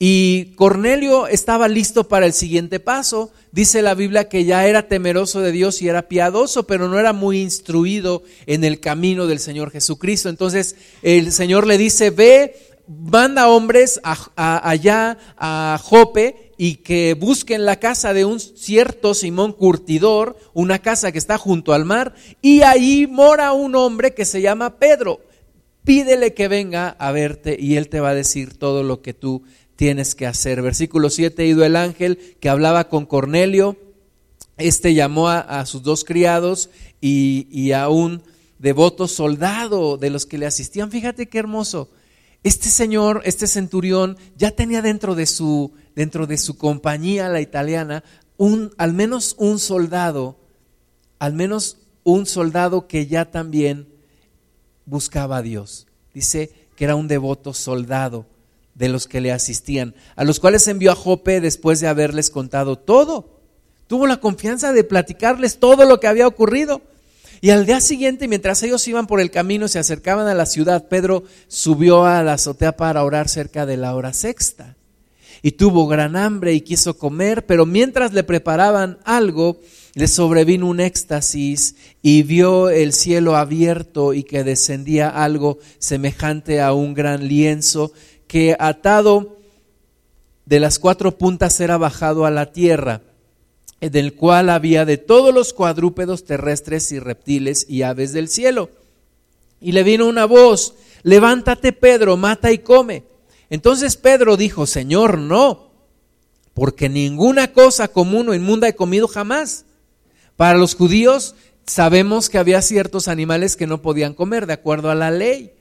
Y 0.00 0.54
Cornelio 0.54 1.26
estaba 1.26 1.66
listo 1.66 2.06
para 2.06 2.24
el 2.24 2.32
siguiente 2.32 2.78
paso. 2.78 3.32
Dice 3.50 3.82
la 3.82 3.96
Biblia 3.96 4.28
que 4.28 4.44
ya 4.44 4.64
era 4.68 4.86
temeroso 4.86 5.40
de 5.40 5.50
Dios 5.50 5.82
y 5.82 5.88
era 5.88 6.02
piadoso, 6.02 6.68
pero 6.68 6.88
no 6.88 7.00
era 7.00 7.12
muy 7.12 7.40
instruido 7.40 8.22
en 8.46 8.62
el 8.62 8.78
camino 8.78 9.26
del 9.26 9.40
Señor 9.40 9.72
Jesucristo. 9.72 10.28
Entonces 10.28 10.76
el 11.02 11.32
Señor 11.32 11.66
le 11.66 11.78
dice, 11.78 12.10
ve 12.10 12.54
manda 12.88 13.48
hombres 13.48 14.00
allá 14.02 15.18
a 15.36 15.78
Jope 15.82 16.52
y 16.56 16.76
que 16.76 17.14
busquen 17.14 17.64
la 17.64 17.78
casa 17.78 18.12
de 18.12 18.24
un 18.24 18.40
cierto 18.40 19.14
Simón 19.14 19.52
Curtidor, 19.52 20.36
una 20.54 20.80
casa 20.80 21.12
que 21.12 21.18
está 21.18 21.38
junto 21.38 21.72
al 21.72 21.84
mar, 21.84 22.14
y 22.42 22.62
ahí 22.62 23.06
mora 23.06 23.52
un 23.52 23.76
hombre 23.76 24.14
que 24.14 24.24
se 24.24 24.40
llama 24.40 24.78
Pedro. 24.78 25.20
Pídele 25.84 26.34
que 26.34 26.48
venga 26.48 26.88
a 26.98 27.12
verte 27.12 27.56
y 27.58 27.76
él 27.76 27.88
te 27.88 28.00
va 28.00 28.10
a 28.10 28.14
decir 28.14 28.58
todo 28.58 28.82
lo 28.82 29.00
que 29.02 29.14
tú 29.14 29.42
tienes 29.76 30.14
que 30.14 30.26
hacer. 30.26 30.60
Versículo 30.62 31.10
7, 31.10 31.46
ido 31.46 31.64
el 31.64 31.76
ángel 31.76 32.18
que 32.40 32.48
hablaba 32.48 32.88
con 32.88 33.06
Cornelio, 33.06 33.76
este 34.56 34.94
llamó 34.94 35.28
a, 35.28 35.64
sus 35.66 35.84
dos 35.84 36.04
criados 36.04 36.70
y, 37.00 37.46
y 37.50 37.70
a 37.72 37.88
un 37.88 38.22
devoto 38.58 39.06
soldado 39.06 39.96
de 39.96 40.10
los 40.10 40.26
que 40.26 40.38
le 40.38 40.46
asistían. 40.46 40.90
Fíjate 40.90 41.28
qué 41.28 41.38
hermoso 41.38 41.88
este 42.42 42.68
señor, 42.68 43.22
este 43.24 43.46
centurión, 43.46 44.16
ya 44.36 44.52
tenía 44.52 44.82
dentro 44.82 45.14
de 45.14 45.26
su, 45.26 45.72
dentro 45.94 46.26
de 46.26 46.38
su 46.38 46.56
compañía, 46.56 47.28
la 47.28 47.40
italiana, 47.40 48.04
un, 48.36 48.72
al 48.78 48.92
menos 48.92 49.34
un 49.38 49.58
soldado, 49.58 50.38
al 51.18 51.34
menos 51.34 51.78
un 52.04 52.26
soldado 52.26 52.86
que 52.86 53.06
ya 53.06 53.30
también 53.30 53.88
buscaba 54.86 55.38
a 55.38 55.42
Dios. 55.42 55.86
Dice 56.14 56.52
que 56.76 56.84
era 56.84 56.94
un 56.94 57.08
devoto 57.08 57.52
soldado 57.52 58.26
de 58.74 58.88
los 58.88 59.08
que 59.08 59.20
le 59.20 59.32
asistían, 59.32 59.94
a 60.14 60.24
los 60.24 60.38
cuales 60.38 60.68
envió 60.68 60.92
a 60.92 60.94
Jope 60.94 61.40
después 61.40 61.80
de 61.80 61.88
haberles 61.88 62.30
contado 62.30 62.76
todo. 62.76 63.40
Tuvo 63.88 64.06
la 64.06 64.20
confianza 64.20 64.72
de 64.72 64.84
platicarles 64.84 65.58
todo 65.58 65.84
lo 65.84 65.98
que 65.98 66.06
había 66.06 66.28
ocurrido. 66.28 66.80
Y 67.40 67.50
al 67.50 67.66
día 67.66 67.80
siguiente, 67.80 68.26
mientras 68.26 68.62
ellos 68.62 68.86
iban 68.88 69.06
por 69.06 69.20
el 69.20 69.30
camino 69.30 69.68
se 69.68 69.78
acercaban 69.78 70.26
a 70.26 70.34
la 70.34 70.46
ciudad, 70.46 70.88
Pedro 70.88 71.22
subió 71.46 72.04
a 72.04 72.22
la 72.22 72.34
azotea 72.34 72.76
para 72.76 73.04
orar 73.04 73.28
cerca 73.28 73.64
de 73.64 73.76
la 73.76 73.94
hora 73.94 74.12
sexta. 74.12 74.76
Y 75.40 75.52
tuvo 75.52 75.86
gran 75.86 76.16
hambre 76.16 76.52
y 76.54 76.62
quiso 76.62 76.98
comer, 76.98 77.46
pero 77.46 77.64
mientras 77.64 78.12
le 78.12 78.24
preparaban 78.24 78.98
algo, 79.04 79.60
le 79.94 80.08
sobrevino 80.08 80.66
un 80.66 80.80
éxtasis 80.80 81.76
y 82.02 82.24
vio 82.24 82.70
el 82.70 82.92
cielo 82.92 83.36
abierto 83.36 84.14
y 84.14 84.24
que 84.24 84.42
descendía 84.42 85.08
algo 85.08 85.58
semejante 85.78 86.60
a 86.60 86.72
un 86.72 86.92
gran 86.92 87.28
lienzo 87.28 87.92
que 88.26 88.56
atado 88.58 89.38
de 90.44 90.58
las 90.58 90.80
cuatro 90.80 91.16
puntas 91.16 91.60
era 91.60 91.76
bajado 91.76 92.26
a 92.26 92.32
la 92.32 92.52
tierra 92.52 93.02
del 93.80 94.14
cual 94.14 94.50
había 94.50 94.84
de 94.84 94.96
todos 94.96 95.32
los 95.32 95.52
cuadrúpedos 95.52 96.24
terrestres 96.24 96.90
y 96.92 96.98
reptiles 96.98 97.66
y 97.68 97.82
aves 97.82 98.12
del 98.12 98.28
cielo. 98.28 98.70
Y 99.60 99.72
le 99.72 99.82
vino 99.82 100.06
una 100.06 100.24
voz, 100.24 100.74
levántate 101.02 101.72
Pedro, 101.72 102.16
mata 102.16 102.52
y 102.52 102.58
come. 102.58 103.04
Entonces 103.50 103.96
Pedro 103.96 104.36
dijo, 104.36 104.66
Señor, 104.66 105.18
no, 105.18 105.70
porque 106.54 106.88
ninguna 106.88 107.52
cosa 107.52 107.88
común 107.88 108.28
o 108.28 108.34
inmunda 108.34 108.68
he 108.68 108.74
comido 108.74 109.08
jamás. 109.08 109.64
Para 110.36 110.58
los 110.58 110.74
judíos 110.74 111.34
sabemos 111.66 112.28
que 112.28 112.38
había 112.38 112.62
ciertos 112.62 113.08
animales 113.08 113.56
que 113.56 113.66
no 113.66 113.82
podían 113.82 114.14
comer 114.14 114.46
de 114.46 114.54
acuerdo 114.54 114.90
a 114.90 114.94
la 114.94 115.10
ley 115.10 115.52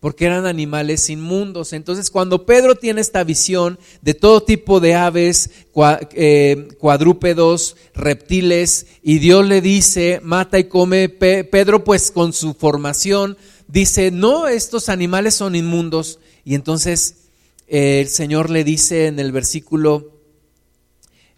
porque 0.00 0.24
eran 0.24 0.46
animales 0.46 1.10
inmundos. 1.10 1.74
Entonces, 1.74 2.10
cuando 2.10 2.46
Pedro 2.46 2.74
tiene 2.74 3.02
esta 3.02 3.22
visión 3.22 3.78
de 4.00 4.14
todo 4.14 4.42
tipo 4.42 4.80
de 4.80 4.94
aves, 4.94 5.50
eh, 6.12 6.68
cuadrúpedos, 6.78 7.76
reptiles, 7.94 8.86
y 9.02 9.18
Dios 9.18 9.46
le 9.46 9.60
dice, 9.60 10.20
mata 10.22 10.58
y 10.58 10.64
come, 10.64 11.10
Pedro 11.10 11.84
pues 11.84 12.10
con 12.10 12.32
su 12.32 12.54
formación 12.54 13.36
dice, 13.68 14.10
no, 14.10 14.48
estos 14.48 14.88
animales 14.88 15.34
son 15.34 15.54
inmundos. 15.54 16.18
Y 16.44 16.54
entonces 16.54 17.28
el 17.66 18.08
Señor 18.08 18.50
le 18.50 18.64
dice 18.64 19.06
en 19.06 19.18
el 19.20 19.32
versículo, 19.32 20.18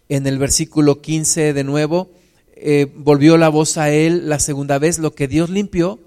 en 0.09 0.25
el 0.25 0.39
versículo 0.39 1.01
15 1.01 1.53
de 1.53 1.63
nuevo, 1.63 2.11
eh, 2.55 2.91
volvió 2.95 3.37
la 3.37 3.49
voz 3.49 3.77
a 3.77 3.91
él 3.91 4.29
la 4.29 4.39
segunda 4.39 4.79
vez, 4.79 4.99
lo 4.99 5.13
que 5.13 5.27
Dios 5.27 5.49
limpió, 5.49 5.99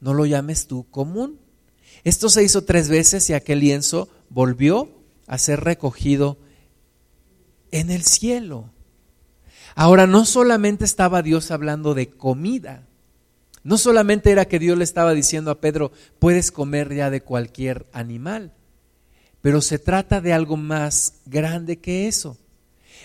no 0.00 0.12
lo 0.12 0.26
llames 0.26 0.66
tú 0.66 0.86
común. 0.90 1.39
Esto 2.04 2.28
se 2.28 2.42
hizo 2.42 2.64
tres 2.64 2.88
veces 2.88 3.28
y 3.30 3.34
aquel 3.34 3.60
lienzo 3.60 4.08
volvió 4.28 4.90
a 5.26 5.38
ser 5.38 5.60
recogido 5.60 6.38
en 7.70 7.90
el 7.90 8.02
cielo. 8.02 8.70
Ahora, 9.74 10.06
no 10.06 10.24
solamente 10.24 10.84
estaba 10.84 11.22
Dios 11.22 11.50
hablando 11.50 11.94
de 11.94 12.10
comida, 12.10 12.86
no 13.62 13.76
solamente 13.76 14.30
era 14.30 14.46
que 14.46 14.58
Dios 14.58 14.78
le 14.78 14.84
estaba 14.84 15.12
diciendo 15.12 15.50
a 15.50 15.60
Pedro, 15.60 15.92
puedes 16.18 16.50
comer 16.50 16.94
ya 16.94 17.10
de 17.10 17.20
cualquier 17.20 17.86
animal, 17.92 18.52
pero 19.42 19.60
se 19.60 19.78
trata 19.78 20.20
de 20.20 20.32
algo 20.32 20.56
más 20.56 21.20
grande 21.26 21.78
que 21.78 22.08
eso. 22.08 22.38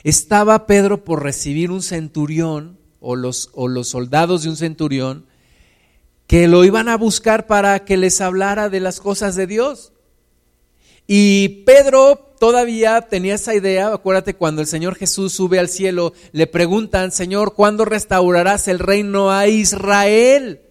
Estaba 0.03 0.65
Pedro 0.65 1.03
por 1.03 1.23
recibir 1.23 1.71
un 1.71 1.81
centurión 1.81 2.77
o 2.99 3.15
los, 3.15 3.49
o 3.53 3.67
los 3.67 3.89
soldados 3.89 4.43
de 4.43 4.49
un 4.49 4.57
centurión 4.57 5.25
que 6.27 6.47
lo 6.47 6.63
iban 6.63 6.89
a 6.89 6.97
buscar 6.97 7.47
para 7.47 7.85
que 7.85 7.97
les 7.97 8.21
hablara 8.21 8.69
de 8.69 8.79
las 8.79 8.99
cosas 8.99 9.35
de 9.35 9.47
Dios. 9.47 9.91
Y 11.07 11.63
Pedro 11.65 12.33
todavía 12.39 13.01
tenía 13.01 13.35
esa 13.35 13.53
idea, 13.53 13.93
acuérdate 13.93 14.33
cuando 14.35 14.61
el 14.61 14.67
Señor 14.67 14.95
Jesús 14.95 15.33
sube 15.33 15.59
al 15.59 15.69
cielo, 15.69 16.13
le 16.31 16.47
preguntan, 16.47 17.11
Señor, 17.11 17.53
¿cuándo 17.53 17.85
restaurarás 17.85 18.67
el 18.67 18.79
reino 18.79 19.31
a 19.31 19.47
Israel? 19.47 20.61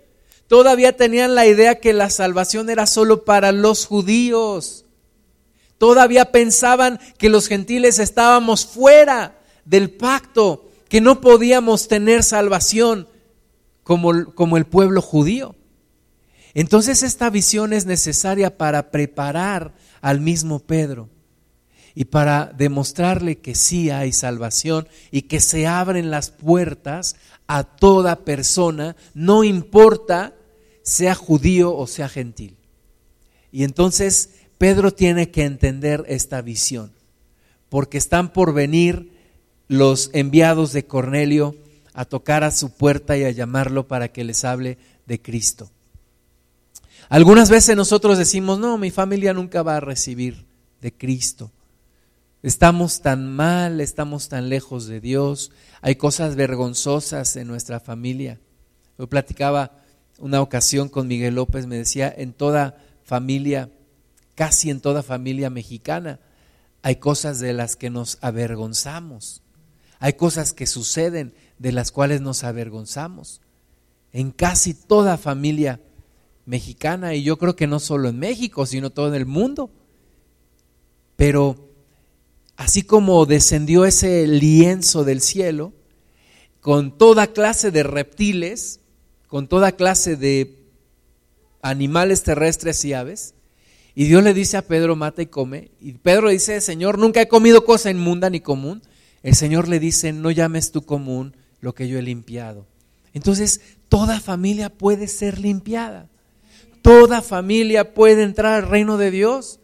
Todavía 0.48 0.96
tenían 0.96 1.34
la 1.34 1.46
idea 1.46 1.76
que 1.76 1.92
la 1.92 2.10
salvación 2.10 2.68
era 2.68 2.86
solo 2.86 3.24
para 3.24 3.52
los 3.52 3.86
judíos. 3.86 4.84
Todavía 5.78 6.32
pensaban 6.32 7.00
que 7.18 7.28
los 7.28 7.46
gentiles 7.46 7.98
estábamos 7.98 8.66
fuera 8.66 9.38
del 9.64 9.90
pacto, 9.90 10.68
que 10.88 11.00
no 11.00 11.20
podíamos 11.20 11.88
tener 11.88 12.22
salvación 12.22 13.08
como, 13.84 14.34
como 14.34 14.56
el 14.56 14.64
pueblo 14.64 15.00
judío. 15.00 15.54
Entonces 16.54 17.02
esta 17.02 17.30
visión 17.30 17.72
es 17.72 17.86
necesaria 17.86 18.56
para 18.56 18.90
preparar 18.90 19.74
al 20.00 20.20
mismo 20.20 20.58
Pedro 20.58 21.08
y 21.94 22.06
para 22.06 22.52
demostrarle 22.56 23.38
que 23.38 23.54
sí 23.54 23.90
hay 23.90 24.12
salvación 24.12 24.88
y 25.12 25.22
que 25.22 25.40
se 25.40 25.66
abren 25.66 26.10
las 26.10 26.30
puertas 26.30 27.16
a 27.46 27.62
toda 27.64 28.24
persona, 28.24 28.96
no 29.14 29.44
importa 29.44 30.34
sea 30.82 31.14
judío 31.14 31.74
o 31.74 31.86
sea 31.86 32.08
gentil. 32.08 32.56
Y 33.52 33.64
entonces 33.64 34.30
Pedro 34.58 34.92
tiene 34.92 35.30
que 35.30 35.44
entender 35.44 36.04
esta 36.08 36.42
visión, 36.42 36.92
porque 37.68 37.98
están 37.98 38.32
por 38.32 38.52
venir 38.52 39.12
los 39.68 40.10
enviados 40.12 40.72
de 40.72 40.86
Cornelio 40.86 41.56
a 41.94 42.04
tocar 42.04 42.44
a 42.44 42.50
su 42.50 42.74
puerta 42.74 43.16
y 43.16 43.24
a 43.24 43.30
llamarlo 43.30 43.88
para 43.88 44.08
que 44.08 44.24
les 44.24 44.44
hable 44.44 44.76
de 45.06 45.22
Cristo. 45.22 45.70
Algunas 47.08 47.50
veces 47.50 47.76
nosotros 47.76 48.18
decimos, 48.18 48.58
no, 48.58 48.76
mi 48.78 48.90
familia 48.90 49.32
nunca 49.32 49.62
va 49.62 49.76
a 49.76 49.80
recibir 49.80 50.46
de 50.80 50.92
Cristo. 50.92 51.50
Estamos 52.42 53.00
tan 53.00 53.32
mal, 53.34 53.80
estamos 53.80 54.28
tan 54.28 54.48
lejos 54.48 54.86
de 54.86 55.00
Dios, 55.00 55.50
hay 55.80 55.96
cosas 55.96 56.36
vergonzosas 56.36 57.36
en 57.36 57.46
nuestra 57.46 57.80
familia. 57.80 58.38
Yo 58.98 59.06
platicaba 59.06 59.72
una 60.18 60.42
ocasión 60.42 60.88
con 60.88 61.08
Miguel 61.08 61.36
López, 61.36 61.66
me 61.66 61.76
decía, 61.76 62.12
en 62.14 62.32
toda 62.32 62.76
familia, 63.04 63.70
casi 64.34 64.70
en 64.70 64.80
toda 64.80 65.02
familia 65.02 65.48
mexicana, 65.48 66.20
hay 66.82 66.96
cosas 66.96 67.38
de 67.38 67.52
las 67.54 67.76
que 67.76 67.88
nos 67.88 68.18
avergonzamos, 68.20 69.42
hay 70.04 70.12
cosas 70.12 70.52
que 70.52 70.66
suceden 70.66 71.32
de 71.58 71.72
las 71.72 71.90
cuales 71.90 72.20
nos 72.20 72.44
avergonzamos. 72.44 73.40
En 74.12 74.32
casi 74.32 74.74
toda 74.74 75.16
familia 75.16 75.80
mexicana, 76.44 77.14
y 77.14 77.22
yo 77.22 77.38
creo 77.38 77.56
que 77.56 77.66
no 77.66 77.80
solo 77.80 78.10
en 78.10 78.18
México, 78.18 78.66
sino 78.66 78.90
todo 78.90 79.08
en 79.08 79.14
el 79.14 79.24
mundo. 79.24 79.70
Pero 81.16 81.70
así 82.58 82.82
como 82.82 83.24
descendió 83.24 83.86
ese 83.86 84.26
lienzo 84.26 85.04
del 85.04 85.22
cielo, 85.22 85.72
con 86.60 86.98
toda 86.98 87.28
clase 87.28 87.70
de 87.70 87.82
reptiles, 87.82 88.80
con 89.26 89.48
toda 89.48 89.72
clase 89.72 90.16
de 90.16 90.66
animales 91.62 92.24
terrestres 92.24 92.84
y 92.84 92.92
aves, 92.92 93.32
y 93.94 94.04
Dios 94.04 94.22
le 94.22 94.34
dice 94.34 94.58
a 94.58 94.66
Pedro, 94.66 94.96
mata 94.96 95.22
y 95.22 95.26
come, 95.28 95.70
y 95.80 95.92
Pedro 95.92 96.28
dice, 96.28 96.60
Señor, 96.60 96.98
nunca 96.98 97.22
he 97.22 97.28
comido 97.28 97.64
cosa 97.64 97.90
inmunda 97.90 98.28
ni 98.28 98.40
común. 98.40 98.82
El 99.24 99.34
Señor 99.34 99.68
le 99.68 99.80
dice, 99.80 100.12
no 100.12 100.30
llames 100.30 100.70
tú 100.70 100.82
común 100.82 101.34
lo 101.60 101.74
que 101.74 101.88
yo 101.88 101.98
he 101.98 102.02
limpiado. 102.02 102.66
Entonces, 103.14 103.62
toda 103.88 104.20
familia 104.20 104.68
puede 104.68 105.08
ser 105.08 105.38
limpiada. 105.38 106.10
Toda 106.82 107.22
familia 107.22 107.94
puede 107.94 108.22
entrar 108.22 108.62
al 108.62 108.68
reino 108.68 108.98
de 108.98 109.10
Dios. 109.10 109.60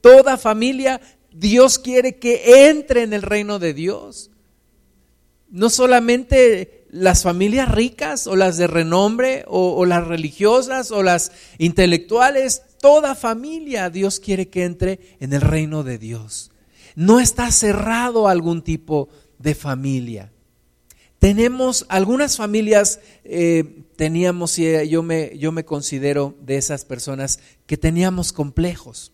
Toda 0.00 0.36
familia, 0.36 1.00
Dios 1.32 1.78
quiere 1.78 2.16
que 2.16 2.68
entre 2.68 3.04
en 3.04 3.12
el 3.12 3.22
reino 3.22 3.60
de 3.60 3.72
Dios. 3.72 4.32
No 5.48 5.70
solamente 5.70 6.84
las 6.90 7.22
familias 7.22 7.70
ricas 7.70 8.26
o 8.26 8.34
las 8.34 8.56
de 8.56 8.66
renombre 8.66 9.44
o, 9.46 9.76
o 9.76 9.86
las 9.86 10.08
religiosas 10.08 10.90
o 10.90 11.04
las 11.04 11.30
intelectuales, 11.58 12.62
toda 12.80 13.14
familia 13.14 13.90
Dios 13.90 14.18
quiere 14.18 14.48
que 14.48 14.64
entre 14.64 15.16
en 15.20 15.32
el 15.32 15.40
reino 15.40 15.84
de 15.84 15.98
Dios. 15.98 16.50
No 16.98 17.20
está 17.20 17.52
cerrado 17.52 18.26
a 18.26 18.32
algún 18.32 18.60
tipo 18.60 19.08
de 19.38 19.54
familia. 19.54 20.32
Tenemos 21.20 21.86
algunas 21.88 22.36
familias, 22.36 22.98
eh, 23.22 23.84
teníamos, 23.94 24.58
y 24.58 24.88
yo 24.88 25.04
me, 25.04 25.38
yo 25.38 25.52
me 25.52 25.64
considero 25.64 26.34
de 26.42 26.56
esas 26.56 26.84
personas 26.84 27.38
que 27.66 27.76
teníamos 27.76 28.32
complejos, 28.32 29.12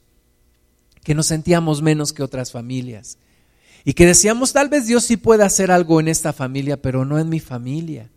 que 1.03 1.15
nos 1.15 1.27
sentíamos 1.27 1.83
menos 1.83 2.15
que 2.15 2.23
otras 2.23 2.53
familias. 2.53 3.19
Y 3.85 3.93
que 3.93 4.07
decíamos, 4.07 4.55
tal 4.55 4.71
vez 4.71 4.87
Dios 4.87 5.05
sí 5.05 5.19
puede 5.19 5.45
hacer 5.45 5.71
algo 5.71 6.01
en 6.01 6.09
esta 6.09 6.33
familia, 6.33 6.81
pero 6.81 7.05
no 7.05 7.19
en 7.19 7.29
mi 7.29 7.39
familia. 7.39 8.11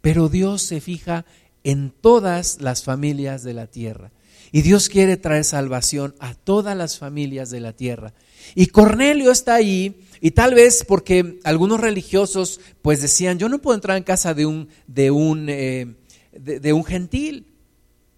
Pero 0.00 0.28
Dios 0.28 0.62
se 0.62 0.80
fija 0.80 1.24
en 1.62 1.92
todas 1.92 2.60
las 2.60 2.82
familias 2.82 3.44
de 3.44 3.54
la 3.54 3.68
tierra. 3.68 4.10
Y 4.50 4.62
Dios 4.62 4.88
quiere 4.88 5.16
traer 5.16 5.44
salvación 5.44 6.16
a 6.18 6.34
todas 6.34 6.76
las 6.76 6.98
familias 6.98 7.50
de 7.50 7.60
la 7.60 7.72
tierra. 7.72 8.14
Y 8.54 8.66
Cornelio 8.66 9.30
está 9.30 9.54
ahí 9.54 10.04
y 10.20 10.30
tal 10.30 10.54
vez 10.54 10.86
porque 10.88 11.38
algunos 11.44 11.80
religiosos 11.80 12.58
pues 12.80 13.02
decían, 13.02 13.38
yo 13.38 13.50
no 13.50 13.58
puedo 13.58 13.74
entrar 13.74 13.98
en 13.98 14.04
casa 14.04 14.32
de 14.32 14.46
un, 14.46 14.68
de 14.86 15.10
un, 15.10 15.50
eh, 15.50 15.96
de, 16.32 16.72
un 16.72 16.82
gentil 16.82 17.46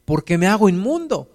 porque 0.05 0.39
me 0.39 0.47
hago 0.47 0.69
inmundo. 0.69 1.33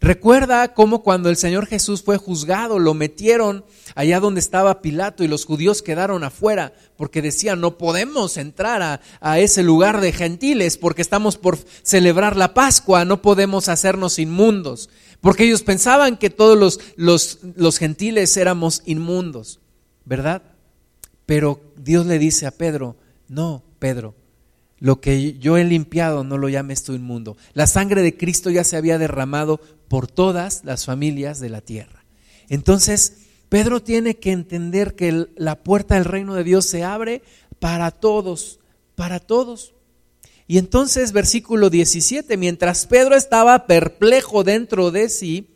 Recuerda 0.00 0.72
cómo 0.72 1.02
cuando 1.02 1.28
el 1.28 1.36
Señor 1.36 1.66
Jesús 1.66 2.02
fue 2.02 2.16
juzgado, 2.16 2.78
lo 2.78 2.94
metieron 2.94 3.64
allá 3.94 4.18
donde 4.18 4.40
estaba 4.40 4.80
Pilato 4.80 5.22
y 5.22 5.28
los 5.28 5.44
judíos 5.44 5.82
quedaron 5.82 6.24
afuera 6.24 6.72
porque 6.96 7.20
decían, 7.20 7.60
no 7.60 7.76
podemos 7.76 8.38
entrar 8.38 8.80
a, 8.80 9.00
a, 9.20 9.38
ese 9.38 9.62
lugar 9.62 10.00
de 10.00 10.12
gentiles 10.12 10.78
porque 10.78 11.02
estamos 11.02 11.36
por 11.36 11.58
celebrar 11.82 12.36
la 12.36 12.54
Pascua, 12.54 13.04
no 13.04 13.20
podemos 13.20 13.68
hacernos 13.68 14.18
inmundos, 14.18 14.88
porque 15.20 15.44
ellos 15.44 15.62
pensaban 15.62 16.16
que 16.16 16.30
todos 16.30 16.58
los, 16.58 16.80
los, 16.96 17.38
los 17.56 17.78
gentiles 17.78 18.36
éramos 18.36 18.82
inmundos. 18.86 19.60
¿verdad? 20.06 20.40
Pero 21.26 21.60
Dios 21.76 22.06
le 22.06 22.18
dice 22.18 22.46
a 22.46 22.52
Pedro, 22.52 22.96
no, 23.28 23.62
Pedro, 23.78 24.14
lo 24.78 25.00
que 25.00 25.34
yo 25.34 25.58
he 25.58 25.64
limpiado 25.64 26.24
no 26.24 26.38
lo 26.38 26.48
llames 26.48 26.84
tú 26.84 26.94
inmundo. 26.94 27.36
La 27.52 27.66
sangre 27.66 28.02
de 28.02 28.16
Cristo 28.16 28.48
ya 28.48 28.64
se 28.64 28.76
había 28.76 28.98
derramado 28.98 29.60
por 29.88 30.06
todas 30.06 30.64
las 30.64 30.86
familias 30.86 31.40
de 31.40 31.50
la 31.50 31.60
tierra. 31.60 32.04
Entonces, 32.48 33.24
Pedro 33.48 33.82
tiene 33.82 34.16
que 34.16 34.30
entender 34.30 34.94
que 34.94 35.26
la 35.36 35.56
puerta 35.62 35.96
del 35.96 36.04
reino 36.04 36.34
de 36.34 36.44
Dios 36.44 36.64
se 36.66 36.84
abre 36.84 37.22
para 37.58 37.90
todos, 37.90 38.60
para 38.94 39.18
todos. 39.18 39.74
Y 40.48 40.58
entonces, 40.58 41.12
versículo 41.12 41.70
17, 41.70 42.36
mientras 42.36 42.86
Pedro 42.86 43.16
estaba 43.16 43.66
perplejo 43.66 44.44
dentro 44.44 44.90
de 44.90 45.08
sí 45.08 45.48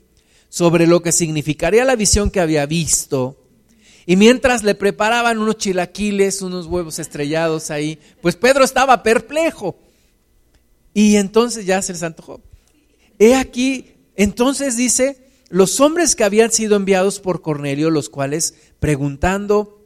sobre 0.48 0.86
lo 0.86 1.00
que 1.00 1.12
significaría 1.12 1.84
la 1.84 1.94
visión 1.94 2.30
que 2.30 2.40
había 2.40 2.66
visto, 2.66 3.40
y 4.06 4.16
mientras 4.16 4.64
le 4.64 4.74
preparaban 4.74 5.38
unos 5.38 5.58
chilaquiles, 5.58 6.42
unos 6.42 6.66
huevos 6.66 6.98
estrellados 6.98 7.70
ahí, 7.70 7.98
pues 8.20 8.34
Pedro 8.34 8.64
estaba 8.64 9.04
perplejo. 9.04 9.78
Y 10.92 11.14
entonces 11.14 11.66
ya 11.66 11.80
se 11.80 11.92
les 11.92 12.02
antojó. 12.02 12.40
He 13.20 13.36
aquí, 13.36 13.92
entonces 14.16 14.76
dice, 14.76 15.28
los 15.48 15.78
hombres 15.80 16.16
que 16.16 16.24
habían 16.24 16.50
sido 16.50 16.74
enviados 16.74 17.20
por 17.20 17.42
Cornelio, 17.42 17.90
los 17.90 18.08
cuales 18.08 18.54
preguntando 18.80 19.84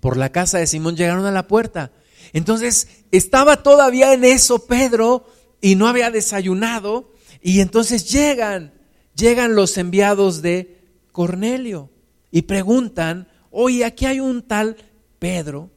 por 0.00 0.16
la 0.16 0.30
casa 0.30 0.58
de 0.58 0.66
Simón 0.66 0.96
llegaron 0.96 1.24
a 1.24 1.30
la 1.30 1.46
puerta. 1.46 1.92
Entonces 2.32 2.88
estaba 3.16 3.62
todavía 3.62 4.12
en 4.12 4.24
eso 4.24 4.66
Pedro 4.66 5.26
y 5.60 5.76
no 5.76 5.86
había 5.86 6.10
desayunado 6.10 7.12
y 7.42 7.60
entonces 7.60 8.10
llegan, 8.10 8.72
llegan 9.14 9.54
los 9.54 9.76
enviados 9.76 10.42
de 10.42 10.80
Cornelio 11.12 11.90
y 12.30 12.42
preguntan, 12.42 13.28
oye, 13.50 13.84
aquí 13.84 14.06
hay 14.06 14.20
un 14.20 14.42
tal 14.42 14.76
Pedro, 15.18 15.70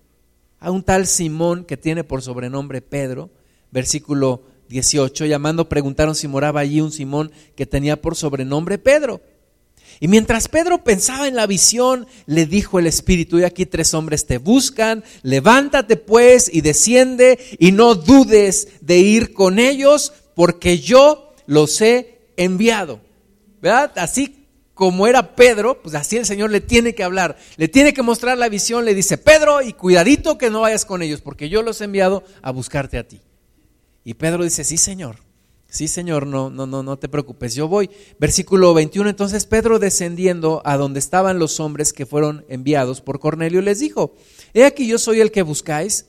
a 0.59 0.71
un 0.71 0.83
tal 0.83 1.05
Simón 1.07 1.65
que 1.65 1.77
tiene 1.77 2.03
por 2.03 2.21
sobrenombre 2.21 2.81
Pedro, 2.81 3.29
versículo 3.71 4.43
18, 4.69 5.25
llamando 5.25 5.69
preguntaron 5.69 6.15
si 6.15 6.27
moraba 6.27 6.61
allí 6.61 6.81
un 6.81 6.91
Simón 6.91 7.31
que 7.55 7.65
tenía 7.65 8.01
por 8.01 8.15
sobrenombre 8.15 8.77
Pedro. 8.77 9.21
Y 9.99 10.07
mientras 10.07 10.47
Pedro 10.47 10.83
pensaba 10.83 11.27
en 11.27 11.35
la 11.35 11.47
visión, 11.47 12.07
le 12.25 12.45
dijo 12.45 12.79
el 12.79 12.87
Espíritu, 12.87 13.39
y 13.39 13.43
aquí 13.43 13.65
tres 13.65 13.93
hombres 13.93 14.25
te 14.25 14.37
buscan, 14.37 15.03
levántate 15.23 15.97
pues 15.97 16.49
y 16.53 16.61
desciende 16.61 17.39
y 17.59 17.71
no 17.71 17.95
dudes 17.95 18.67
de 18.81 18.97
ir 18.97 19.33
con 19.33 19.59
ellos, 19.59 20.13
porque 20.35 20.79
yo 20.79 21.33
los 21.47 21.81
he 21.81 22.19
enviado. 22.37 23.01
¿Verdad? 23.59 23.91
Así 23.95 24.45
como 24.75 25.07
era 25.07 25.35
Pedro, 25.35 25.81
pues 25.81 25.95
así 25.95 26.17
el 26.17 26.25
Señor 26.27 26.51
le 26.51 26.61
tiene 26.61 26.93
que 26.93 27.03
hablar, 27.03 27.35
le 27.57 27.67
tiene 27.67 27.93
que 27.93 28.03
mostrar 28.03 28.37
la 28.37 28.47
visión, 28.47 28.85
le 28.85 28.93
dice, 28.93 29.17
Pedro, 29.17 29.63
y 29.63 29.73
cuidadito 29.73 30.37
que 30.37 30.51
no 30.51 30.61
vayas 30.61 30.85
con 30.85 31.01
ellos, 31.01 31.21
porque 31.21 31.49
yo 31.49 31.63
los 31.63 31.81
he 31.81 31.85
enviado 31.85 32.23
a 32.43 32.51
buscarte 32.51 32.99
a 32.99 33.07
ti. 33.07 33.19
Y 34.03 34.13
Pedro 34.13 34.43
dice, 34.43 34.63
sí, 34.63 34.77
Señor. 34.77 35.26
Sí, 35.69 35.87
Señor, 35.87 36.25
no, 36.25 36.49
no, 36.49 36.65
no, 36.65 36.81
no 36.81 36.97
te 36.97 37.09
preocupes, 37.09 37.53
yo 37.53 37.67
voy. 37.67 37.89
Versículo 38.19 38.73
21, 38.73 39.09
entonces 39.09 39.45
Pedro 39.45 39.79
descendiendo 39.79 40.61
a 40.63 40.77
donde 40.77 40.99
estaban 40.99 41.39
los 41.39 41.59
hombres 41.59 41.91
que 41.91 42.05
fueron 42.05 42.45
enviados 42.47 43.01
por 43.01 43.19
Cornelio, 43.19 43.61
les 43.61 43.79
dijo, 43.79 44.15
he 44.53 44.63
aquí 44.63 44.87
yo 44.87 44.97
soy 44.97 45.19
el 45.19 45.31
que 45.31 45.41
buscáis, 45.41 46.05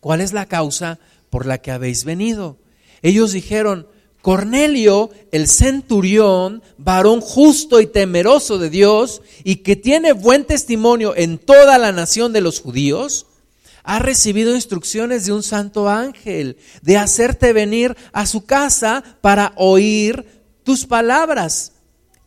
¿cuál 0.00 0.20
es 0.20 0.32
la 0.32 0.46
causa 0.46 0.98
por 1.30 1.46
la 1.46 1.58
que 1.58 1.70
habéis 1.70 2.04
venido? 2.04 2.58
Ellos 3.02 3.32
dijeron, 3.32 3.86
Cornelio, 4.20 5.10
el 5.32 5.48
centurión, 5.48 6.62
varón 6.78 7.20
justo 7.20 7.80
y 7.80 7.86
temeroso 7.86 8.58
de 8.58 8.70
Dios, 8.70 9.22
y 9.42 9.56
que 9.56 9.76
tiene 9.76 10.12
buen 10.12 10.44
testimonio 10.44 11.14
en 11.16 11.38
toda 11.38 11.78
la 11.78 11.92
nación 11.92 12.32
de 12.32 12.40
los 12.40 12.60
judíos, 12.60 13.26
ha 13.84 13.98
recibido 13.98 14.54
instrucciones 14.54 15.26
de 15.26 15.32
un 15.32 15.42
santo 15.42 15.88
ángel 15.88 16.56
de 16.82 16.96
hacerte 16.96 17.52
venir 17.52 17.96
a 18.12 18.26
su 18.26 18.44
casa 18.44 19.02
para 19.20 19.52
oír 19.56 20.26
tus 20.62 20.86
palabras. 20.86 21.72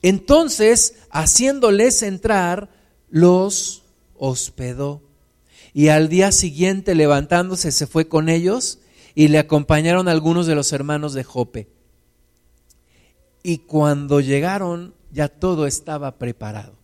Entonces, 0.01 0.95
haciéndoles 1.11 2.03
entrar, 2.03 2.69
los 3.09 3.83
hospedó. 4.17 5.01
Y 5.73 5.89
al 5.89 6.09
día 6.09 6.31
siguiente, 6.31 6.95
levantándose, 6.95 7.71
se 7.71 7.87
fue 7.87 8.07
con 8.07 8.29
ellos 8.29 8.79
y 9.13 9.29
le 9.29 9.39
acompañaron 9.39 10.07
algunos 10.07 10.47
de 10.47 10.55
los 10.55 10.71
hermanos 10.73 11.13
de 11.13 11.23
Jope. 11.23 11.69
Y 13.43 13.59
cuando 13.59 14.19
llegaron, 14.19 14.93
ya 15.11 15.29
todo 15.29 15.67
estaba 15.67 16.17
preparado. 16.17 16.75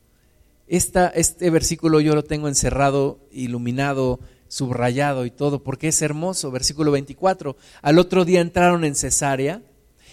este 0.68 1.50
versículo 1.50 2.00
yo 2.00 2.16
lo 2.16 2.24
tengo 2.24 2.48
encerrado, 2.48 3.20
iluminado 3.32 4.20
subrayado 4.52 5.26
y 5.26 5.32
todo, 5.32 5.64
porque 5.64 5.88
es 5.88 6.02
hermoso. 6.02 6.52
Versículo 6.52 6.92
24. 6.92 7.56
Al 7.82 8.00
otro 8.00 8.26
día 8.26 8.42
entraron 8.42 8.84
en 8.84 8.96
Cesarea 8.96 9.62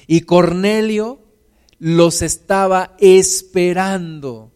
y 0.07 0.21
Cornelio 0.21 1.19
los 1.81 2.23
estaba 2.23 2.95
esperando. 3.01 4.53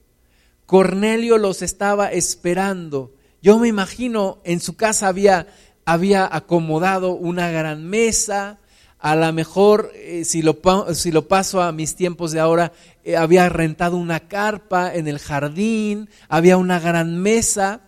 Cornelio 0.66 1.36
los 1.36 1.62
estaba 1.62 2.12
esperando. 2.12 3.12
Yo 3.42 3.58
me 3.58 3.66
imagino 3.66 4.38
en 4.44 4.60
su 4.60 4.76
casa 4.76 5.08
había, 5.08 5.48
había 5.84 6.32
acomodado 6.32 7.14
una 7.14 7.50
gran 7.50 7.84
mesa, 7.84 8.60
a 9.00 9.16
lo 9.16 9.32
mejor, 9.32 9.90
eh, 9.96 10.24
si, 10.24 10.42
lo, 10.42 10.62
paso 10.62 11.60
a 11.60 11.72
mis 11.72 11.96
tiempos 11.96 12.30
de 12.30 12.38
ahora, 12.38 12.72
eh, 13.02 13.16
había 13.16 13.48
rentado 13.48 13.96
una 13.96 14.20
carpa 14.28 14.94
en 14.94 15.08
el 15.08 15.18
jardín, 15.18 16.08
había 16.28 16.56
una 16.56 16.78
gran 16.78 17.20
mesa, 17.20 17.80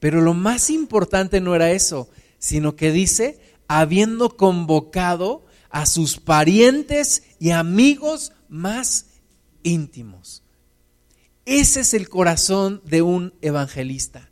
pero 0.00 0.20
lo 0.20 0.34
más 0.34 0.70
importante 0.70 1.40
no 1.40 1.54
era 1.54 1.70
eso, 1.70 2.08
sino 2.38 2.74
que 2.74 2.90
dice, 2.90 3.38
habiendo 3.68 4.36
convocado 4.36 5.44
a 5.68 5.86
sus 5.86 6.18
parientes 6.18 7.22
y 7.38 7.50
amigos 7.50 8.32
más 8.48 9.06
íntimos. 9.62 10.42
Ese 11.44 11.80
es 11.80 11.94
el 11.94 12.08
corazón 12.08 12.82
de 12.84 13.02
un 13.02 13.34
evangelista. 13.42 14.30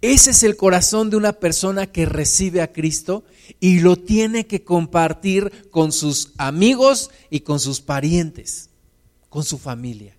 Ese 0.00 0.32
es 0.32 0.42
el 0.42 0.56
corazón 0.56 1.10
de 1.10 1.16
una 1.16 1.32
persona 1.32 1.86
que 1.86 2.04
recibe 2.04 2.60
a 2.60 2.72
Cristo 2.72 3.24
y 3.60 3.80
lo 3.80 3.96
tiene 3.96 4.46
que 4.46 4.62
compartir 4.62 5.68
con 5.70 5.92
sus 5.92 6.32
amigos 6.36 7.10
y 7.30 7.40
con 7.40 7.58
sus 7.58 7.80
parientes, 7.80 8.68
con 9.30 9.44
su 9.44 9.58
familia. 9.58 10.13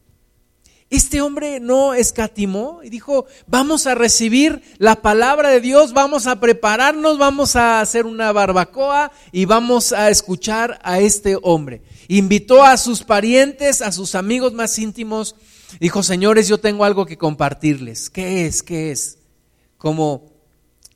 Este 0.91 1.19
hombre 1.19 1.59
no 1.59 1.95
escatimó 1.95 2.81
y 2.83 2.89
dijo, 2.89 3.25
vamos 3.47 3.87
a 3.87 3.95
recibir 3.95 4.61
la 4.77 5.01
palabra 5.01 5.49
de 5.49 5.59
Dios, 5.59 5.93
vamos 5.93 6.27
a 6.27 6.39
prepararnos, 6.39 7.17
vamos 7.17 7.55
a 7.55 7.81
hacer 7.81 8.05
una 8.05 8.31
barbacoa 8.31 9.11
y 9.31 9.45
vamos 9.45 9.93
a 9.93 10.11
escuchar 10.11 10.79
a 10.83 10.99
este 10.99 11.37
hombre. 11.41 11.81
Invitó 12.07 12.63
a 12.63 12.77
sus 12.77 13.01
parientes, 13.01 13.81
a 13.81 13.91
sus 13.91 14.13
amigos 14.13 14.53
más 14.53 14.77
íntimos, 14.77 15.35
dijo, 15.79 16.03
señores, 16.03 16.47
yo 16.47 16.59
tengo 16.59 16.85
algo 16.85 17.07
que 17.07 17.17
compartirles. 17.17 18.11
¿Qué 18.11 18.45
es? 18.45 18.61
¿Qué 18.61 18.91
es? 18.91 19.17
Como 19.79 20.31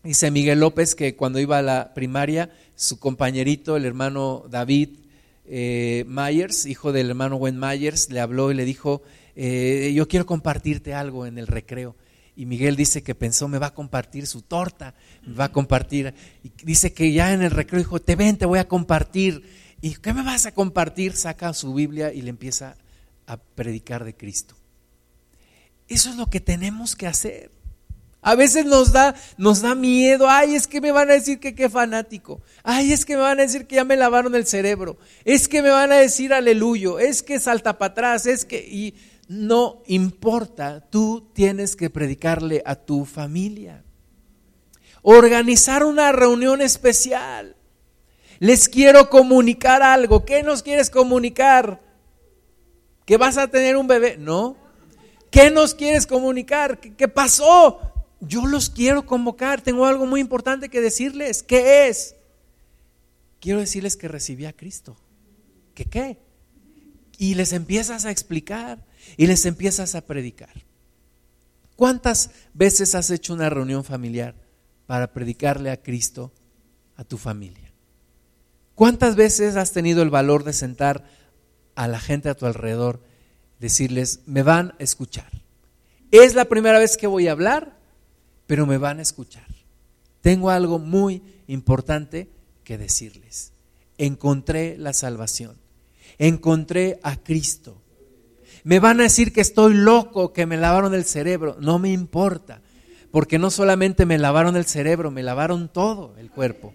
dice 0.03 0.29
Miguel 0.29 0.59
López 0.59 0.93
que 0.93 1.15
cuando 1.15 1.39
iba 1.39 1.57
a 1.57 1.63
la 1.63 1.95
primaria, 1.95 2.51
su 2.75 2.99
compañerito, 2.99 3.75
el 3.75 3.85
hermano 3.85 4.45
David 4.51 4.89
eh, 5.45 6.05
Myers, 6.07 6.67
hijo 6.67 6.91
del 6.91 7.09
hermano 7.09 7.37
Gwen 7.37 7.59
Myers, 7.59 8.11
le 8.11 8.19
habló 8.19 8.51
y 8.51 8.53
le 8.53 8.65
dijo, 8.65 9.01
eh, 9.41 9.93
yo 9.93 10.05
quiero 10.09 10.25
compartirte 10.25 10.93
algo 10.93 11.25
en 11.25 11.37
el 11.37 11.47
recreo. 11.47 11.95
Y 12.35 12.45
Miguel 12.45 12.75
dice 12.75 13.03
que 13.03 13.15
pensó, 13.15 13.47
me 13.47 13.57
va 13.57 13.67
a 13.67 13.73
compartir 13.73 14.27
su 14.27 14.41
torta, 14.41 14.95
me 15.25 15.33
va 15.33 15.45
a 15.45 15.51
compartir. 15.53 16.13
Y 16.43 16.51
dice 16.65 16.91
que 16.91 17.13
ya 17.13 17.31
en 17.31 17.41
el 17.41 17.51
recreo 17.51 17.79
dijo, 17.79 18.01
te 18.01 18.17
ven, 18.17 18.37
te 18.37 18.45
voy 18.45 18.59
a 18.59 18.67
compartir. 18.67 19.43
¿Y 19.79 19.95
qué 19.95 20.13
me 20.13 20.23
vas 20.23 20.45
a 20.45 20.53
compartir? 20.53 21.15
Saca 21.15 21.53
su 21.53 21.73
Biblia 21.73 22.11
y 22.11 22.21
le 22.21 22.31
empieza 22.31 22.75
a 23.27 23.37
predicar 23.37 24.03
de 24.03 24.13
Cristo. 24.13 24.55
Eso 25.87 26.09
es 26.09 26.17
lo 26.17 26.25
que 26.25 26.41
tenemos 26.41 26.97
que 26.97 27.07
hacer. 27.07 27.49
A 28.21 28.35
veces 28.35 28.65
nos 28.65 28.91
da, 28.91 29.15
nos 29.37 29.61
da 29.61 29.73
miedo. 29.73 30.29
Ay, 30.29 30.55
es 30.55 30.67
que 30.67 30.81
me 30.81 30.91
van 30.91 31.09
a 31.09 31.13
decir 31.13 31.39
que 31.39 31.55
qué 31.55 31.69
fanático. 31.69 32.41
Ay, 32.63 32.91
es 32.91 33.05
que 33.05 33.15
me 33.15 33.21
van 33.21 33.39
a 33.39 33.43
decir 33.43 33.67
que 33.67 33.75
ya 33.75 33.85
me 33.85 33.95
lavaron 33.95 34.35
el 34.35 34.45
cerebro. 34.45 34.97
Es 35.23 35.47
que 35.47 35.61
me 35.61 35.69
van 35.69 35.93
a 35.93 35.95
decir 35.95 36.33
aleluyo. 36.33 36.99
Es 36.99 37.23
que 37.23 37.39
salta 37.39 37.77
para 37.77 37.93
atrás. 37.93 38.25
Es 38.25 38.43
que. 38.43 38.67
Y 38.67 38.95
no 39.29 39.83
importa, 39.85 40.81
tú 40.89 41.29
tienes 41.33 41.75
que 41.75 41.91
predicarle 41.91 42.63
a 42.65 42.75
tu 42.75 43.05
familia. 43.05 43.83
Organizar 45.03 45.85
una 45.85 46.11
reunión 46.11 46.61
especial. 46.61 47.55
Les 48.39 48.67
quiero 48.67 49.07
comunicar 49.11 49.83
algo. 49.83 50.25
¿Qué 50.25 50.41
nos 50.41 50.63
quieres 50.63 50.89
comunicar? 50.89 51.79
¿Que 53.05 53.17
vas 53.17 53.37
a 53.37 53.47
tener 53.47 53.77
un 53.77 53.85
bebé? 53.85 54.17
No. 54.17 54.57
¿Qué 55.29 55.51
nos 55.51 55.75
quieres 55.75 56.07
comunicar? 56.07 56.79
¿Qué, 56.79 57.07
pasó? 57.07 57.79
Yo 58.19 58.47
los 58.47 58.71
quiero 58.71 59.05
convocar. 59.05 59.61
Tengo 59.61 59.85
algo 59.85 60.07
muy 60.07 60.21
importante 60.21 60.69
que 60.69 60.81
decirles. 60.81 61.43
¿Qué 61.43 61.87
es? 61.87 62.15
Quiero 63.39 63.59
decirles 63.59 63.95
que 63.95 64.07
recibí 64.07 64.45
a 64.45 64.53
Cristo. 64.53 64.97
¿Qué 65.75 65.85
qué? 65.85 66.17
Y 67.19 67.35
les 67.35 67.53
empiezas 67.53 68.05
a 68.05 68.11
explicar 68.11 68.88
y 69.17 69.27
les 69.27 69.45
empiezas 69.45 69.95
a 69.95 70.01
predicar. 70.01 70.65
¿Cuántas 71.75 72.31
veces 72.53 72.95
has 72.95 73.09
hecho 73.09 73.33
una 73.33 73.49
reunión 73.49 73.83
familiar 73.83 74.35
para 74.85 75.13
predicarle 75.13 75.71
a 75.71 75.81
Cristo 75.81 76.31
a 76.95 77.03
tu 77.03 77.17
familia? 77.17 77.71
¿Cuántas 78.75 79.15
veces 79.15 79.55
has 79.55 79.71
tenido 79.71 80.01
el 80.01 80.09
valor 80.09 80.43
de 80.43 80.53
sentar 80.53 81.05
a 81.75 81.87
la 81.87 81.99
gente 81.99 82.29
a 82.29 82.35
tu 82.35 82.45
alrededor, 82.45 83.01
decirles, 83.59 84.21
me 84.25 84.43
van 84.43 84.75
a 84.79 84.83
escuchar? 84.83 85.39
es 86.11 86.33
la 86.33 86.45
primera 86.45 86.79
vez 86.79 86.97
que 86.97 87.07
voy 87.07 87.27
a 87.27 87.31
hablar, 87.31 87.77
pero 88.47 88.65
me 88.65 88.77
van 88.77 88.99
a 88.99 89.03
escuchar. 89.03 89.45
Tengo 90.21 90.49
algo 90.49 90.79
muy 90.79 91.21
importante 91.47 92.29
que 92.63 92.77
decirles. 92.77 93.51
Encontré 93.97 94.77
la 94.77 94.93
salvación. 94.93 95.57
Encontré 96.17 96.99
a 97.03 97.15
Cristo. 97.15 97.81
Me 98.63 98.79
van 98.79 98.99
a 98.99 99.03
decir 99.03 99.31
que 99.31 99.41
estoy 99.41 99.73
loco, 99.73 100.33
que 100.33 100.45
me 100.45 100.57
lavaron 100.57 100.93
el 100.93 101.05
cerebro. 101.05 101.57
No 101.59 101.79
me 101.79 101.91
importa, 101.91 102.61
porque 103.11 103.39
no 103.39 103.49
solamente 103.49 104.05
me 104.05 104.17
lavaron 104.17 104.55
el 104.57 104.65
cerebro, 104.65 105.11
me 105.11 105.23
lavaron 105.23 105.69
todo 105.69 106.15
el 106.17 106.29
cuerpo. 106.29 106.73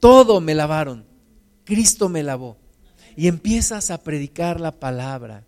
Todo 0.00 0.40
me 0.40 0.54
lavaron. 0.54 1.04
Cristo 1.64 2.08
me 2.08 2.22
lavó. 2.22 2.56
Y 3.16 3.28
empiezas 3.28 3.90
a 3.90 3.98
predicar 3.98 4.60
la 4.60 4.72
palabra. 4.72 5.44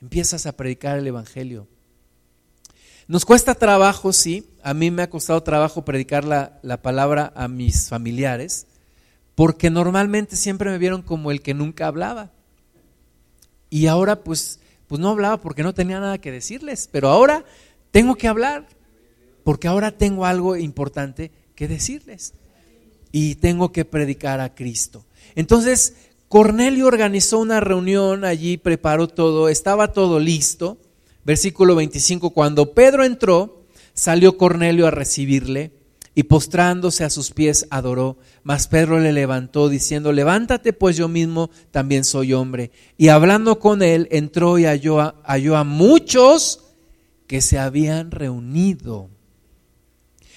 Empiezas 0.00 0.46
a 0.46 0.52
predicar 0.52 0.98
el 0.98 1.06
Evangelio. 1.06 1.66
Nos 3.06 3.24
cuesta 3.24 3.54
trabajo, 3.54 4.12
sí. 4.12 4.46
A 4.62 4.72
mí 4.72 4.90
me 4.90 5.02
ha 5.02 5.10
costado 5.10 5.42
trabajo 5.42 5.84
predicar 5.84 6.24
la, 6.24 6.60
la, 6.62 6.80
palabra 6.80 7.32
a 7.34 7.48
mis 7.48 7.88
familiares, 7.88 8.66
porque 9.34 9.68
normalmente 9.68 10.36
siempre 10.36 10.70
me 10.70 10.78
vieron 10.78 11.02
como 11.02 11.32
el 11.32 11.42
que 11.42 11.52
nunca 11.52 11.88
hablaba. 11.88 12.30
Y 13.68 13.88
ahora 13.88 14.22
pues, 14.22 14.60
pues 14.90 15.00
no 15.00 15.08
hablaba 15.08 15.40
porque 15.40 15.62
no 15.62 15.72
tenía 15.72 16.00
nada 16.00 16.18
que 16.18 16.30
decirles, 16.30 16.90
pero 16.92 17.08
ahora 17.08 17.46
tengo 17.90 18.16
que 18.16 18.28
hablar, 18.28 18.66
porque 19.42 19.68
ahora 19.68 19.92
tengo 19.92 20.26
algo 20.26 20.54
importante 20.56 21.30
que 21.54 21.66
decirles. 21.66 22.34
Y 23.10 23.36
tengo 23.36 23.72
que 23.72 23.86
predicar 23.86 24.40
a 24.40 24.54
Cristo. 24.54 25.06
Entonces, 25.34 25.94
Cornelio 26.28 26.86
organizó 26.86 27.38
una 27.38 27.60
reunión 27.60 28.26
allí, 28.26 28.58
preparó 28.58 29.08
todo, 29.08 29.48
estaba 29.48 29.92
todo 29.92 30.20
listo 30.20 30.76
Versículo 31.24 31.74
25, 31.74 32.30
cuando 32.30 32.72
Pedro 32.72 33.04
entró, 33.04 33.62
salió 33.94 34.38
Cornelio 34.38 34.86
a 34.86 34.90
recibirle 34.90 35.70
y 36.20 36.24
postrándose 36.24 37.02
a 37.02 37.08
sus 37.08 37.30
pies 37.30 37.66
adoró. 37.70 38.18
Mas 38.42 38.68
Pedro 38.68 39.00
le 39.00 39.10
levantó 39.10 39.70
diciendo, 39.70 40.12
levántate 40.12 40.74
pues 40.74 40.94
yo 40.94 41.08
mismo 41.08 41.48
también 41.70 42.04
soy 42.04 42.34
hombre. 42.34 42.72
Y 42.98 43.08
hablando 43.08 43.58
con 43.58 43.80
él, 43.80 44.06
entró 44.10 44.58
y 44.58 44.66
halló 44.66 45.00
a, 45.00 45.14
halló 45.24 45.56
a 45.56 45.64
muchos 45.64 46.60
que 47.26 47.40
se 47.40 47.58
habían 47.58 48.10
reunido. 48.10 49.08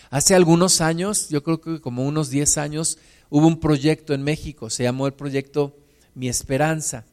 Hace 0.09 0.35
algunos 0.35 0.79
años, 0.79 1.27
yo 1.27 1.43
creo 1.43 1.59
que 1.59 1.81
como 1.81 2.05
unos 2.07 2.29
10 2.29 2.57
años, 2.59 2.97
hubo 3.29 3.45
un 3.45 3.59
proyecto 3.59 4.13
en 4.13 4.23
México, 4.23 4.69
se 4.69 4.83
llamó 4.83 5.05
el 5.05 5.13
proyecto 5.13 5.75
Mi 6.15 6.29
Esperanza 6.29 7.03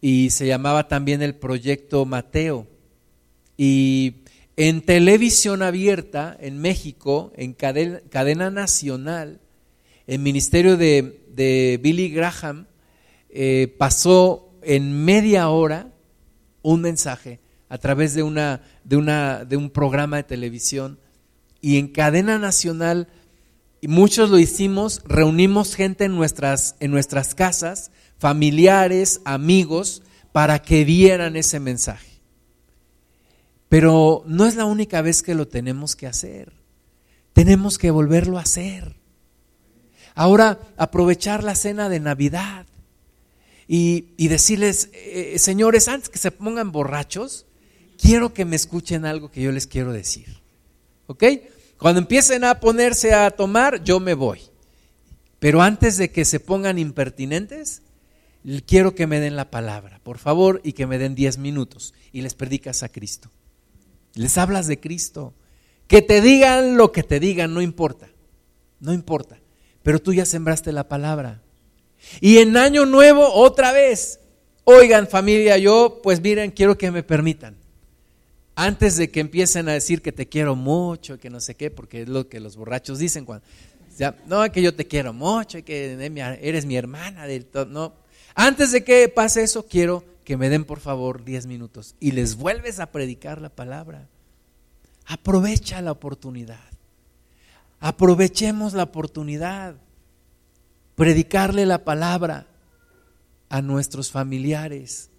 y 0.00 0.30
se 0.30 0.48
llamaba 0.48 0.88
también 0.88 1.22
el 1.22 1.36
proyecto 1.36 2.04
Mateo. 2.04 2.66
Y 3.56 4.24
en 4.56 4.80
televisión 4.80 5.62
abierta 5.62 6.36
en 6.40 6.58
México, 6.60 7.32
en 7.36 7.52
cadena, 7.52 8.50
nacional, 8.50 9.40
el 10.06 10.18
ministerio 10.18 10.76
de, 10.76 11.80
Billy 11.82 12.08
Graham 12.08 12.66
eh, 13.28 13.74
pasó 13.78 14.54
en 14.62 15.04
media 15.04 15.50
hora 15.50 15.92
un 16.62 16.80
mensaje 16.80 17.40
a 17.68 17.78
través 17.78 18.14
de, 18.14 18.22
una, 18.22 18.62
de, 18.84 18.96
una, 18.96 19.44
de 19.44 19.56
un 19.56 19.68
programa 19.68 20.16
de 20.16 20.24
televisión 20.24 20.98
y 21.60 21.78
en 21.78 21.88
cadena 21.88 22.38
nacional, 22.38 23.08
y 23.80 23.88
muchos 23.88 24.30
lo 24.30 24.38
hicimos, 24.38 25.02
reunimos 25.04 25.74
gente 25.74 26.04
en 26.04 26.14
nuestras, 26.14 26.76
en 26.80 26.90
nuestras 26.90 27.34
casas, 27.34 27.90
familiares, 28.18 29.20
amigos, 29.24 30.02
para 30.32 30.62
que 30.62 30.84
vieran 30.84 31.36
ese 31.36 31.60
mensaje. 31.60 32.15
Pero 33.68 34.22
no 34.26 34.46
es 34.46 34.54
la 34.54 34.64
única 34.64 35.02
vez 35.02 35.22
que 35.22 35.34
lo 35.34 35.48
tenemos 35.48 35.96
que 35.96 36.06
hacer. 36.06 36.52
Tenemos 37.32 37.78
que 37.78 37.90
volverlo 37.90 38.38
a 38.38 38.42
hacer. 38.42 38.96
Ahora, 40.14 40.58
aprovechar 40.76 41.44
la 41.44 41.54
cena 41.54 41.88
de 41.88 42.00
Navidad 42.00 42.66
y, 43.68 44.28
decirles, 44.28 44.88
eh, 44.92 45.32
eh, 45.34 45.38
señores, 45.38 45.88
antes 45.88 46.08
que 46.08 46.18
se 46.18 46.30
pongan 46.30 46.72
borrachos, 46.72 47.46
quiero 48.00 48.32
que 48.32 48.44
me 48.44 48.56
escuchen 48.56 49.04
algo 49.04 49.30
que 49.30 49.42
yo 49.42 49.52
les 49.52 49.66
quiero 49.66 49.92
decir. 49.92 50.40
¿Ok? 51.06 51.24
Cuando 51.78 52.00
empiecen 52.00 52.44
a 52.44 52.60
ponerse 52.60 53.12
a 53.12 53.30
tomar, 53.30 53.82
yo 53.82 54.00
me 54.00 54.14
voy. 54.14 54.40
Pero 55.38 55.60
antes 55.60 55.98
de 55.98 56.10
que 56.10 56.24
se 56.24 56.40
pongan 56.40 56.78
impertinentes, 56.78 57.82
quiero 58.66 58.94
que 58.94 59.06
me 59.06 59.20
den 59.20 59.36
la 59.36 59.50
palabra, 59.50 60.00
por 60.02 60.18
favor, 60.18 60.60
y 60.64 60.72
que 60.72 60.86
me 60.86 60.98
den 60.98 61.14
10 61.14 61.38
minutos 61.38 61.92
y 62.12 62.22
les 62.22 62.34
predicas 62.34 62.82
a 62.82 62.88
Cristo. 62.88 63.30
Les 64.16 64.36
hablas 64.38 64.66
de 64.66 64.80
Cristo. 64.80 65.34
Que 65.86 66.02
te 66.02 66.20
digan 66.20 66.76
lo 66.76 66.90
que 66.90 67.04
te 67.04 67.20
digan, 67.20 67.54
no 67.54 67.62
importa. 67.62 68.08
No 68.80 68.92
importa. 68.92 69.38
Pero 69.84 70.00
tú 70.00 70.12
ya 70.12 70.26
sembraste 70.26 70.72
la 70.72 70.88
palabra. 70.88 71.42
Y 72.20 72.38
en 72.38 72.56
año 72.56 72.86
nuevo, 72.86 73.32
otra 73.32 73.70
vez. 73.70 74.18
Oigan 74.64 75.06
familia, 75.06 75.58
yo 75.58 76.00
pues 76.02 76.20
miren, 76.20 76.50
quiero 76.50 76.76
que 76.76 76.90
me 76.90 77.04
permitan. 77.04 77.56
Antes 78.56 78.96
de 78.96 79.10
que 79.10 79.20
empiecen 79.20 79.68
a 79.68 79.74
decir 79.74 80.02
que 80.02 80.10
te 80.10 80.26
quiero 80.26 80.56
mucho, 80.56 81.20
que 81.20 81.30
no 81.30 81.38
sé 81.38 81.54
qué, 81.54 81.70
porque 81.70 82.02
es 82.02 82.08
lo 82.08 82.28
que 82.28 82.40
los 82.40 82.56
borrachos 82.56 82.98
dicen 82.98 83.24
cuando... 83.24 83.46
Ya, 83.96 84.16
no, 84.26 84.50
que 84.50 84.60
yo 84.60 84.74
te 84.74 84.86
quiero 84.86 85.12
mucho, 85.12 85.64
que 85.64 85.92
eres 86.42 86.66
mi 86.66 86.76
hermana. 86.76 87.26
Del 87.26 87.46
todo, 87.46 87.66
no. 87.66 87.94
Antes 88.34 88.72
de 88.72 88.82
que 88.82 89.08
pase 89.08 89.42
eso, 89.42 89.66
quiero 89.66 90.04
que 90.26 90.36
me 90.36 90.48
den 90.48 90.64
por 90.64 90.80
favor 90.80 91.24
10 91.24 91.46
minutos 91.46 91.94
y 92.00 92.10
les 92.10 92.34
vuelves 92.36 92.80
a 92.80 92.90
predicar 92.90 93.40
la 93.40 93.48
palabra. 93.48 94.08
Aprovecha 95.06 95.80
la 95.80 95.92
oportunidad. 95.92 96.64
Aprovechemos 97.78 98.74
la 98.74 98.82
oportunidad. 98.82 99.76
Predicarle 100.96 101.64
la 101.64 101.84
palabra 101.84 102.48
a 103.48 103.62
nuestros 103.62 104.10
familiares. 104.10 105.10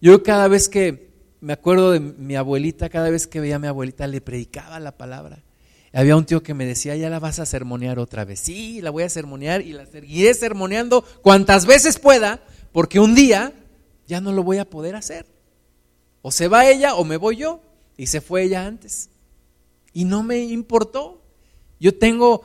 Yo 0.00 0.22
cada 0.22 0.46
vez 0.46 0.68
que 0.68 1.10
me 1.40 1.52
acuerdo 1.52 1.90
de 1.90 1.98
mi 1.98 2.36
abuelita, 2.36 2.90
cada 2.90 3.10
vez 3.10 3.26
que 3.26 3.40
veía 3.40 3.56
a 3.56 3.58
mi 3.58 3.66
abuelita 3.66 4.06
le 4.06 4.20
predicaba 4.20 4.78
la 4.78 4.96
palabra. 4.96 5.42
Había 5.92 6.14
un 6.14 6.26
tío 6.26 6.44
que 6.44 6.54
me 6.54 6.64
decía, 6.64 6.94
ya 6.94 7.10
la 7.10 7.18
vas 7.18 7.40
a 7.40 7.46
sermonear 7.46 7.98
otra 7.98 8.24
vez. 8.24 8.38
Sí, 8.38 8.80
la 8.82 8.90
voy 8.90 9.02
a 9.02 9.08
sermonear 9.08 9.62
y 9.62 9.72
la 9.72 9.84
seguiré 9.86 10.32
sermoneando 10.32 11.02
cuantas 11.22 11.66
veces 11.66 11.98
pueda, 11.98 12.40
porque 12.70 13.00
un 13.00 13.16
día 13.16 13.52
ya 14.08 14.20
no 14.20 14.32
lo 14.32 14.42
voy 14.42 14.56
a 14.56 14.68
poder 14.68 14.96
hacer. 14.96 15.26
O 16.22 16.32
se 16.32 16.48
va 16.48 16.68
ella 16.68 16.96
o 16.96 17.04
me 17.04 17.18
voy 17.18 17.36
yo. 17.36 17.60
Y 17.96 18.06
se 18.06 18.20
fue 18.20 18.42
ella 18.42 18.66
antes. 18.66 19.10
Y 19.92 20.04
no 20.04 20.22
me 20.22 20.38
importó. 20.38 21.22
Yo 21.78 21.96
tengo, 21.96 22.42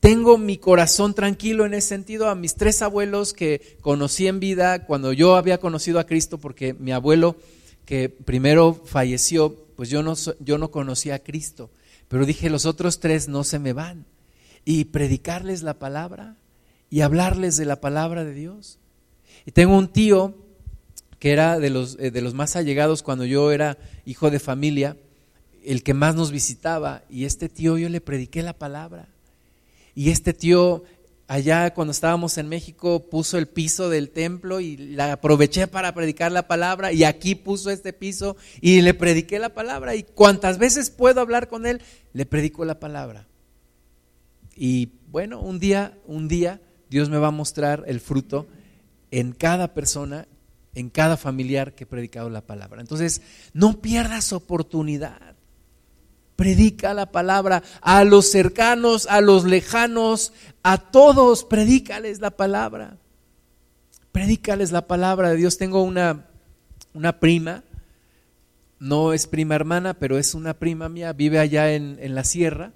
tengo 0.00 0.38
mi 0.38 0.56
corazón 0.56 1.14
tranquilo 1.14 1.66
en 1.66 1.74
ese 1.74 1.88
sentido 1.88 2.28
a 2.28 2.34
mis 2.34 2.54
tres 2.54 2.80
abuelos 2.80 3.34
que 3.34 3.76
conocí 3.82 4.26
en 4.26 4.40
vida 4.40 4.86
cuando 4.86 5.12
yo 5.12 5.36
había 5.36 5.58
conocido 5.58 6.00
a 6.00 6.06
Cristo, 6.06 6.38
porque 6.38 6.72
mi 6.72 6.92
abuelo 6.92 7.36
que 7.84 8.08
primero 8.08 8.74
falleció, 8.74 9.66
pues 9.76 9.90
yo 9.90 10.02
no, 10.02 10.14
yo 10.40 10.58
no 10.58 10.70
conocía 10.70 11.16
a 11.16 11.18
Cristo. 11.18 11.70
Pero 12.08 12.24
dije, 12.24 12.48
los 12.48 12.64
otros 12.64 13.00
tres 13.00 13.28
no 13.28 13.44
se 13.44 13.58
me 13.58 13.72
van. 13.72 14.06
Y 14.64 14.86
predicarles 14.86 15.62
la 15.62 15.78
palabra 15.78 16.36
y 16.88 17.02
hablarles 17.02 17.56
de 17.56 17.66
la 17.66 17.80
palabra 17.80 18.24
de 18.24 18.34
Dios. 18.34 18.78
Y 19.44 19.52
tengo 19.52 19.76
un 19.76 19.88
tío 19.88 20.34
que 21.20 21.30
era 21.30 21.60
de 21.60 21.70
los, 21.70 21.96
eh, 22.00 22.10
de 22.10 22.22
los 22.22 22.34
más 22.34 22.56
allegados 22.56 23.04
cuando 23.04 23.24
yo 23.24 23.52
era 23.52 23.78
hijo 24.04 24.30
de 24.30 24.40
familia, 24.40 24.96
el 25.62 25.84
que 25.84 25.94
más 25.94 26.16
nos 26.16 26.32
visitaba. 26.32 27.04
Y 27.08 27.26
este 27.26 27.48
tío 27.48 27.78
yo 27.78 27.88
le 27.88 28.00
prediqué 28.00 28.42
la 28.42 28.54
palabra. 28.54 29.06
Y 29.94 30.10
este 30.10 30.32
tío 30.32 30.82
allá 31.28 31.74
cuando 31.74 31.92
estábamos 31.92 32.38
en 32.38 32.48
México 32.48 33.08
puso 33.08 33.38
el 33.38 33.46
piso 33.46 33.88
del 33.90 34.10
templo 34.10 34.58
y 34.58 34.76
la 34.76 35.12
aproveché 35.12 35.68
para 35.68 35.94
predicar 35.94 36.32
la 36.32 36.48
palabra 36.48 36.92
y 36.92 37.04
aquí 37.04 37.36
puso 37.36 37.70
este 37.70 37.92
piso 37.92 38.36
y 38.60 38.80
le 38.80 38.94
prediqué 38.94 39.38
la 39.38 39.50
palabra 39.50 39.94
y 39.94 40.02
cuantas 40.02 40.58
veces 40.58 40.90
puedo 40.90 41.20
hablar 41.20 41.46
con 41.46 41.66
él, 41.66 41.82
le 42.14 42.26
predico 42.26 42.64
la 42.64 42.80
palabra. 42.80 43.28
Y 44.56 44.88
bueno, 45.12 45.40
un 45.40 45.60
día, 45.60 45.96
un 46.06 46.26
día 46.26 46.60
Dios 46.88 47.10
me 47.10 47.18
va 47.18 47.28
a 47.28 47.32
mostrar 47.32 47.84
el 47.86 48.00
fruto 48.00 48.48
en 49.12 49.32
cada 49.32 49.72
persona 49.72 50.26
en 50.74 50.90
cada 50.90 51.16
familiar 51.16 51.74
que 51.74 51.84
he 51.84 51.86
predicado 51.86 52.30
la 52.30 52.42
palabra. 52.42 52.80
Entonces, 52.80 53.22
no 53.52 53.80
pierdas 53.80 54.32
oportunidad. 54.32 55.36
Predica 56.36 56.94
la 56.94 57.12
palabra 57.12 57.62
a 57.82 58.04
los 58.04 58.30
cercanos, 58.30 59.06
a 59.06 59.20
los 59.20 59.44
lejanos, 59.44 60.32
a 60.62 60.78
todos, 60.78 61.44
predícales 61.44 62.20
la 62.20 62.30
palabra. 62.30 62.96
Predícales 64.12 64.72
la 64.72 64.86
palabra 64.86 65.30
de 65.30 65.36
Dios. 65.36 65.58
Tengo 65.58 65.82
una, 65.82 66.26
una 66.94 67.18
prima, 67.20 67.62
no 68.78 69.12
es 69.12 69.26
prima 69.26 69.54
hermana, 69.54 69.94
pero 69.94 70.18
es 70.18 70.34
una 70.34 70.54
prima 70.54 70.88
mía, 70.88 71.12
vive 71.12 71.38
allá 71.38 71.74
en, 71.74 71.98
en 72.00 72.14
la 72.14 72.24
sierra. 72.24 72.72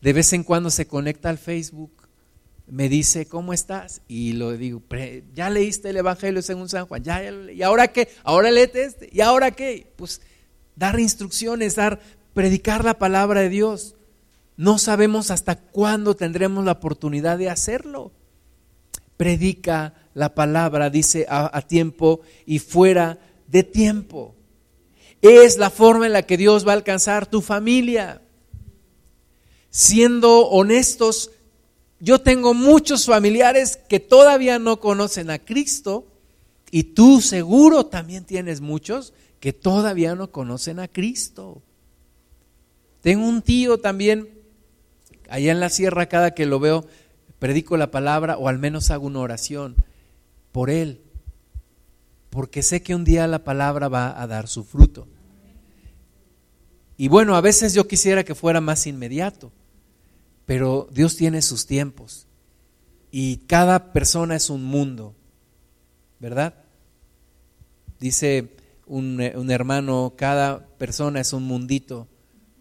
De 0.00 0.12
vez 0.12 0.32
en 0.32 0.44
cuando 0.44 0.70
se 0.70 0.86
conecta 0.86 1.28
al 1.28 1.38
Facebook 1.38 1.93
me 2.66 2.88
dice, 2.88 3.26
¿cómo 3.26 3.52
estás? 3.52 4.00
Y 4.08 4.32
lo 4.32 4.56
digo, 4.56 4.82
¿ya 5.34 5.50
leíste 5.50 5.90
el 5.90 5.98
Evangelio 5.98 6.40
según 6.42 6.68
San 6.68 6.86
Juan? 6.86 7.02
¿Ya, 7.02 7.22
¿Y 7.52 7.62
ahora 7.62 7.88
qué? 7.88 8.08
¿Ahora 8.22 8.50
léete 8.50 8.84
este? 8.84 9.08
¿Y 9.12 9.20
ahora 9.20 9.50
qué? 9.50 9.92
Pues 9.96 10.22
dar 10.74 10.98
instrucciones, 10.98 11.76
dar, 11.76 12.00
predicar 12.32 12.84
la 12.84 12.98
palabra 12.98 13.40
de 13.40 13.50
Dios. 13.50 13.96
No 14.56 14.78
sabemos 14.78 15.30
hasta 15.30 15.56
cuándo 15.56 16.14
tendremos 16.14 16.64
la 16.64 16.72
oportunidad 16.72 17.38
de 17.38 17.50
hacerlo. 17.50 18.12
Predica 19.16 19.94
la 20.14 20.34
palabra, 20.34 20.90
dice, 20.90 21.26
a, 21.28 21.56
a 21.56 21.62
tiempo 21.62 22.20
y 22.46 22.60
fuera 22.60 23.18
de 23.46 23.62
tiempo. 23.62 24.34
Es 25.20 25.58
la 25.58 25.70
forma 25.70 26.06
en 26.06 26.12
la 26.12 26.22
que 26.22 26.36
Dios 26.36 26.66
va 26.66 26.72
a 26.72 26.76
alcanzar 26.76 27.26
tu 27.26 27.42
familia. 27.42 28.22
Siendo 29.70 30.48
honestos, 30.48 31.30
yo 32.04 32.20
tengo 32.20 32.52
muchos 32.52 33.06
familiares 33.06 33.78
que 33.88 33.98
todavía 33.98 34.58
no 34.58 34.78
conocen 34.78 35.30
a 35.30 35.38
Cristo 35.38 36.06
y 36.70 36.82
tú 36.82 37.22
seguro 37.22 37.86
también 37.86 38.24
tienes 38.24 38.60
muchos 38.60 39.14
que 39.40 39.54
todavía 39.54 40.14
no 40.14 40.30
conocen 40.30 40.80
a 40.80 40.88
Cristo. 40.88 41.62
Tengo 43.00 43.26
un 43.26 43.40
tío 43.40 43.78
también, 43.78 44.28
allá 45.30 45.50
en 45.50 45.60
la 45.60 45.70
sierra, 45.70 46.04
cada 46.04 46.34
que 46.34 46.44
lo 46.44 46.60
veo, 46.60 46.84
predico 47.38 47.78
la 47.78 47.90
palabra 47.90 48.36
o 48.36 48.48
al 48.48 48.58
menos 48.58 48.90
hago 48.90 49.06
una 49.06 49.20
oración 49.20 49.74
por 50.52 50.68
él, 50.68 51.00
porque 52.28 52.62
sé 52.62 52.82
que 52.82 52.94
un 52.94 53.04
día 53.04 53.26
la 53.26 53.44
palabra 53.44 53.88
va 53.88 54.20
a 54.20 54.26
dar 54.26 54.46
su 54.46 54.62
fruto. 54.62 55.06
Y 56.98 57.08
bueno, 57.08 57.34
a 57.34 57.40
veces 57.40 57.72
yo 57.72 57.88
quisiera 57.88 58.24
que 58.24 58.34
fuera 58.34 58.60
más 58.60 58.86
inmediato 58.86 59.50
pero 60.46 60.88
Dios 60.92 61.16
tiene 61.16 61.42
sus 61.42 61.66
tiempos 61.66 62.26
y 63.10 63.38
cada 63.46 63.92
persona 63.92 64.36
es 64.36 64.50
un 64.50 64.64
mundo, 64.64 65.14
¿verdad? 66.18 66.54
Dice 68.00 68.56
un, 68.86 69.20
hermano, 69.20 70.14
cada 70.16 70.66
persona 70.78 71.20
es 71.20 71.32
un 71.32 71.44
mundito 71.44 72.08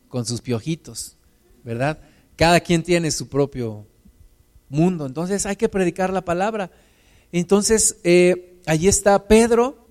con 0.08 0.26
sus 0.26 0.42
piojitos, 0.42 1.18
¿verdad? 1.64 2.00
Cada 2.36 2.60
quien 2.60 2.84
tiene 2.84 3.12
su 3.12 3.28
propio 3.28 3.88
mundo, 4.70 5.06
entonces 5.06 5.46
hay 5.46 5.56
que 5.56 5.70
predicar 5.70 6.14
la 6.14 6.24
palabra. 6.24 6.72
Entonces, 7.32 7.98
eh, 8.04 8.62
allí 8.66 8.88
está 8.88 9.28
Pedro 9.28 9.88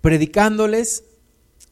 predicándoles 0.00 1.04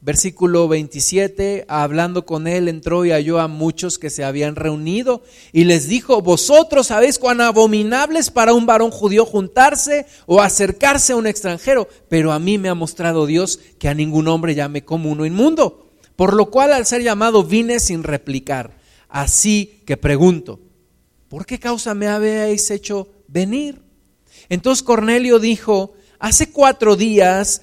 Versículo 0.06 0.68
27, 0.68 1.64
hablando 1.66 2.26
con 2.26 2.46
él, 2.46 2.68
entró 2.68 3.04
y 3.04 3.10
halló 3.10 3.40
a 3.40 3.48
muchos 3.48 3.98
que 3.98 4.08
se 4.08 4.22
habían 4.22 4.54
reunido 4.54 5.24
y 5.52 5.64
les 5.64 5.88
dijo, 5.88 6.22
vosotros 6.22 6.86
sabéis 6.86 7.18
cuán 7.18 7.40
abominable 7.40 8.20
es 8.20 8.30
para 8.30 8.54
un 8.54 8.66
varón 8.66 8.92
judío 8.92 9.26
juntarse 9.26 10.06
o 10.26 10.40
acercarse 10.40 11.12
a 11.12 11.16
un 11.16 11.26
extranjero, 11.26 11.88
pero 12.08 12.30
a 12.30 12.38
mí 12.38 12.56
me 12.56 12.68
ha 12.68 12.74
mostrado 12.74 13.26
Dios 13.26 13.58
que 13.80 13.88
a 13.88 13.94
ningún 13.94 14.28
hombre 14.28 14.54
llame 14.54 14.84
como 14.84 15.10
uno 15.10 15.26
inmundo, 15.26 15.90
por 16.14 16.34
lo 16.34 16.52
cual 16.52 16.72
al 16.72 16.86
ser 16.86 17.02
llamado 17.02 17.42
vine 17.42 17.80
sin 17.80 18.04
replicar. 18.04 18.78
Así 19.08 19.82
que 19.86 19.96
pregunto, 19.96 20.60
¿por 21.28 21.46
qué 21.46 21.58
causa 21.58 21.94
me 21.94 22.06
habéis 22.06 22.70
hecho 22.70 23.08
venir? 23.26 23.82
Entonces 24.50 24.84
Cornelio 24.84 25.40
dijo, 25.40 25.94
hace 26.20 26.52
cuatro 26.52 26.94
días 26.94 27.62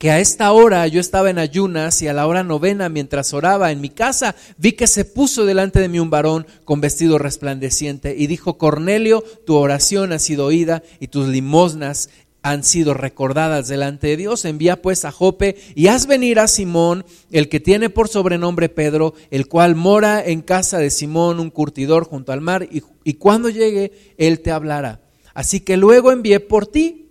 que 0.00 0.10
a 0.10 0.18
esta 0.18 0.50
hora 0.52 0.86
yo 0.86 0.98
estaba 0.98 1.28
en 1.28 1.38
ayunas 1.38 2.00
y 2.00 2.08
a 2.08 2.14
la 2.14 2.26
hora 2.26 2.42
novena 2.42 2.88
mientras 2.88 3.34
oraba 3.34 3.70
en 3.70 3.82
mi 3.82 3.90
casa, 3.90 4.34
vi 4.56 4.72
que 4.72 4.86
se 4.86 5.04
puso 5.04 5.44
delante 5.44 5.78
de 5.78 5.90
mí 5.90 6.00
un 6.00 6.08
varón 6.08 6.46
con 6.64 6.80
vestido 6.80 7.18
resplandeciente 7.18 8.16
y 8.16 8.26
dijo, 8.26 8.56
Cornelio, 8.56 9.22
tu 9.44 9.56
oración 9.56 10.14
ha 10.14 10.18
sido 10.18 10.46
oída 10.46 10.82
y 11.00 11.08
tus 11.08 11.28
limosnas 11.28 12.08
han 12.40 12.64
sido 12.64 12.94
recordadas 12.94 13.68
delante 13.68 14.06
de 14.06 14.16
Dios. 14.16 14.46
Envía 14.46 14.80
pues 14.80 15.04
a 15.04 15.12
Jope 15.12 15.56
y 15.74 15.88
haz 15.88 16.06
venir 16.06 16.38
a 16.38 16.48
Simón, 16.48 17.04
el 17.30 17.50
que 17.50 17.60
tiene 17.60 17.90
por 17.90 18.08
sobrenombre 18.08 18.70
Pedro, 18.70 19.12
el 19.30 19.48
cual 19.48 19.74
mora 19.74 20.24
en 20.24 20.40
casa 20.40 20.78
de 20.78 20.88
Simón, 20.88 21.40
un 21.40 21.50
curtidor 21.50 22.04
junto 22.04 22.32
al 22.32 22.40
mar, 22.40 22.66
y, 22.72 22.82
y 23.04 23.14
cuando 23.14 23.50
llegue, 23.50 23.92
él 24.16 24.40
te 24.40 24.50
hablará. 24.50 25.02
Así 25.34 25.60
que 25.60 25.76
luego 25.76 26.10
envié 26.10 26.40
por 26.40 26.66
ti 26.66 27.10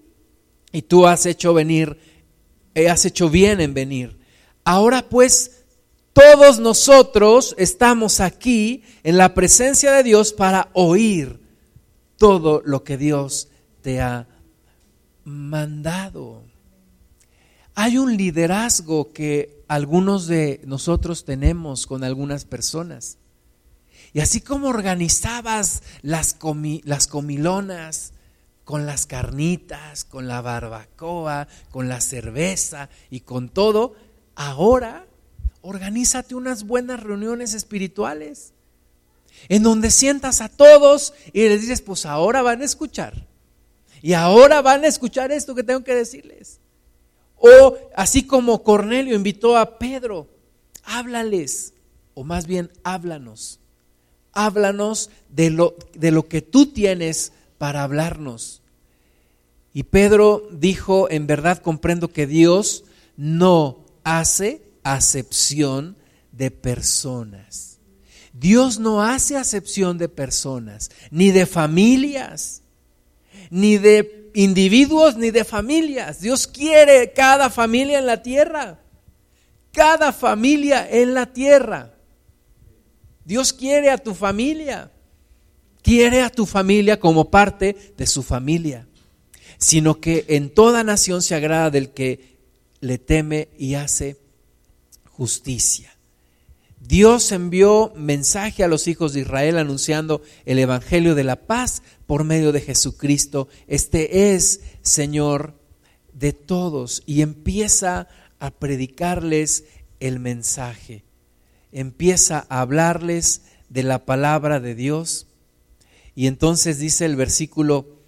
y 0.72 0.82
tú 0.82 1.06
has 1.06 1.28
hecho 1.28 1.54
venir 1.54 2.09
has 2.88 3.06
hecho 3.06 3.30
bien 3.30 3.60
en 3.60 3.74
venir. 3.74 4.18
Ahora 4.64 5.10
pues, 5.10 5.64
todos 6.14 6.60
nosotros 6.60 7.56
estamos 7.58 8.20
aquí 8.20 8.84
en 9.04 9.18
la 9.18 9.34
presencia 9.34 9.92
de 9.94 10.04
Dios 10.04 10.34
para 10.34 10.70
oír 10.74 11.40
todo 12.18 12.62
lo 12.66 12.84
que 12.84 12.98
Dios 12.98 13.48
te 13.82 14.02
ha 14.02 14.28
mandado. 15.24 16.44
Hay 17.76 17.98
un 17.98 18.18
liderazgo 18.18 19.12
que 19.14 19.64
algunos 19.68 20.28
de 20.28 20.62
nosotros 20.66 21.24
tenemos 21.24 21.88
con 21.88 22.04
algunas 22.04 22.44
personas. 22.44 23.18
Y 24.12 24.20
así 24.20 24.42
como 24.42 24.68
organizabas 24.68 25.84
las, 26.02 26.38
las 26.84 27.08
comilonas, 27.08 28.14
con 28.70 28.86
las 28.86 29.08
carnitas, 29.08 30.06
con 30.06 30.28
la 30.28 30.42
barbacoa, 30.42 31.48
con 31.72 31.90
la 31.90 32.02
cerveza 32.02 32.88
y 33.10 33.22
con 33.22 33.50
todo, 33.50 33.96
ahora 34.36 35.08
organízate 35.62 36.36
unas 36.36 36.68
buenas 36.68 37.02
reuniones 37.02 37.56
espirituales 37.56 38.54
en 39.48 39.64
donde 39.64 39.90
sientas 39.90 40.40
a 40.42 40.50
todos 40.50 41.16
y 41.34 41.50
les 41.50 41.62
dices, 41.62 41.82
pues 41.82 42.06
ahora 42.06 42.44
van 42.44 42.62
a 42.62 42.66
escuchar. 42.66 43.26
Y 44.04 44.14
ahora 44.14 44.62
van 44.62 44.84
a 44.84 44.88
escuchar 44.88 45.32
esto 45.32 45.56
que 45.56 45.64
tengo 45.64 45.84
que 45.84 45.96
decirles. 45.96 46.60
O 47.38 47.76
así 47.96 48.28
como 48.28 48.62
Cornelio 48.62 49.16
invitó 49.16 49.58
a 49.58 49.80
Pedro, 49.80 50.28
háblales, 50.84 51.74
o 52.14 52.24
más 52.24 52.46
bien 52.46 52.72
háblanos. 52.84 53.62
Háblanos 54.32 55.10
de 55.28 55.50
lo, 55.50 55.76
de 55.96 56.12
lo 56.12 56.28
que 56.28 56.44
tú 56.44 56.68
tienes 56.68 57.34
para 57.58 57.84
hablarnos. 57.84 58.59
Y 59.74 59.84
Pedro 59.84 60.48
dijo, 60.52 61.10
en 61.12 61.28
verdad 61.28 61.60
comprendo 61.60 62.12
que 62.12 62.26
Dios 62.26 62.86
no 63.16 63.86
hace 64.04 64.64
acepción 64.84 65.98
de 66.32 66.52
personas. 66.52 67.80
Dios 68.34 68.80
no 68.80 69.04
hace 69.04 69.36
acepción 69.36 69.98
de 69.98 70.10
personas, 70.10 70.90
ni 71.12 71.32
de 71.32 71.46
familias, 71.46 72.64
ni 73.50 73.78
de 73.78 74.32
individuos, 74.34 75.18
ni 75.18 75.30
de 75.32 75.44
familias. 75.44 76.22
Dios 76.22 76.48
quiere 76.48 77.12
cada 77.14 77.50
familia 77.50 78.00
en 78.00 78.06
la 78.06 78.24
tierra, 78.24 78.80
cada 79.72 80.14
familia 80.14 80.88
en 80.90 81.14
la 81.14 81.32
tierra. 81.32 81.94
Dios 83.26 83.54
quiere 83.54 83.92
a 83.92 83.98
tu 83.98 84.16
familia, 84.16 84.92
quiere 85.84 86.22
a 86.22 86.30
tu 86.30 86.46
familia 86.46 87.00
como 87.00 87.30
parte 87.30 87.94
de 87.98 88.08
su 88.08 88.24
familia 88.24 88.89
sino 89.60 90.00
que 90.00 90.26
en 90.30 90.50
toda 90.50 90.84
nación 90.84 91.22
se 91.22 91.36
agrada 91.36 91.70
del 91.70 91.90
que 91.90 92.38
le 92.80 92.98
teme 92.98 93.50
y 93.58 93.76
hace 93.76 94.18
justicia. 95.06 95.96
Dios 96.80 97.32
envió 97.34 97.92
mensaje 97.96 98.64
a 98.64 98.68
los 98.70 98.88
hijos 98.88 99.14
de 99.14 99.20
Israel 99.20 99.58
anunciando 99.58 100.24
el 100.46 100.60
Evangelio 100.60 101.14
de 101.14 101.26
la 101.26 101.36
paz 101.36 101.84
por 102.08 102.24
medio 102.24 102.52
de 102.52 102.62
Jesucristo. 102.62 103.50
Este 103.68 104.34
es 104.34 104.62
Señor 104.82 105.54
de 106.14 106.32
todos 106.32 107.04
y 107.06 107.22
empieza 107.22 108.08
a 108.40 108.52
predicarles 108.52 109.66
el 110.00 110.20
mensaje. 110.20 111.04
Empieza 111.74 112.48
a 112.50 112.62
hablarles 112.62 113.42
de 113.68 113.84
la 113.84 114.06
palabra 114.06 114.62
de 114.62 114.74
Dios. 114.74 115.28
Y 116.16 116.28
entonces 116.28 116.80
dice 116.80 117.06
el 117.06 117.18
versículo 117.18 117.99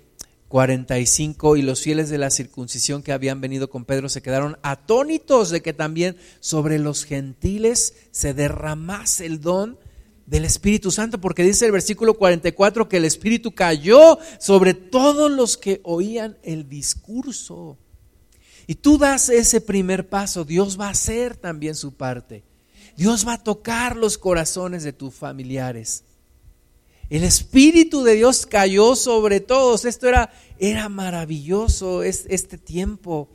45 0.51 1.55
y 1.55 1.61
los 1.61 1.79
fieles 1.79 2.09
de 2.09 2.17
la 2.17 2.29
circuncisión 2.29 3.03
que 3.03 3.13
habían 3.13 3.39
venido 3.39 3.69
con 3.69 3.85
Pedro 3.85 4.09
se 4.09 4.21
quedaron 4.21 4.57
atónitos 4.63 5.49
de 5.49 5.61
que 5.61 5.71
también 5.71 6.17
sobre 6.41 6.77
los 6.77 7.05
gentiles 7.05 7.95
se 8.11 8.33
derramase 8.33 9.25
el 9.25 9.39
don 9.39 9.79
del 10.25 10.43
Espíritu 10.43 10.91
Santo, 10.91 11.21
porque 11.21 11.43
dice 11.43 11.65
el 11.67 11.71
versículo 11.71 12.15
44 12.15 12.89
que 12.89 12.97
el 12.97 13.05
Espíritu 13.05 13.55
cayó 13.55 14.19
sobre 14.39 14.73
todos 14.73 15.31
los 15.31 15.57
que 15.57 15.79
oían 15.85 16.37
el 16.43 16.67
discurso. 16.67 17.77
Y 18.67 18.75
tú 18.75 18.97
das 18.97 19.29
ese 19.29 19.61
primer 19.61 20.09
paso, 20.09 20.43
Dios 20.43 20.77
va 20.77 20.87
a 20.87 20.91
hacer 20.91 21.37
también 21.37 21.75
su 21.75 21.93
parte. 21.93 22.43
Dios 22.97 23.25
va 23.25 23.33
a 23.35 23.43
tocar 23.43 23.95
los 23.95 24.17
corazones 24.17 24.83
de 24.83 24.91
tus 24.91 25.15
familiares. 25.15 26.03
El 27.11 27.25
Espíritu 27.25 28.05
de 28.05 28.15
Dios 28.15 28.45
cayó 28.45 28.95
sobre 28.95 29.41
todos. 29.41 29.83
Esto 29.83 30.07
era, 30.07 30.31
era 30.59 30.87
maravilloso 30.87 32.03
este 32.03 32.57
tiempo. 32.57 33.27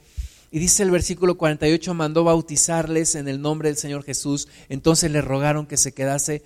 Y 0.50 0.58
dice 0.58 0.82
el 0.82 0.90
versículo 0.90 1.36
48, 1.36 1.92
mandó 1.92 2.24
bautizarles 2.24 3.16
en 3.16 3.28
el 3.28 3.42
nombre 3.42 3.68
del 3.68 3.76
Señor 3.76 4.02
Jesús. 4.02 4.48
Entonces 4.70 5.10
le 5.10 5.20
rogaron 5.20 5.66
que 5.66 5.76
se 5.76 5.92
quedase 5.92 6.42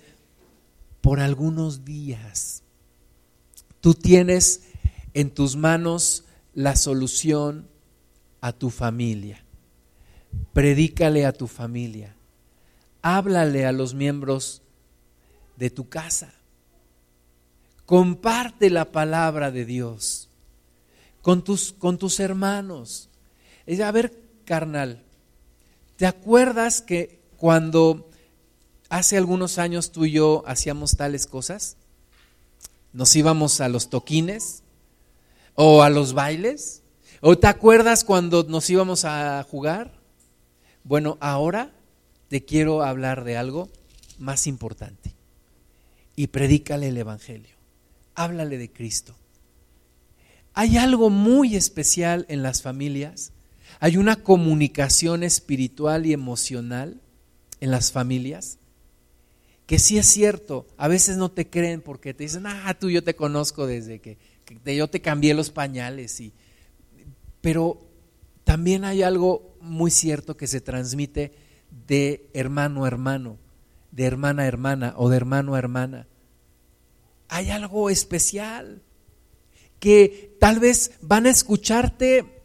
por 0.99 1.21
algunos 1.21 1.85
días. 1.85 2.63
Tú 3.79 3.93
tienes 3.93 4.63
en 5.13 5.29
tus 5.29 5.55
manos 5.55 6.25
la 6.53 6.75
solución 6.75 7.69
a 8.41 8.51
tu 8.51 8.69
familia. 8.69 9.41
Predícale 10.51 11.25
a 11.25 11.31
tu 11.31 11.47
familia. 11.47 12.13
háblale 13.01 13.65
a 13.65 13.71
los 13.71 13.93
miembros 13.93 14.63
de 15.55 15.69
tu 15.69 15.87
casa. 15.87 16.33
Comparte 17.91 18.69
la 18.69 18.93
palabra 18.93 19.51
de 19.51 19.65
Dios 19.65 20.29
con 21.21 21.43
tus, 21.43 21.73
con 21.73 21.97
tus 21.97 22.21
hermanos. 22.21 23.09
A 23.83 23.91
ver, 23.91 24.17
carnal, 24.45 25.03
¿te 25.97 26.05
acuerdas 26.05 26.81
que 26.81 27.19
cuando 27.35 28.09
hace 28.87 29.17
algunos 29.17 29.57
años 29.57 29.91
tú 29.91 30.05
y 30.05 30.11
yo 30.11 30.41
hacíamos 30.47 30.95
tales 30.95 31.27
cosas? 31.27 31.75
Nos 32.93 33.13
íbamos 33.13 33.59
a 33.59 33.67
los 33.67 33.89
toquines 33.89 34.63
o 35.55 35.83
a 35.83 35.89
los 35.89 36.13
bailes. 36.13 36.83
¿O 37.19 37.37
te 37.37 37.47
acuerdas 37.47 38.05
cuando 38.05 38.43
nos 38.43 38.69
íbamos 38.69 39.03
a 39.03 39.45
jugar? 39.51 39.91
Bueno, 40.85 41.17
ahora 41.19 41.73
te 42.29 42.45
quiero 42.45 42.83
hablar 42.83 43.25
de 43.25 43.35
algo 43.35 43.67
más 44.17 44.47
importante. 44.47 45.13
Y 46.15 46.27
predícale 46.27 46.87
el 46.87 46.97
Evangelio. 46.97 47.60
Háblale 48.23 48.57
de 48.57 48.71
Cristo. 48.71 49.15
Hay 50.53 50.77
algo 50.77 51.09
muy 51.09 51.55
especial 51.55 52.25
en 52.29 52.43
las 52.43 52.61
familias. 52.61 53.31
Hay 53.79 53.97
una 53.97 54.17
comunicación 54.17 55.23
espiritual 55.23 56.05
y 56.05 56.13
emocional 56.13 57.01
en 57.59 57.71
las 57.71 57.91
familias 57.91 58.57
que 59.71 59.79
sí 59.79 59.97
es 59.97 60.07
cierto, 60.07 60.67
a 60.75 60.89
veces 60.89 61.15
no 61.15 61.31
te 61.31 61.49
creen 61.49 61.79
porque 61.79 62.13
te 62.13 62.25
dicen, 62.25 62.45
ah, 62.45 62.75
tú 62.77 62.89
yo 62.89 63.05
te 63.05 63.15
conozco 63.15 63.65
desde 63.67 63.99
que, 63.99 64.17
yo 64.65 64.89
te 64.89 64.99
cambié 64.99 65.33
los 65.33 65.49
pañales. 65.49 66.19
Y, 66.19 66.33
pero 67.39 67.79
también 68.43 68.83
hay 68.83 69.01
algo 69.01 69.55
muy 69.61 69.89
cierto 69.89 70.35
que 70.35 70.47
se 70.47 70.59
transmite 70.59 71.31
de 71.87 72.29
hermano 72.33 72.83
a 72.83 72.89
hermano, 72.89 73.37
de 73.91 74.03
hermana 74.03 74.43
a 74.43 74.47
hermana 74.47 74.93
o 74.97 75.07
de 75.07 75.15
hermano 75.15 75.55
a 75.55 75.59
hermana. 75.59 76.05
Hay 77.31 77.49
algo 77.49 77.89
especial 77.89 78.83
que 79.79 80.35
tal 80.39 80.59
vez 80.59 80.91
van 81.01 81.25
a 81.25 81.29
escucharte 81.29 82.43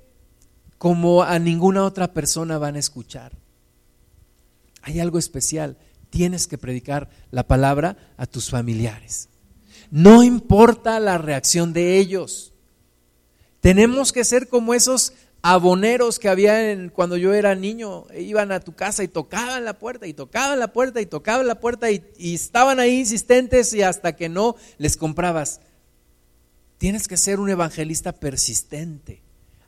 como 0.79 1.25
a 1.25 1.39
ninguna 1.39 1.85
otra 1.85 2.15
persona 2.15 2.57
van 2.57 2.77
a 2.77 2.79
escuchar. 2.79 3.33
Hay 4.83 5.01
algo 5.01 5.19
especial 5.19 5.77
tienes 6.09 6.47
que 6.47 6.57
predicar 6.57 7.11
la 7.31 7.47
palabra 7.47 7.97
a 8.17 8.27
tus 8.27 8.49
familiares. 8.49 9.29
No 9.91 10.23
importa 10.23 11.01
la 11.01 11.19
reacción 11.19 11.73
de 11.73 11.99
ellos. 11.99 12.53
Tenemos 13.61 14.13
que 14.13 14.25
ser 14.25 14.49
como 14.49 14.73
esos 14.73 15.13
aboneros 15.43 16.19
que 16.19 16.29
había 16.29 16.91
cuando 16.91 17.17
yo 17.17 17.35
era 17.35 17.55
niño. 17.55 18.07
Iban 18.17 18.53
a 18.53 18.61
tu 18.61 18.75
casa 18.75 19.05
y 19.05 19.09
tocaban 19.09 19.65
la 19.65 19.79
puerta 19.79 20.07
y 20.07 20.15
tocaban 20.15 20.59
la 20.59 20.73
puerta 20.73 21.01
y 21.01 21.07
tocaban 21.07 21.47
la 21.47 21.61
puerta 21.61 21.91
y, 21.91 22.05
y 22.17 22.35
estaban 22.35 22.81
ahí 22.81 23.01
insistentes 23.01 23.73
y 23.73 23.83
hasta 23.83 24.17
que 24.17 24.29
no 24.29 24.57
les 24.79 24.97
comprabas. 24.97 25.61
Tienes 26.79 27.09
que 27.09 27.17
ser 27.17 27.41
un 27.41 27.51
evangelista 27.51 28.13
persistente. 28.13 29.23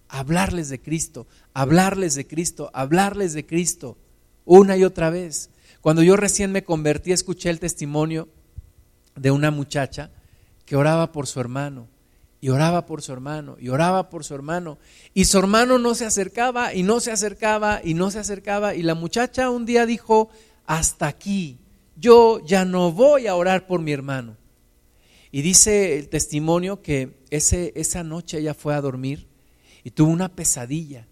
Hablarles 0.08 0.68
de 0.68 0.80
Cristo, 0.80 1.26
hablarles 1.52 2.14
de 2.14 2.26
Cristo, 2.26 2.70
hablarles 2.72 3.34
de 3.34 3.46
Cristo 3.46 3.98
una 4.44 4.76
y 4.76 4.84
otra 4.84 5.10
vez. 5.10 5.50
Cuando 5.80 6.02
yo 6.02 6.16
recién 6.16 6.50
me 6.50 6.64
convertí, 6.64 7.12
escuché 7.12 7.50
el 7.50 7.60
testimonio 7.60 8.28
de 9.14 9.30
una 9.30 9.50
muchacha 9.50 10.10
que 10.64 10.76
oraba 10.76 11.12
por 11.12 11.26
su 11.26 11.40
hermano, 11.40 11.88
y 12.40 12.50
oraba 12.50 12.86
por 12.86 13.02
su 13.02 13.12
hermano, 13.12 13.56
y 13.58 13.68
oraba 13.68 14.10
por 14.10 14.24
su 14.24 14.34
hermano, 14.34 14.78
y 15.14 15.24
su 15.24 15.38
hermano 15.38 15.78
no 15.78 15.94
se 15.94 16.06
acercaba, 16.06 16.72
y 16.74 16.82
no 16.82 17.00
se 17.00 17.10
acercaba, 17.10 17.80
y 17.82 17.94
no 17.94 18.10
se 18.10 18.20
acercaba, 18.20 18.74
y 18.74 18.82
la 18.82 18.94
muchacha 18.94 19.50
un 19.50 19.66
día 19.66 19.86
dijo, 19.86 20.28
hasta 20.66 21.08
aquí, 21.08 21.58
yo 21.96 22.40
ya 22.44 22.64
no 22.64 22.92
voy 22.92 23.26
a 23.26 23.34
orar 23.34 23.66
por 23.66 23.80
mi 23.80 23.92
hermano. 23.92 24.36
Y 25.30 25.42
dice 25.42 25.98
el 25.98 26.08
testimonio 26.08 26.80
que 26.80 27.18
ese, 27.30 27.72
esa 27.74 28.02
noche 28.02 28.38
ella 28.38 28.54
fue 28.54 28.74
a 28.74 28.80
dormir 28.80 29.26
y 29.84 29.90
tuvo 29.90 30.10
una 30.10 30.34
pesadilla 30.34 31.06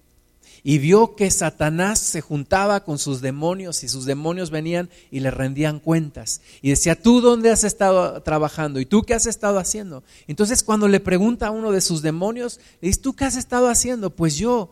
y 0.69 0.79
vio 0.79 1.15
que 1.15 1.31
Satanás 1.31 2.01
se 2.01 2.21
juntaba 2.21 2.83
con 2.83 2.99
sus 2.99 3.21
demonios 3.21 3.85
y 3.85 3.89
sus 3.89 4.05
demonios 4.05 4.51
venían 4.51 4.91
y 5.13 5.21
le 5.21 5.31
rendían 5.31 5.79
cuentas. 5.79 6.41
Y 6.61 6.71
decía, 6.71 7.01
¿tú 7.01 7.21
dónde 7.21 7.53
has 7.53 7.63
estado 7.63 8.21
trabajando? 8.25 8.81
¿Y 8.81 8.85
tú 8.85 9.03
qué 9.03 9.15
has 9.15 9.27
estado 9.27 9.61
haciendo? 9.61 10.03
Entonces 10.27 10.65
cuando 10.65 10.89
le 10.89 10.99
pregunta 10.99 11.47
a 11.47 11.51
uno 11.53 11.71
de 11.71 11.81
sus 11.81 12.03
demonios, 12.03 12.59
le 12.81 12.89
dice, 12.89 13.01
¿tú 13.01 13.15
qué 13.15 13.27
has 13.27 13.37
estado 13.37 13.69
haciendo? 13.69 14.11
Pues 14.11 14.35
yo 14.39 14.71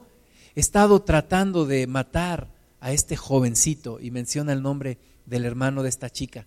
he 0.57 0.61
estado 0.61 1.01
tratando 1.01 1.65
de 1.65 1.87
matar 1.87 2.49
a 2.81 2.91
este 2.91 3.15
jovencito 3.15 4.01
y 4.01 4.11
menciona 4.11 4.53
el 4.53 4.63
nombre 4.63 4.99
del 5.27 5.45
hermano 5.45 5.85
de 5.85 5.91
esta 5.91 6.11
chica. 6.11 6.45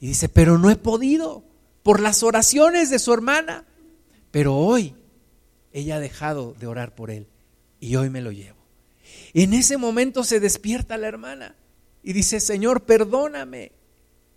Y 0.00 0.06
dice, 0.06 0.30
pero 0.30 0.56
no 0.56 0.70
he 0.70 0.76
podido 0.76 1.42
por 1.82 2.00
las 2.00 2.22
oraciones 2.22 2.88
de 2.88 2.98
su 2.98 3.12
hermana. 3.12 3.66
Pero 4.30 4.56
hoy 4.56 4.94
ella 5.70 5.96
ha 5.96 6.00
dejado 6.00 6.56
de 6.58 6.66
orar 6.66 6.94
por 6.94 7.10
él 7.10 7.26
y 7.80 7.96
hoy 7.96 8.10
me 8.10 8.20
lo 8.20 8.32
llevo. 8.32 8.58
En 9.34 9.54
ese 9.54 9.76
momento 9.76 10.24
se 10.24 10.40
despierta 10.40 10.96
la 10.96 11.08
hermana 11.08 11.54
y 12.02 12.12
dice, 12.12 12.40
Señor, 12.40 12.84
perdóname, 12.84 13.72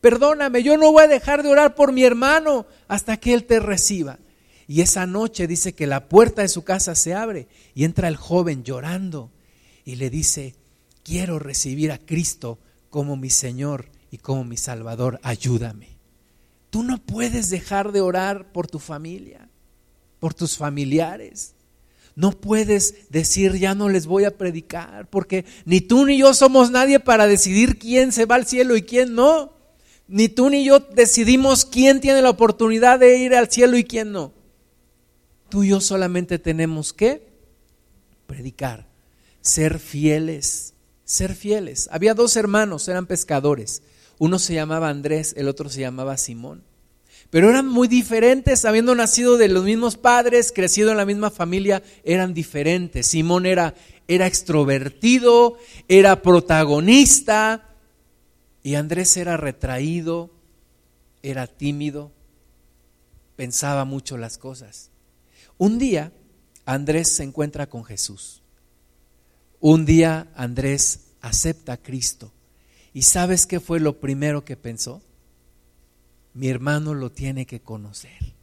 perdóname, 0.01 0.63
yo 0.63 0.77
no 0.77 0.91
voy 0.91 1.03
a 1.03 1.07
dejar 1.07 1.43
de 1.43 1.49
orar 1.49 1.75
por 1.75 1.91
mi 1.93 2.03
hermano 2.03 2.65
hasta 2.87 3.17
que 3.17 3.33
Él 3.33 3.45
te 3.45 3.59
reciba. 3.59 4.19
Y 4.67 4.81
esa 4.81 5.05
noche 5.05 5.47
dice 5.47 5.73
que 5.73 5.87
la 5.87 6.07
puerta 6.07 6.41
de 6.41 6.47
su 6.47 6.63
casa 6.63 6.95
se 6.95 7.13
abre 7.13 7.47
y 7.73 7.83
entra 7.83 8.07
el 8.07 8.15
joven 8.15 8.63
llorando 8.63 9.31
y 9.83 9.95
le 9.95 10.09
dice, 10.09 10.55
quiero 11.03 11.39
recibir 11.39 11.91
a 11.91 11.97
Cristo 11.97 12.59
como 12.89 13.15
mi 13.15 13.29
Señor 13.29 13.89
y 14.11 14.17
como 14.17 14.43
mi 14.43 14.57
Salvador, 14.57 15.19
ayúdame. 15.23 15.97
Tú 16.69 16.83
no 16.83 16.97
puedes 16.99 17.49
dejar 17.49 17.91
de 17.91 18.01
orar 18.01 18.51
por 18.53 18.67
tu 18.67 18.79
familia, 18.79 19.49
por 20.19 20.33
tus 20.33 20.57
familiares. 20.57 21.53
No 22.15 22.31
puedes 22.31 23.09
decir 23.09 23.57
ya 23.57 23.73
no 23.75 23.89
les 23.89 24.05
voy 24.05 24.25
a 24.25 24.37
predicar, 24.37 25.09
porque 25.09 25.45
ni 25.65 25.81
tú 25.81 26.05
ni 26.05 26.17
yo 26.17 26.33
somos 26.33 26.71
nadie 26.71 26.99
para 26.99 27.27
decidir 27.27 27.79
quién 27.79 28.11
se 28.11 28.25
va 28.25 28.35
al 28.35 28.45
cielo 28.45 28.75
y 28.75 28.81
quién 28.81 29.15
no. 29.15 29.53
Ni 30.07 30.27
tú 30.27 30.49
ni 30.49 30.65
yo 30.65 30.79
decidimos 30.79 31.65
quién 31.65 32.01
tiene 32.01 32.21
la 32.21 32.29
oportunidad 32.29 32.99
de 32.99 33.17
ir 33.17 33.33
al 33.33 33.49
cielo 33.49 33.77
y 33.77 33.85
quién 33.85 34.11
no. 34.11 34.33
Tú 35.49 35.63
y 35.63 35.69
yo 35.69 35.79
solamente 35.79 36.37
tenemos 36.37 36.91
que 36.91 37.27
predicar, 38.27 38.87
ser 39.41 39.79
fieles, 39.79 40.73
ser 41.05 41.33
fieles. 41.33 41.87
Había 41.91 42.13
dos 42.13 42.35
hermanos, 42.35 42.87
eran 42.87 43.05
pescadores. 43.05 43.83
Uno 44.17 44.37
se 44.37 44.53
llamaba 44.53 44.89
Andrés, 44.89 45.33
el 45.37 45.47
otro 45.47 45.69
se 45.69 45.81
llamaba 45.81 46.17
Simón 46.17 46.70
pero 47.31 47.49
eran 47.49 47.65
muy 47.65 47.87
diferentes, 47.87 48.65
habiendo 48.65 48.93
nacido 48.93 49.37
de 49.37 49.47
los 49.47 49.63
mismos 49.63 49.95
padres, 49.95 50.51
crecido 50.51 50.91
en 50.91 50.97
la 50.97 51.05
misma 51.05 51.31
familia, 51.31 51.81
eran 52.03 52.33
diferentes. 52.33 53.07
Simón 53.07 53.45
era, 53.45 53.73
era 54.07 54.27
extrovertido, 54.27 55.57
era 55.87 56.21
protagonista, 56.21 57.69
y 58.63 58.75
Andrés 58.75 59.15
era 59.15 59.37
retraído, 59.37 60.29
era 61.23 61.47
tímido, 61.47 62.11
pensaba 63.37 63.85
mucho 63.85 64.17
las 64.17 64.37
cosas. 64.37 64.91
Un 65.57 65.79
día 65.79 66.11
Andrés 66.65 67.15
se 67.15 67.23
encuentra 67.23 67.67
con 67.67 67.85
Jesús. 67.85 68.41
Un 69.61 69.85
día 69.85 70.27
Andrés 70.35 71.11
acepta 71.21 71.73
a 71.73 71.77
Cristo. 71.77 72.33
¿Y 72.93 73.03
sabes 73.03 73.45
qué 73.45 73.61
fue 73.61 73.79
lo 73.79 74.01
primero 74.01 74.43
que 74.43 74.57
pensó? 74.57 75.01
Mi 76.33 76.47
hermano 76.47 76.93
lo 76.93 77.11
tiene 77.11 77.45
que 77.45 77.61
conocer. 77.61 78.33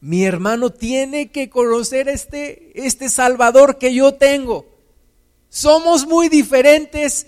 Mi 0.00 0.24
hermano 0.24 0.70
tiene 0.70 1.30
que 1.30 1.48
conocer 1.48 2.08
este, 2.08 2.72
este 2.74 3.08
Salvador 3.08 3.78
que 3.78 3.94
yo 3.94 4.14
tengo. 4.14 4.66
Somos 5.48 6.06
muy 6.06 6.28
diferentes. 6.28 7.26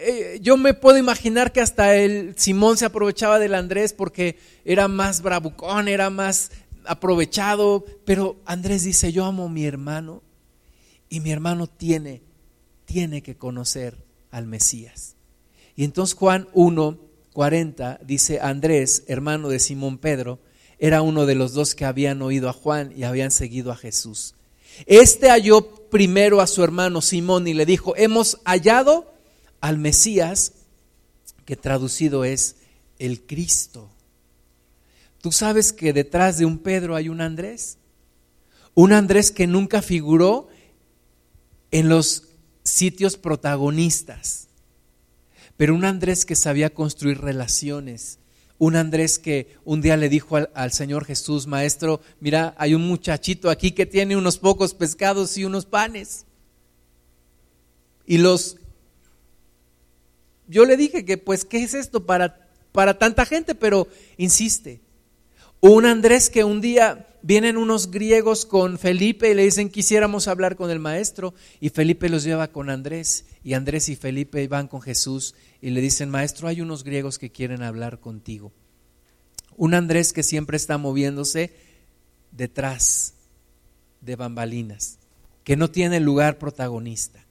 Eh, 0.00 0.38
yo 0.40 0.56
me 0.56 0.74
puedo 0.74 0.98
imaginar 0.98 1.52
que 1.52 1.60
hasta 1.60 1.96
el 1.96 2.34
Simón 2.36 2.76
se 2.76 2.86
aprovechaba 2.86 3.38
del 3.38 3.54
Andrés 3.54 3.92
porque 3.92 4.38
era 4.64 4.88
más 4.88 5.22
bravucón, 5.22 5.88
era 5.88 6.10
más 6.10 6.50
aprovechado. 6.84 7.84
Pero 8.04 8.36
Andrés 8.46 8.84
dice, 8.84 9.12
yo 9.12 9.24
amo 9.24 9.44
a 9.44 9.50
mi 9.50 9.66
hermano 9.66 10.22
y 11.08 11.20
mi 11.20 11.30
hermano 11.30 11.66
tiene, 11.66 12.22
tiene 12.84 13.22
que 13.22 13.36
conocer 13.36 13.96
al 14.30 14.46
Mesías. 14.46 15.16
Y 15.76 15.84
entonces 15.84 16.16
Juan 16.16 16.48
1 16.54 17.07
40 17.38 18.00
dice 18.02 18.40
Andrés, 18.40 19.04
hermano 19.06 19.48
de 19.48 19.60
Simón 19.60 19.98
Pedro, 19.98 20.40
era 20.80 21.02
uno 21.02 21.24
de 21.24 21.36
los 21.36 21.52
dos 21.52 21.76
que 21.76 21.84
habían 21.84 22.20
oído 22.20 22.48
a 22.48 22.52
Juan 22.52 22.92
y 22.96 23.04
habían 23.04 23.30
seguido 23.30 23.70
a 23.70 23.76
Jesús. 23.76 24.34
Este 24.86 25.30
halló 25.30 25.88
primero 25.88 26.40
a 26.40 26.48
su 26.48 26.64
hermano 26.64 27.00
Simón 27.00 27.46
y 27.46 27.54
le 27.54 27.64
dijo, 27.64 27.94
hemos 27.94 28.40
hallado 28.44 29.14
al 29.60 29.78
Mesías, 29.78 30.54
que 31.44 31.54
traducido 31.54 32.24
es 32.24 32.56
el 32.98 33.22
Cristo. 33.22 33.88
¿Tú 35.20 35.30
sabes 35.30 35.72
que 35.72 35.92
detrás 35.92 36.38
de 36.38 36.44
un 36.44 36.58
Pedro 36.58 36.96
hay 36.96 37.08
un 37.08 37.20
Andrés? 37.20 37.78
Un 38.74 38.92
Andrés 38.92 39.30
que 39.30 39.46
nunca 39.46 39.80
figuró 39.80 40.48
en 41.70 41.88
los 41.88 42.24
sitios 42.64 43.16
protagonistas 43.16 44.47
pero 45.58 45.74
un 45.74 45.84
Andrés 45.84 46.24
que 46.24 46.36
sabía 46.36 46.70
construir 46.70 47.20
relaciones, 47.20 48.20
un 48.58 48.76
Andrés 48.76 49.18
que 49.18 49.56
un 49.64 49.82
día 49.82 49.96
le 49.96 50.08
dijo 50.08 50.36
al, 50.36 50.50
al, 50.54 50.72
Señor 50.72 51.04
Jesús, 51.04 51.48
Maestro, 51.48 52.00
mira, 52.20 52.54
hay 52.58 52.74
un 52.74 52.86
muchachito 52.86 53.50
aquí 53.50 53.72
que 53.72 53.84
tiene 53.84 54.16
unos 54.16 54.38
pocos 54.38 54.72
pescados 54.72 55.36
y 55.36 55.44
unos 55.44 55.66
panes. 55.66 56.26
Y 58.06 58.18
los... 58.18 58.56
Yo 60.46 60.64
le 60.64 60.76
dije 60.76 61.04
que, 61.04 61.18
pues, 61.18 61.44
¿qué 61.44 61.62
es 61.62 61.74
esto 61.74 62.06
para, 62.06 62.48
para 62.70 62.96
tanta 62.96 63.26
gente? 63.26 63.56
Pero 63.56 63.88
insiste. 64.16 64.80
Un 65.60 65.86
Andrés 65.86 66.30
que 66.30 66.44
un 66.44 66.60
día 66.60 67.07
vienen 67.22 67.56
unos 67.56 67.90
griegos 67.90 68.46
con 68.46 68.78
Felipe 68.78 69.30
y 69.30 69.34
le 69.34 69.44
dicen 69.44 69.70
quisiéramos 69.70 70.28
hablar 70.28 70.56
con 70.56 70.70
el 70.70 70.78
maestro 70.78 71.34
y 71.60 71.70
Felipe 71.70 72.08
los 72.08 72.24
lleva 72.24 72.48
con 72.48 72.70
Andrés 72.70 73.26
y 73.42 73.54
Andrés 73.54 73.88
y 73.88 73.96
Felipe 73.96 74.46
van 74.48 74.68
con 74.68 74.80
Jesús 74.80 75.34
y 75.60 75.70
le 75.70 75.80
dicen, 75.80 76.10
maestro, 76.10 76.48
hay 76.48 76.60
unos 76.60 76.84
griegos 76.84 77.18
que 77.18 77.30
quieren 77.30 77.62
hablar 77.62 78.00
contigo. 78.00 78.52
Un 79.56 79.74
Andrés 79.74 80.12
que 80.12 80.22
siempre 80.22 80.56
está 80.56 80.78
moviéndose 80.78 81.56
detrás 82.30 83.14
de 84.00 84.16
bambalinas, 84.16 84.98
que 85.42 85.56
no 85.56 85.70
tiene 85.70 85.98
lugar 85.98 86.38
protagonista, 86.38 87.26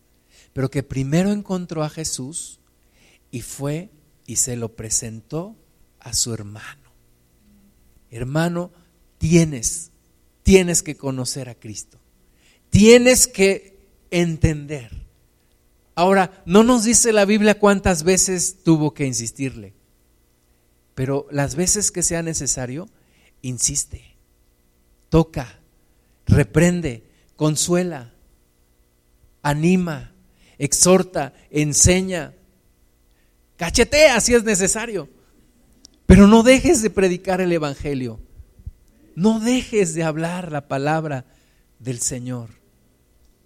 pero 0.53 0.69
que 0.69 0.83
primero 0.83 1.31
encontró 1.31 1.83
a 1.83 1.89
Jesús 1.89 2.59
y 3.31 3.41
fue 3.41 3.91
y 4.25 4.37
se 4.37 4.57
lo 4.57 4.75
presentó 4.75 5.55
a 5.99 6.13
su 6.13 6.33
hermano. 6.33 6.91
Hermano, 8.09 8.71
tienes, 9.17 9.91
tienes 10.43 10.83
que 10.83 10.95
conocer 10.95 11.49
a 11.49 11.55
Cristo. 11.55 11.99
Tienes 12.69 13.27
que 13.27 13.77
entender. 14.11 14.91
Ahora, 15.95 16.43
no 16.45 16.63
nos 16.63 16.83
dice 16.83 17.11
la 17.11 17.25
Biblia 17.25 17.59
cuántas 17.59 18.03
veces 18.03 18.63
tuvo 18.63 18.93
que 18.93 19.05
insistirle, 19.05 19.73
pero 20.93 21.27
las 21.31 21.55
veces 21.55 21.91
que 21.91 22.03
sea 22.03 22.21
necesario, 22.21 22.87
insiste, 23.41 24.15
toca, 25.09 25.59
reprende, 26.27 27.03
consuela, 27.35 28.13
anima, 29.41 30.13
exhorta, 30.57 31.33
enseña, 31.49 32.33
cachetea 33.55 34.19
si 34.21 34.35
es 34.35 34.43
necesario. 34.43 35.09
Pero 36.05 36.27
no 36.27 36.43
dejes 36.43 36.81
de 36.81 36.89
predicar 36.89 37.41
el 37.41 37.51
Evangelio. 37.51 38.19
No 39.17 39.39
dejes 39.39 39.95
de 39.95 40.03
hablar 40.03 40.51
la 40.51 40.67
palabra 40.67 41.25
del 41.79 42.01
Señor. 42.01 42.51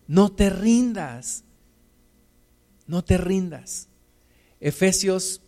No 0.06 0.30
te 0.30 0.50
rindas. 0.50 1.46
No 2.88 3.06
te 3.06 3.18
rindas. 3.18 3.88
Efesios 4.60 5.40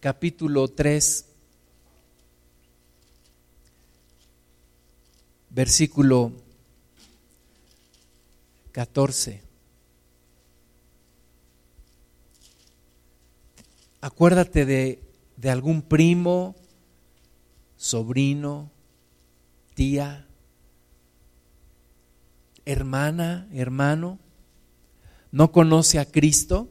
capítulo 0.00 0.66
3, 0.66 1.26
versículo 5.50 6.32
14. 8.72 9.42
Acuérdate 14.00 14.66
de 14.66 15.06
de 15.36 15.50
algún 15.50 15.82
primo, 15.82 16.56
sobrino, 17.76 18.72
tía, 19.76 20.26
hermana, 22.64 23.46
hermano, 23.52 24.18
no 25.30 25.52
conoce 25.52 25.98
a 25.98 26.06
Cristo 26.06 26.68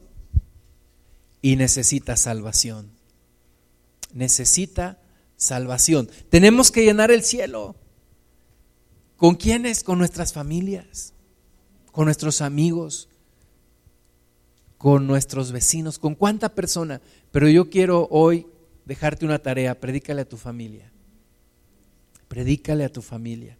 y 1.40 1.54
necesita 1.54 2.16
salvación. 2.16 2.90
Necesita 4.12 4.98
salvación. 5.36 6.10
Tenemos 6.30 6.72
que 6.72 6.84
llenar 6.84 7.12
el 7.12 7.22
cielo. 7.22 7.76
¿Con 9.16 9.36
quiénes? 9.36 9.84
Con 9.84 9.98
nuestras 9.98 10.32
familias, 10.32 11.14
con 11.92 12.06
nuestros 12.06 12.42
amigos, 12.42 13.08
con 14.78 15.06
nuestros 15.06 15.52
vecinos, 15.52 16.00
con 16.00 16.16
cuánta 16.16 16.56
persona. 16.56 17.00
Pero 17.30 17.48
yo 17.48 17.70
quiero 17.70 18.08
hoy 18.10 18.48
dejarte 18.84 19.24
una 19.24 19.38
tarea, 19.38 19.78
predícale 19.78 20.22
a 20.22 20.28
tu 20.28 20.36
familia. 20.36 20.90
Predícale 22.36 22.84
a 22.84 22.92
tu 22.92 23.00
familia. 23.00 23.56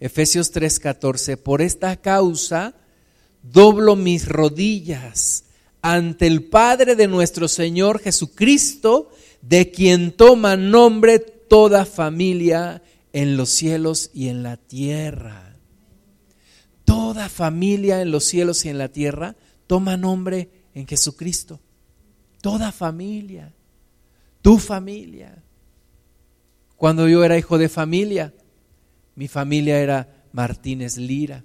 Efesios 0.00 0.50
3:14, 0.50 1.36
por 1.36 1.60
esta 1.60 2.00
causa 2.00 2.74
doblo 3.42 3.94
mis 3.94 4.26
rodillas 4.26 5.44
ante 5.82 6.26
el 6.26 6.44
Padre 6.44 6.96
de 6.96 7.08
nuestro 7.08 7.46
Señor 7.46 8.00
Jesucristo, 8.00 9.10
de 9.42 9.70
quien 9.70 10.12
toma 10.12 10.56
nombre 10.56 11.18
toda 11.18 11.84
familia 11.84 12.82
en 13.12 13.36
los 13.36 13.50
cielos 13.50 14.08
y 14.14 14.28
en 14.28 14.42
la 14.42 14.56
tierra. 14.56 15.58
Toda 16.86 17.28
familia 17.28 18.00
en 18.00 18.12
los 18.12 18.24
cielos 18.24 18.64
y 18.64 18.70
en 18.70 18.78
la 18.78 18.88
tierra 18.88 19.36
toma 19.66 19.98
nombre 19.98 20.48
en 20.72 20.86
Jesucristo. 20.86 21.60
Toda 22.40 22.72
familia 22.72 23.52
tu 24.46 24.58
familia. 24.58 25.42
Cuando 26.76 27.08
yo 27.08 27.24
era 27.24 27.38
hijo 27.38 27.58
de 27.58 27.68
familia, 27.68 28.34
mi 29.14 29.28
familia 29.28 29.80
era 29.80 30.24
Martínez 30.32 30.98
Lira. 30.98 31.44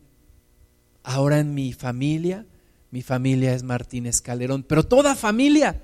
Ahora 1.03 1.39
en 1.39 1.53
mi 1.53 1.73
familia, 1.73 2.45
mi 2.91 3.01
familia 3.01 3.53
es 3.53 3.63
Martínez 3.63 4.21
Calderón. 4.21 4.63
Pero 4.63 4.83
toda 4.83 5.15
familia 5.15 5.81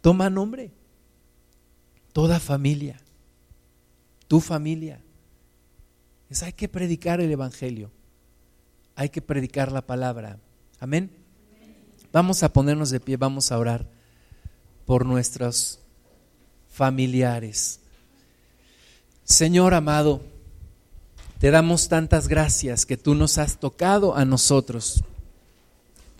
toma 0.00 0.28
nombre. 0.28 0.72
Toda 2.12 2.40
familia. 2.40 3.00
Tu 4.26 4.40
familia. 4.40 5.00
Es, 6.28 6.42
hay 6.42 6.52
que 6.52 6.68
predicar 6.68 7.20
el 7.20 7.30
Evangelio. 7.30 7.92
Hay 8.96 9.08
que 9.08 9.22
predicar 9.22 9.70
la 9.70 9.86
palabra. 9.86 10.38
Amén. 10.80 11.10
Vamos 12.12 12.42
a 12.42 12.52
ponernos 12.52 12.90
de 12.90 12.98
pie, 12.98 13.16
vamos 13.16 13.52
a 13.52 13.58
orar 13.58 13.86
por 14.84 15.06
nuestros 15.06 15.78
familiares. 16.68 17.80
Señor 19.30 19.74
amado, 19.74 20.22
te 21.38 21.52
damos 21.52 21.88
tantas 21.88 22.26
gracias 22.26 22.84
que 22.84 22.96
tú 22.96 23.14
nos 23.14 23.38
has 23.38 23.60
tocado 23.60 24.16
a 24.16 24.24
nosotros. 24.24 25.04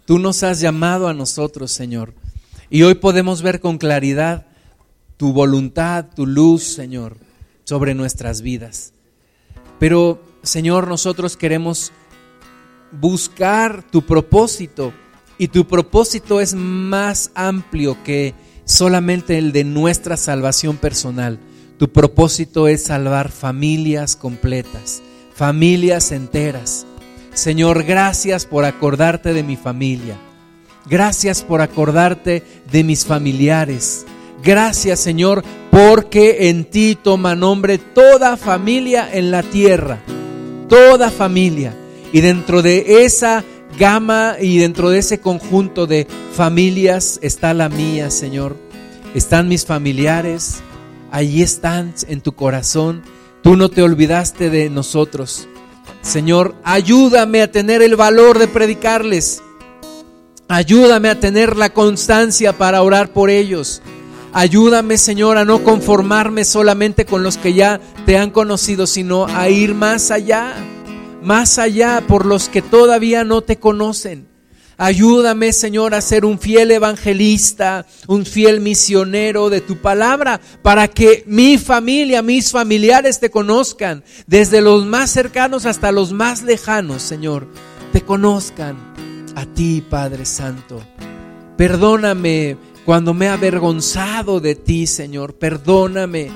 Tú 0.04 0.20
nos 0.20 0.44
has 0.44 0.61
llamado 0.61 1.08
a 1.08 1.12
nosotros, 1.12 1.72
Señor. 1.72 2.14
Y 2.70 2.84
hoy 2.84 2.94
podemos 2.94 3.42
ver 3.42 3.58
con 3.58 3.78
claridad 3.78 4.46
tu 5.16 5.32
voluntad, 5.32 6.06
tu 6.14 6.24
luz, 6.24 6.62
Señor, 6.62 7.16
sobre 7.64 7.96
nuestras 7.96 8.42
vidas. 8.42 8.92
Pero, 9.80 10.22
Señor, 10.44 10.86
nosotros 10.86 11.36
queremos 11.36 11.90
buscar 12.92 13.82
tu 13.90 14.06
propósito 14.06 14.92
y 15.36 15.48
tu 15.48 15.66
propósito 15.66 16.40
es 16.40 16.54
más 16.54 17.32
amplio 17.34 18.00
que 18.04 18.34
solamente 18.64 19.36
el 19.36 19.50
de 19.50 19.64
nuestra 19.64 20.16
salvación 20.16 20.76
personal. 20.76 21.41
Tu 21.80 21.88
propósito 21.88 22.68
es 22.68 22.82
salvar 22.82 23.30
familias 23.30 24.14
completas, 24.14 25.00
familias 25.34 26.12
enteras. 26.12 26.84
Señor, 27.32 27.84
gracias 27.84 28.44
por 28.44 28.66
acordarte 28.66 29.32
de 29.32 29.42
mi 29.42 29.57
familia. 29.57 30.18
Gracias 30.84 31.42
por 31.42 31.62
acordarte 31.62 32.42
de 32.70 32.84
mis 32.84 33.07
familiares. 33.07 34.04
Gracias, 34.44 35.00
Señor, 35.00 35.42
porque 35.70 36.50
en 36.50 36.66
ti 36.66 36.98
toma 37.02 37.34
nombre 37.34 37.78
toda 37.78 38.36
familia 38.36 39.08
en 39.11 39.30
la 39.30 39.42
tierra. 39.42 40.02
Toda 40.68 41.11
familia. 41.11 41.74
Y 42.12 42.20
dentro 42.20 42.61
de 42.61 43.04
esa 43.07 43.42
gama 43.78 44.36
y 44.38 44.58
dentro 44.58 44.90
de 44.90 44.98
ese 44.98 45.20
conjunto 45.20 45.86
de 45.86 46.07
familias 46.34 47.18
está 47.22 47.54
la 47.54 47.70
mía, 47.70 48.11
Señor. 48.11 48.54
Están 49.14 49.48
mis 49.48 49.64
familiares, 49.64 50.62
allí 51.11 51.42
están 51.42 51.95
en 52.08 52.20
tu 52.20 52.32
corazón. 52.32 53.03
Tú 53.42 53.57
no 53.57 53.68
te 53.68 53.82
olvidaste 53.82 54.50
de 54.50 54.70
nosotros. 54.70 55.49
Señor, 56.03 56.54
ayúdame 56.64 57.42
a 57.42 57.50
tener 57.50 57.82
el 57.82 57.96
valor 57.96 58.38
de 58.38 58.49
predicarles. 58.49 59.42
Ayúdame 60.49 61.08
a 61.08 61.20
tener 61.20 61.57
la 61.57 61.70
constancia 61.70 62.57
para 62.57 62.82
orar 62.82 63.12
por 63.12 63.30
ellos. 63.30 63.82
Ayúdame, 64.32 64.99
Señor, 64.99 65.38
a 65.38 65.45
no 65.45 65.64
conformarme 65.64 66.45
solamente 66.45 67.04
con 67.04 67.22
los 67.22 67.37
que 67.37 67.54
ya 67.54 67.80
te 68.07 68.16
han 68.16 68.30
conocido, 68.30 68.87
sino 68.87 69.26
a 69.26 69.49
ir 69.49 69.74
más 69.74 70.11
allá 70.11 70.54
más 71.22 71.58
allá 71.58 72.03
por 72.07 72.26
los 72.26 72.49
que 72.49 72.62
todavía 72.62 73.24
no 73.24 73.42
te 73.42 73.58
conocen. 73.58 74.29
Ayúdame, 74.82 75.52
Señor, 75.52 75.94
a 75.94 76.00
ser 76.00 76.24
un 76.24 76.38
fiel 76.38 76.70
evangelista, 76.70 77.84
un 78.08 78.24
fiel 78.24 78.62
misionero 78.62 79.50
de 79.50 79.61
tu 79.61 79.76
palabra, 79.76 80.40
para 80.62 80.88
que 80.88 81.22
mi 81.26 81.58
familia, 81.58 82.22
mis 82.22 82.50
familiares 82.50 83.20
te 83.20 83.28
conozcan, 83.28 84.02
desde 84.26 84.62
los 84.62 84.86
más 84.86 85.11
cercanos 85.11 85.66
hasta 85.66 85.92
los 85.92 86.14
más 86.14 86.44
lejanos, 86.44 87.02
Señor, 87.02 87.46
te 87.92 88.00
conozcan 88.00 88.78
a 89.36 89.44
ti, 89.44 89.84
Padre 89.86 90.24
Santo. 90.24 90.82
Perdóname 91.58 92.57
cuando 92.86 93.12
me 93.12 93.26
he 93.26 93.28
avergonzado 93.28 94.40
de 94.40 94.54
ti, 94.54 94.86
Señor. 94.86 95.34
Perdóname. 95.34 96.30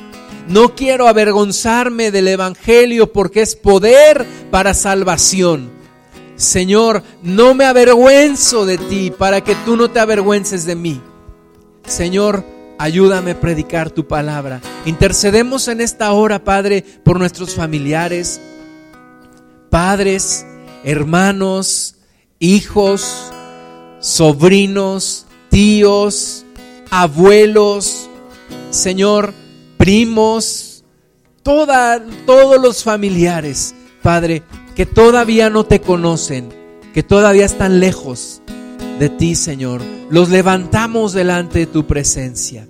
No 0.50 0.74
quiero 0.74 1.08
avergonzarme 1.08 2.10
del 2.10 2.28
Evangelio 2.28 3.10
porque 3.10 3.40
es 3.40 3.56
poder 3.56 4.26
para 4.50 4.74
salvación. 4.74 5.73
Señor, 6.36 7.02
no 7.23 7.55
me 7.55 7.65
avergüenzo 7.65 8.66
de 8.66 8.78
ti 8.78 9.12
para 9.16 9.43
que 9.43 9.55
tú 9.65 9.77
no 9.77 9.90
te 9.90 10.01
avergüences 10.01 10.66
de 10.66 10.74
mí. 10.74 11.01
Señor, 11.86 12.44
ayúdame 12.78 13.32
a 13.32 13.40
predicar 13.40 13.90
tu 13.90 14.06
palabra. 14.06 14.61
Intercedemos 14.85 15.69
en 15.69 15.81
esta 15.81 16.12
hora, 16.12 16.43
Padre, 16.43 16.85
por 17.05 17.19
nuestros 17.19 17.55
familiares, 17.55 18.40
padres, 19.70 20.47
hermanos, 20.82 21.97
hijos, 22.39 23.32
sobrinos, 24.01 25.27
tíos, 25.51 26.44
abuelos, 26.90 28.09
Señor, 28.70 29.32
primos, 29.77 30.85
toda, 31.43 32.05
todos 32.27 32.61
los 32.61 32.82
familiares, 32.82 33.74
Padre, 34.02 34.43
que 34.74 34.86
todavía 34.86 35.51
no 35.51 35.64
te 35.64 35.80
conocen, 35.80 36.48
que 36.92 37.02
todavía 37.02 37.44
están 37.44 37.80
lejos 37.80 38.42
de 38.98 39.09
ti, 39.09 39.34
Señor. 39.34 39.80
Los 40.10 40.30
levantamos 40.30 41.12
delante 41.12 41.60
de 41.60 41.66
tu 41.66 41.86
presencia. 41.86 42.66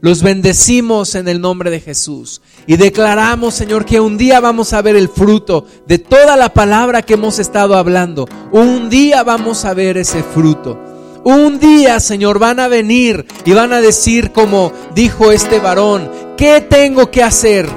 Los 0.00 0.22
bendecimos 0.22 1.14
en 1.14 1.28
el 1.28 1.40
nombre 1.40 1.70
de 1.70 1.78
Jesús 1.78 2.42
y 2.66 2.76
declaramos, 2.76 3.54
Señor, 3.54 3.84
que 3.84 4.00
un 4.00 4.18
día 4.18 4.40
vamos 4.40 4.72
a 4.72 4.82
ver 4.82 4.96
el 4.96 5.08
fruto 5.08 5.64
de 5.86 5.98
toda 5.98 6.36
la 6.36 6.52
palabra 6.52 7.02
que 7.02 7.14
hemos 7.14 7.38
estado 7.38 7.76
hablando. 7.76 8.26
Un 8.50 8.90
día 8.90 9.22
vamos 9.22 9.64
a 9.64 9.74
ver 9.74 9.98
ese 9.98 10.24
fruto. 10.24 10.76
Un 11.24 11.60
día, 11.60 12.00
Señor, 12.00 12.40
van 12.40 12.58
a 12.58 12.66
venir 12.66 13.26
y 13.44 13.52
van 13.52 13.72
a 13.72 13.80
decir 13.80 14.32
como 14.32 14.72
dijo 14.92 15.30
este 15.30 15.60
varón, 15.60 16.10
¿qué 16.36 16.60
tengo 16.60 17.12
que 17.12 17.22
hacer 17.22 17.68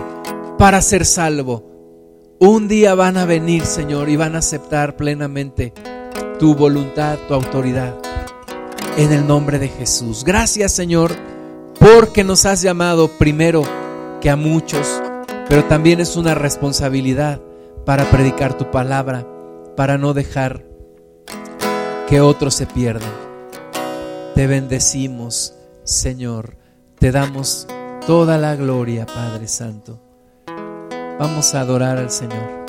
para 0.57 0.81
ser 0.81 1.05
salvo? 1.05 1.64
Un 2.45 2.67
día 2.67 2.95
van 2.95 3.17
a 3.17 3.25
venir, 3.25 3.65
Señor, 3.65 4.09
y 4.09 4.15
van 4.15 4.35
a 4.35 4.39
aceptar 4.39 4.95
plenamente 4.95 5.73
tu 6.39 6.55
voluntad, 6.55 7.17
tu 7.27 7.33
autoridad. 7.33 7.95
En 8.97 9.11
el 9.11 9.25
nombre 9.25 9.59
de 9.59 9.67
Jesús. 9.67 10.23
Gracias, 10.23 10.71
Señor 10.71 11.13
porque 11.79 12.23
nos 12.23 12.45
has 12.45 12.61
llamado 12.61 13.07
primero 13.07 13.63
que 14.19 14.29
a 14.29 14.35
muchos, 14.35 15.01
pero 15.47 15.65
también 15.65 15.99
es 15.99 16.15
una 16.15 16.33
responsabilidad 16.33 17.39
para 17.85 18.09
predicar 18.09 18.57
tu 18.57 18.71
palabra, 18.71 19.27
para 19.75 19.97
no 19.97 20.13
dejar 20.13 20.65
que 22.07 22.21
otros 22.21 22.55
se 22.55 22.65
pierdan. 22.65 23.11
Te 24.33 24.47
bendecimos, 24.47 25.55
Señor, 25.83 26.57
te 26.97 27.11
damos 27.11 27.67
toda 28.07 28.37
la 28.37 28.55
gloria, 28.55 29.05
Padre 29.05 29.47
Santo. 29.47 30.04
Vamos 31.17 31.55
a 31.55 31.61
adorar 31.61 31.97
al 31.97 32.11
Señor. 32.11 32.64